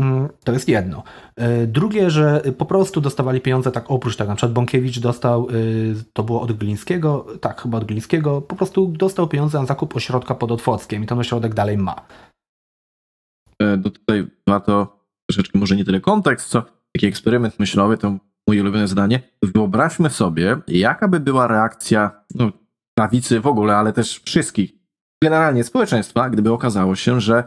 [0.00, 1.02] Mm, to jest jedno.
[1.36, 4.30] E, drugie, że po prostu dostawali pieniądze tak oprócz tego.
[4.30, 5.52] Na przykład Bąkiewicz dostał, e,
[6.12, 10.34] to było od Glińskiego, tak, chyba od Glińskiego, po prostu dostał pieniądze na zakup ośrodka
[10.34, 12.06] pod Otwockiem i ten ośrodek dalej ma.
[13.62, 16.62] E, do tutaj warto troszeczkę może nie tyle kontekst, co
[16.92, 18.16] taki eksperyment myślowy, to
[18.48, 19.22] moje ulubione zadanie.
[19.42, 22.52] Wyobraźmy sobie, jaka by była reakcja no,
[22.98, 24.72] prawicy w ogóle, ale też wszystkich
[25.24, 27.44] generalnie społeczeństwa, gdyby okazało się, że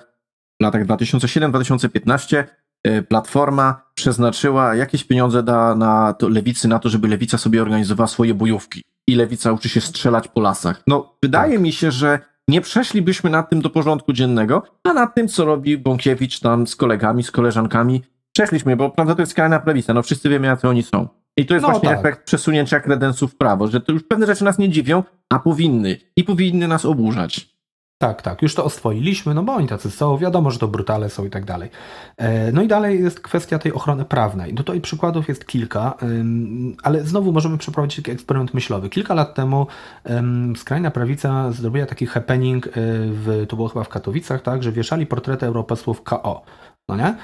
[0.59, 2.43] w latach 2007-2015
[2.83, 8.07] e, Platforma przeznaczyła jakieś pieniądze da, na to lewicy na to, żeby lewica sobie organizowała
[8.07, 10.83] swoje bojówki i lewica uczy się strzelać po lasach.
[10.87, 11.61] No, wydaje tak.
[11.61, 15.77] mi się, że nie przeszlibyśmy nad tym do porządku dziennego, a nad tym, co robi
[15.77, 20.29] Bąkiewicz tam z kolegami, z koleżankami, przeszliśmy, bo prawda to jest skrajna prawica, no wszyscy
[20.29, 21.07] wiemy, jacy oni są.
[21.37, 21.99] I to jest no właśnie tak.
[21.99, 25.97] efekt przesunięcia kredensów w prawo, że to już pewne rzeczy nas nie dziwią, a powinny.
[26.15, 27.54] I powinny nas oburzać.
[28.05, 31.25] Tak, tak, już to oswoiliśmy, no bo oni tacy są, wiadomo, że to brutale są
[31.25, 31.69] i tak dalej.
[32.17, 34.53] E, no i dalej jest kwestia tej ochrony prawnej.
[34.53, 35.93] No tutaj przykładów jest kilka,
[36.83, 38.89] ale znowu możemy przeprowadzić taki eksperyment myślowy.
[38.89, 39.67] Kilka lat temu
[40.57, 42.71] skrajna prawica zrobiła taki happening, e,
[43.11, 46.41] w, to było chyba w Katowicach, tak, że wieszali portrety europosłów KO.
[46.89, 47.15] No nie?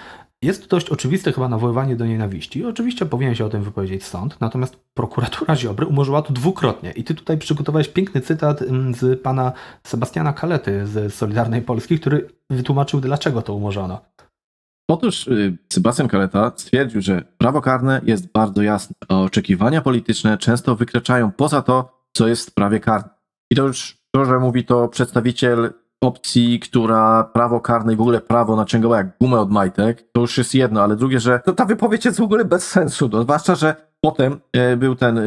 [0.43, 2.65] Jest dość oczywiste chyba nawoływanie do nienawiści.
[2.65, 6.91] Oczywiście powinien się o tym wypowiedzieć sąd, natomiast prokuratura Ziobry umorzyła to dwukrotnie.
[6.91, 12.29] I ty tutaj przygotowałeś piękny cytat mm, z pana Sebastiana Kalety z Solidarnej Polski, który
[12.49, 14.01] wytłumaczył, dlaczego to umorzono.
[14.89, 20.75] Otóż y, Sebastian Kaleta stwierdził, że prawo karne jest bardzo jasne, a oczekiwania polityczne często
[20.75, 23.13] wykraczają poza to, co jest w prawie karnym.
[23.51, 28.21] I to już to, że mówi to przedstawiciel opcji, która prawo karne i w ogóle
[28.21, 31.65] prawo naciągała jak gumę od majtek, to już jest jedno, ale drugie, że to ta
[31.65, 35.23] wypowiedź jest w ogóle bez sensu, no, zwłaszcza, że potem e, był ten e,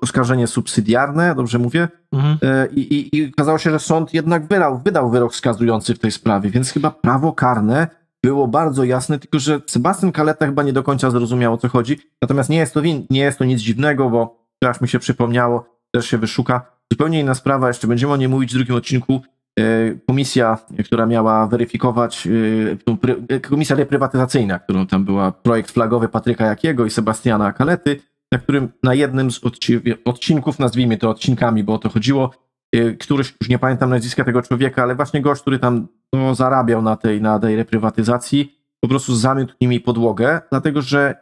[0.00, 2.38] oskarżenie subsydiarne, dobrze mówię, mhm.
[2.42, 6.50] e, i, i, okazało się, że sąd jednak wydał, wydał wyrok wskazujący w tej sprawie,
[6.50, 7.86] więc chyba prawo karne
[8.22, 11.98] było bardzo jasne, tylko że Sebastian Kaleta chyba nie do końca zrozumiał o co chodzi,
[12.22, 15.64] natomiast nie jest to, win, nie jest to nic dziwnego, bo aż mi się przypomniało,
[15.90, 19.37] też się wyszuka, zupełnie inna sprawa, jeszcze będziemy o niej mówić w drugim odcinku, E,
[20.06, 22.28] komisja, która miała weryfikować,
[23.30, 28.00] e, e, komisja reprywatyzacyjna, którą tam była projekt flagowy Patryka Jakiego i Sebastiana Kalety,
[28.32, 29.40] na którym na jednym z
[30.04, 32.30] odcinków, nazwijmy to odcinkami, bo o to chodziło,
[33.00, 36.96] któryś, już nie pamiętam nazwiska tego człowieka, ale właśnie gość, który tam no, zarabiał na
[36.96, 41.14] tej, na tej reprywatyzacji, po prostu zamiótł nimi podłogę, dlatego że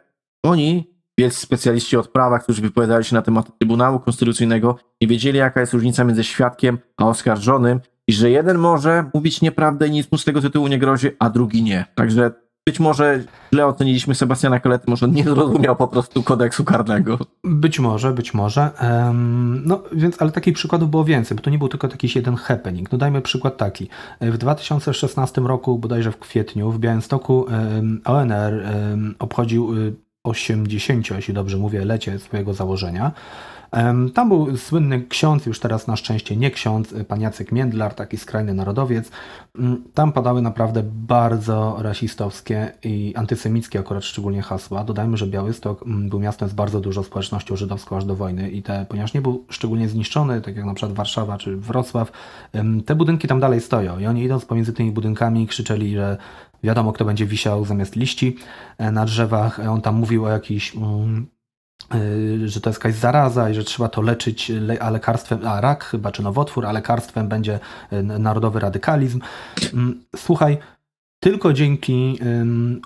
[0.43, 5.59] oni, wielcy specjaliści od prawa, którzy wypowiadali się na temat Trybunału Konstytucyjnego, nie wiedzieli, jaka
[5.59, 10.17] jest różnica między świadkiem a oskarżonym i że jeden może mówić nieprawdę i nic mu
[10.17, 11.85] z tego tytułu nie grozi, a drugi nie.
[11.95, 12.31] Także
[12.67, 17.19] być może źle oceniliśmy Sebastiana Kolety, może nie zrozumiał po prostu kodeksu karnego.
[17.43, 18.69] Być może, być może.
[19.65, 22.91] No więc, ale takich przykładów było więcej, bo to nie był tylko jakiś jeden happening.
[22.91, 23.89] No dajmy przykład taki.
[24.21, 27.45] W 2016 roku, bodajże w kwietniu, w Białymstoku
[28.05, 28.63] ONR
[29.19, 29.73] obchodził
[30.23, 33.11] 80, y, jeśli dobrze mówię, lecie swojego założenia.
[34.13, 38.53] Tam był słynny ksiądz, już teraz na szczęście nie ksiądz, pan Jacek Międlar, taki skrajny
[38.53, 39.11] narodowiec.
[39.59, 44.83] Mm, tam padały naprawdę bardzo rasistowskie i antysemickie akurat szczególnie hasła.
[44.83, 48.63] Dodajmy, że Białystok mm, był miastem z bardzo dużą społecznością żydowską aż do wojny i
[48.63, 52.11] te, ponieważ nie był szczególnie zniszczony, tak jak na przykład Warszawa czy Wrocław,
[52.85, 56.17] te budynki tam dalej stoją i oni idąc pomiędzy tymi budynkami krzyczeli, że
[56.63, 58.35] wiadomo kto będzie wisiał zamiast liści
[58.77, 59.59] e, na drzewach.
[59.69, 61.27] On tam mówił o jakichś mm,
[62.45, 66.11] że to jest jakaś zaraza i że trzeba to leczyć, a lekarstwem, a rak chyba,
[66.11, 67.59] czy nowotwór, a lekarstwem będzie
[67.93, 69.21] y, narodowy radykalizm.
[69.73, 70.57] Mm, słuchaj,
[71.19, 72.19] tylko dzięki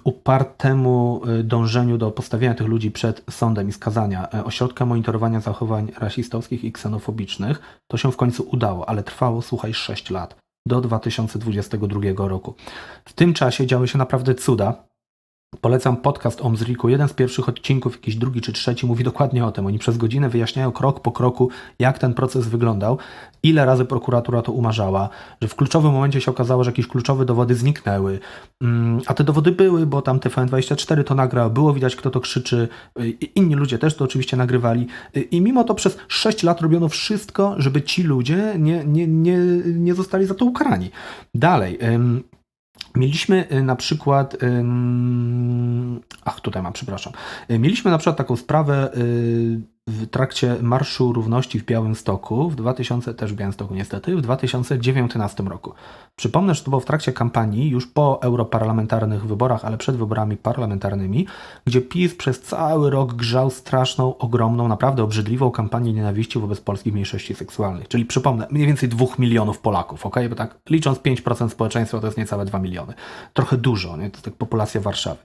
[0.04, 6.64] upartemu y, dążeniu do postawienia tych ludzi przed sądem i skazania ośrodka monitorowania zachowań rasistowskich
[6.64, 10.36] i ksenofobicznych, to się w końcu udało, ale trwało, słuchaj, 6 lat
[10.68, 12.56] do 2022 roku.
[13.06, 14.91] W tym czasie działy się naprawdę cuda.
[15.60, 16.90] Polecam podcast o Mzriku.
[16.90, 19.66] Jeden z pierwszych odcinków, jakiś drugi czy trzeci, mówi dokładnie o tym.
[19.66, 21.50] Oni przez godzinę wyjaśniają krok po kroku,
[21.80, 22.98] jak ten proces wyglądał,
[23.44, 25.10] ile razy prokuratura to umarzała,
[25.42, 28.20] że w kluczowym momencie się okazało, że jakieś kluczowe dowody zniknęły.
[28.62, 32.68] Mm, a te dowody były, bo tam TVN24 to nagrał, było widać, kto to krzyczy.
[33.36, 34.88] Inni ludzie też to oczywiście nagrywali.
[35.32, 39.94] I mimo to przez 6 lat robiono wszystko, żeby ci ludzie nie, nie, nie, nie
[39.94, 40.92] zostali za to ukarani.
[41.36, 41.80] Dalej.
[42.96, 44.38] Mieliśmy y, na przykład,
[46.26, 47.14] ach tutaj mam, przepraszam,
[47.52, 53.14] y, mieliśmy na przykład taką sprawę y, w trakcie Marszu Równości w Białymstoku, w 2000,
[53.14, 55.74] też w Białymstoku niestety, w 2019 roku.
[56.16, 61.28] Przypomnę, że to było w trakcie kampanii, już po europarlamentarnych wyborach, ale przed wyborami parlamentarnymi,
[61.66, 67.36] gdzie PiS przez cały rok grzał straszną, ogromną, naprawdę obrzydliwą kampanię nienawiści wobec polskich mniejszości
[67.36, 67.88] seksualnych.
[67.88, 70.16] Czyli przypomnę, mniej więcej dwóch milionów Polaków, ok?
[70.30, 72.94] Bo tak licząc 5% społeczeństwa to jest niecałe 2 miliony.
[73.34, 74.10] Trochę dużo, nie?
[74.10, 75.20] to jest tak populacja Warszawy.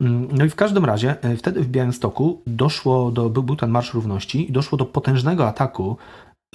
[0.00, 3.93] Mm, no i w każdym razie e, wtedy w Białymstoku doszło do, był ten Marsz
[3.94, 5.96] Równości i doszło do potężnego ataku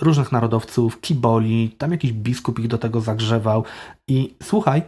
[0.01, 3.63] różnych narodowców, kiboli, tam jakiś biskup ich do tego zagrzewał
[4.07, 4.81] i słuchaj,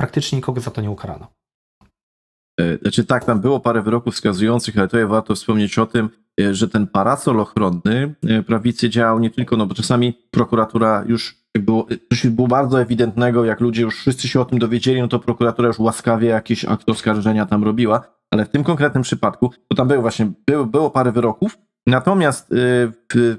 [0.00, 1.26] praktycznie nikogo za to nie ukarano.
[2.60, 6.10] E, znaczy tak, tam było parę wyroków wskazujących, ale tutaj warto wspomnieć o tym,
[6.40, 11.44] e, że ten parasol ochronny e, prawicy działał nie tylko, no bo czasami prokuratura już
[11.58, 15.18] było, coś było bardzo ewidentnego, jak ludzie już wszyscy się o tym dowiedzieli, no to
[15.18, 18.00] prokuratura już łaskawie jakieś akt oskarżenia tam robiła,
[18.30, 22.50] ale w tym konkretnym przypadku, to tam było właśnie, było, było parę wyroków, natomiast
[23.14, 23.38] yy,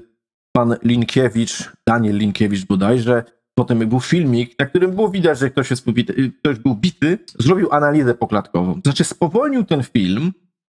[0.56, 3.24] pan Linkiewicz, Daniel Linkiewicz bodajże,
[3.58, 7.18] potem był filmik, na którym było widać, że ktoś, jest pobity, y, ktoś był bity,
[7.38, 8.80] zrobił analizę poklatkową.
[8.84, 10.32] Znaczy spowolnił ten film,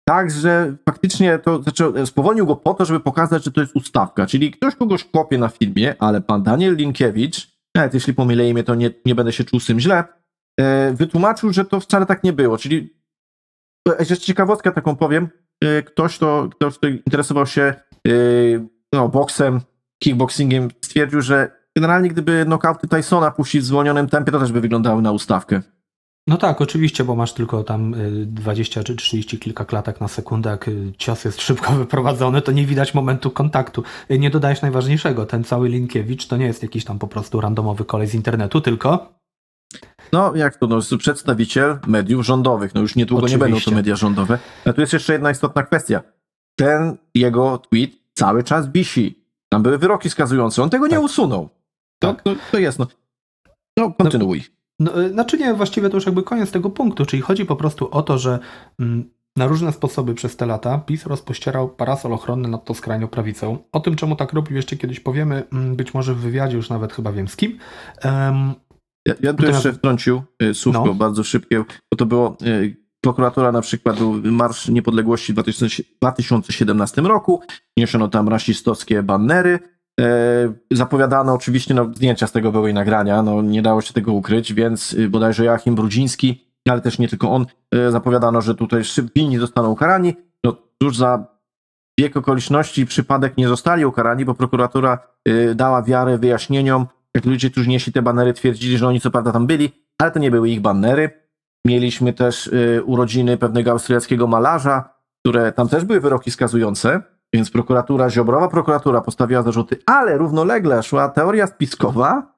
[0.09, 4.25] tak, że faktycznie to znaczy, spowolnił go po to, żeby pokazać, że to jest ustawka.
[4.25, 8.75] Czyli ktoś kogoś kopie na filmie, ale pan Daniel Linkiewicz, nawet jeśli pomylę imię, to
[8.75, 10.03] nie, nie będę się czuł z tym źle,
[10.59, 12.57] e, wytłumaczył, że to wcale tak nie było.
[12.57, 12.93] Czyli
[13.99, 15.29] jeszcze ciekawostkę taką powiem, e,
[15.85, 17.61] ktoś, to, ktoś, kto interesował się
[18.07, 18.11] e,
[18.93, 19.61] no, boksem,
[20.03, 25.01] kickboxingiem, stwierdził, że generalnie gdyby knockouty Tysona puścić w zwolnionym tempie, to też by wyglądały
[25.01, 25.61] na ustawkę.
[26.27, 27.95] No tak, oczywiście, bo masz tylko tam
[28.25, 32.51] 20 y, czy 30 kilka klatek na sekundę, jak y, cios jest szybko wyprowadzony, to
[32.51, 33.83] nie widać momentu kontaktu.
[34.11, 37.85] Y, nie dodajesz najważniejszego, ten cały Linkiewicz to nie jest jakiś tam po prostu randomowy
[37.85, 39.18] kolej z internetu, tylko...
[40.13, 43.45] No, jak to, no, przedstawiciel mediów rządowych, no już niedługo oczywiście.
[43.45, 44.39] nie będą to media rządowe.
[44.65, 46.01] A tu jest jeszcze jedna istotna kwestia.
[46.55, 49.25] Ten jego tweet cały czas wisi.
[49.49, 50.91] Tam były wyroki skazujące, on tego tak.
[50.91, 51.49] nie usunął.
[51.99, 52.21] To, tak.
[52.21, 52.87] to, to jest, no.
[53.77, 54.39] No, kontynuuj.
[54.39, 54.59] No.
[54.79, 58.01] No, znaczy nie, właściwie to już jakby koniec tego punktu, czyli chodzi po prostu o
[58.01, 58.39] to, że
[58.79, 63.57] mm, na różne sposoby przez te lata PiS rozpościerał parasol ochronny nad tą skrajnią prawicą.
[63.71, 66.93] O tym, czemu tak robił, jeszcze kiedyś powiemy, mm, być może w wywiadzie już nawet
[66.93, 67.57] chyba wiem z kim.
[68.03, 68.53] Um,
[69.09, 70.93] ja, ja tu jeszcze wtrącił y, słówko no.
[70.93, 77.41] bardzo szybkie, bo to było y, prokuratura na przykład był Marsz Niepodległości w 2017 roku,
[77.77, 79.59] niesiono tam rasistowskie bannery,
[79.99, 84.13] E, zapowiadano oczywiście, no, zdjęcia z tego były i nagrania, no, nie dało się tego
[84.13, 88.81] ukryć, więc y, bodajże Joachim Brudziński, ale też nie tylko on, e, zapowiadano, że tutaj
[89.15, 90.15] winni zostaną ukarani.
[90.43, 91.25] No, cóż za
[91.99, 94.99] bieg okoliczności przypadek nie zostali ukarani, bo prokuratura
[95.55, 96.87] dała wiarę wyjaśnieniom,
[97.25, 100.31] ludzie, którzy nieśli te banery, twierdzili, że oni co prawda tam byli, ale to nie
[100.31, 101.09] były ich banery.
[101.65, 107.01] Mieliśmy też y, urodziny pewnego austriackiego malarza, które tam też były wyroki skazujące.
[107.33, 112.35] Więc prokuratura, Ziobrowa prokuratura postawiła zarzuty, ale równolegle szła teoria spiskowa,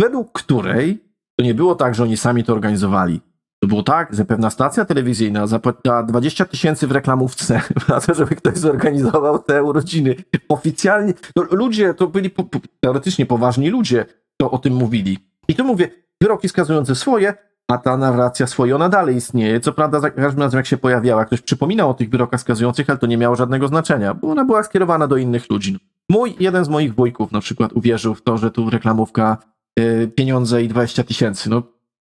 [0.00, 3.20] według której to nie było tak, że oni sami to organizowali.
[3.62, 8.36] To było tak, że pewna stacja telewizyjna zapłaciła 20 tysięcy w reklamówce na to, żeby
[8.36, 10.16] ktoś zorganizował te urodziny.
[10.48, 14.04] Oficjalnie, no ludzie, to byli po, po, teoretycznie poważni ludzie,
[14.36, 15.18] to o tym mówili.
[15.48, 15.88] I tu mówię,
[16.20, 17.34] wyroki skazujące swoje,
[17.68, 19.60] a ta narracja swoja, ona dalej istnieje.
[19.60, 22.98] Co prawda, za każdym razem jak się pojawiała, ktoś przypominał o tych wyrokach skazujących, ale
[22.98, 25.78] to nie miało żadnego znaczenia, bo ona była skierowana do innych ludzi.
[26.08, 29.36] Mój, jeden z moich wujków na przykład uwierzył w to, że tu reklamówka,
[29.78, 31.50] yy, pieniądze i 20 tysięcy.
[31.50, 31.62] No.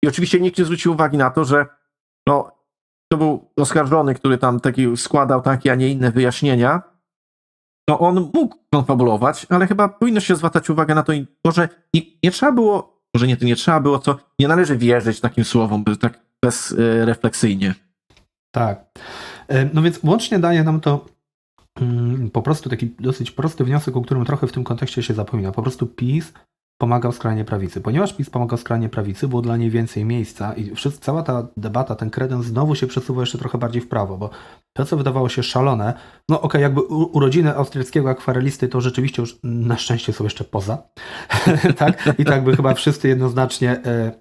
[0.03, 1.65] I oczywiście nikt nie zwrócił uwagi na to, że
[2.27, 2.51] no,
[3.11, 6.81] to był oskarżony, który tam taki składał takie, a nie inne wyjaśnienia.
[7.89, 11.13] No on mógł konfabulować, ale chyba powinno się zwracać uwagę na to,
[11.51, 15.43] że nie, nie trzeba było może nie, nie trzeba było, co nie należy wierzyć takim
[15.43, 17.75] słowom, tak bezrefleksyjnie.
[18.51, 18.85] Tak.
[19.47, 21.05] E, no więc łącznie daje nam to
[21.81, 25.51] mm, po prostu taki dosyć prosty wniosek, o którym trochę w tym kontekście się zapomina.
[25.51, 26.33] Po prostu PiS
[26.81, 27.81] pomagał skrajnie prawicy.
[27.81, 31.95] Ponieważ PiS pomagał skrajnie prawicy, było dla niej więcej miejsca i wszystko, cała ta debata,
[31.95, 34.29] ten kredens znowu się przesuwa jeszcze trochę bardziej w prawo, bo
[34.73, 35.93] to, co wydawało się szalone,
[36.29, 40.83] no okej, okay, jakby urodziny austriackiego akwarelisty to rzeczywiście już na szczęście są jeszcze poza,
[41.77, 42.13] tak?
[42.17, 44.11] I tak by chyba wszyscy jednoznacznie e,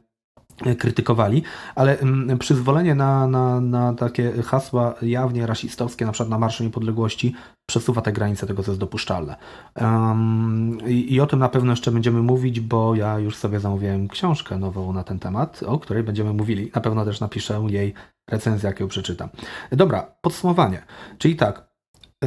[0.78, 1.42] krytykowali,
[1.74, 7.34] ale mm, przyzwolenie na, na, na takie hasła jawnie rasistowskie, na przykład na Marszu Niepodległości,
[7.70, 9.36] przesuwa te granice tego, co jest dopuszczalne.
[9.80, 14.08] Um, i, i, o tym na pewno jeszcze będziemy mówić, bo ja już sobie zamówiłem
[14.08, 16.70] książkę nową na ten temat, o której będziemy mówili.
[16.74, 17.94] Na pewno też napiszę jej
[18.30, 19.28] recenzję, jak ją przeczytam.
[19.72, 20.82] Dobra, podsumowanie.
[21.18, 21.67] Czyli tak,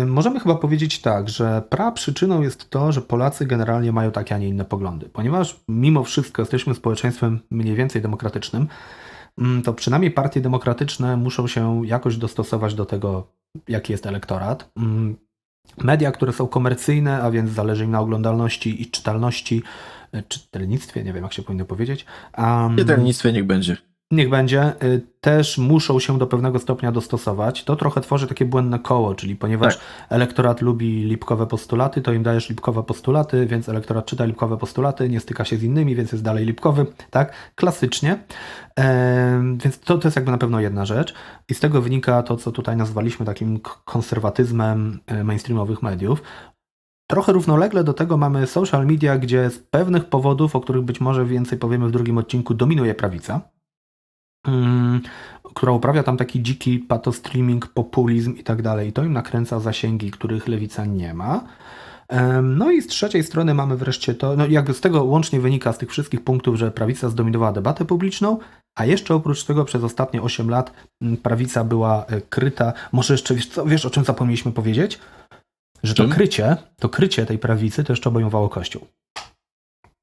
[0.06, 4.48] Możemy chyba powiedzieć tak, że praprzyczyną jest to, że Polacy generalnie mają takie, a nie
[4.48, 5.10] inne poglądy.
[5.10, 8.68] Ponieważ mimo wszystko jesteśmy społeczeństwem mniej więcej demokratycznym,
[9.38, 13.28] mm, to przynajmniej partie demokratyczne muszą się jakoś dostosować do tego,
[13.68, 14.72] jaki jest elektorat.
[14.78, 15.16] Mm,
[15.78, 19.64] media, które są komercyjne, a więc zależy im na oglądalności i czytalności,
[20.12, 22.06] e, czytelnictwie, nie wiem jak się powinno powiedzieć.
[22.38, 23.78] Um, czytelnictwie niech będzie
[24.12, 27.64] niech będzie, y, też muszą się do pewnego stopnia dostosować.
[27.64, 29.86] To trochę tworzy takie błędne koło, czyli ponieważ tak.
[30.10, 35.20] elektorat lubi lipkowe postulaty, to im dajesz lipkowe postulaty, więc elektorat czyta lipkowe postulaty, nie
[35.20, 37.34] styka się z innymi, więc jest dalej lipkowy, tak?
[37.56, 38.24] Klasycznie.
[38.80, 41.14] E, więc to, to jest jakby na pewno jedna rzecz.
[41.50, 46.24] I z tego wynika to, co tutaj nazwaliśmy takim konserwatyzmem e, mainstreamowych mediów.
[47.12, 51.26] Trochę równolegle do tego mamy social media, gdzie z pewnych powodów, o których być może
[51.26, 53.42] więcej powiemy w drugim odcinku, dominuje prawica.
[54.48, 55.02] Mm,
[55.44, 58.90] która uprawia tam taki dziki patostreaming, populizm i tak dalej.
[58.90, 61.44] I to im nakręca zasięgi, których lewica nie ma.
[62.44, 65.78] No i z trzeciej strony mamy wreszcie to, no jakby z tego łącznie wynika z
[65.78, 68.38] tych wszystkich punktów, że prawica zdominowała debatę publiczną,
[68.76, 70.74] a jeszcze oprócz tego przez ostatnie 8 lat
[71.24, 72.74] prawica była e, kryta.
[72.92, 75.00] Może jeszcze wiesz, co, wiesz o czym zapomnieliśmy powiedzieć?
[75.84, 78.88] Że to krycie, to krycie tej prawicy to jeszcze obejmowało Kościół.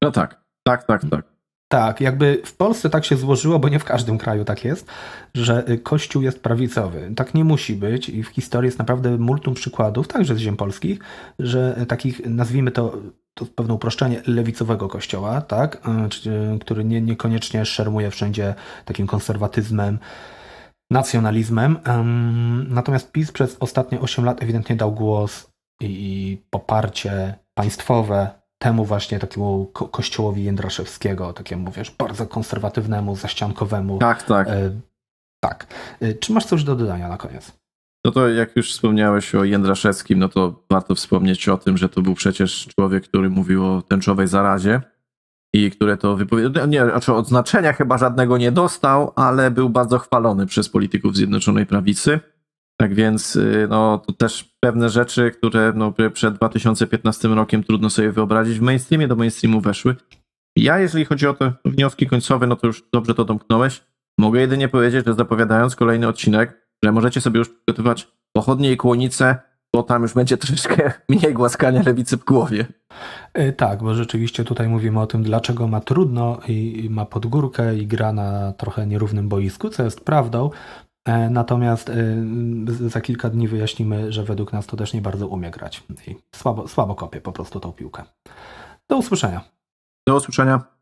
[0.01, 1.38] No tak, tak, tak, tak.
[1.71, 4.85] Tak, jakby w Polsce tak się złożyło, bo nie w każdym kraju tak jest,
[5.35, 7.11] że y, Kościół jest prawicowy.
[7.15, 10.99] Tak nie musi być i w historii jest naprawdę multum przykładów, także z ziem polskich,
[11.39, 12.97] że takich, nazwijmy to,
[13.33, 15.87] to pewne uproszczenie, lewicowego kościoła, tak,
[16.55, 18.55] y, który nie, niekoniecznie szermuje wszędzie
[18.85, 19.99] takim konserwatyzmem,
[20.91, 21.79] nacjonalizmem.
[22.69, 25.49] Natomiast PiS przez ostatnie 8 lat ewidentnie dał głos
[25.81, 33.97] i poparcie państwowe temu właśnie takiemu ko kościołowi Jędraszewskiego, takiemu, wiesz, bardzo konserwatywnemu, zaściankowemu.
[33.97, 34.47] Tak, tak.
[34.47, 34.71] E,
[35.43, 35.67] tak.
[36.01, 37.51] E, czy masz coś do dodania na koniec?
[38.05, 42.01] No to jak już wspomniałeś o Jędraszewskim, no to warto wspomnieć o tym, że to
[42.01, 44.81] był przecież człowiek, który mówił o tęczowej zarazie
[45.53, 50.45] i które to wypowiedział, nie, znaczy odznaczenia chyba żadnego nie dostał, ale był bardzo chwalony
[50.45, 52.19] przez polityków Zjednoczonej Prawicy.
[52.81, 58.11] Tak więc y, no, to też pewne rzeczy, które no, przed 2015 rokiem trudno sobie
[58.11, 59.95] wyobrazić, w mainstreamie do mainstreamu weszły.
[60.57, 63.83] Ja, jeżeli chodzi o te wnioski końcowe, no to już dobrze to domknąłeś.
[64.19, 69.39] Mogę jedynie powiedzieć, że zapowiadając kolejny odcinek, że możecie sobie już przygotować pochodnie i kłonice,
[69.75, 72.65] bo tam już będzie troszeczkę mniej głaskania lewicy w głowie.
[73.39, 77.87] Y, tak, bo rzeczywiście tutaj mówimy o tym, dlaczego ma trudno i ma podgórkę i
[77.87, 80.88] gra na trochę nierównym boisku, co jest prawdą, E,
[81.29, 81.95] natomiast e,
[82.89, 85.83] za kilka dni wyjaśnimy, że według nas to też nie bardzo umie grać.
[86.07, 88.03] I słabo, słabo kopie po prostu tą piłkę.
[88.89, 89.41] Do usłyszenia.
[90.07, 90.78] Do usłyszenia.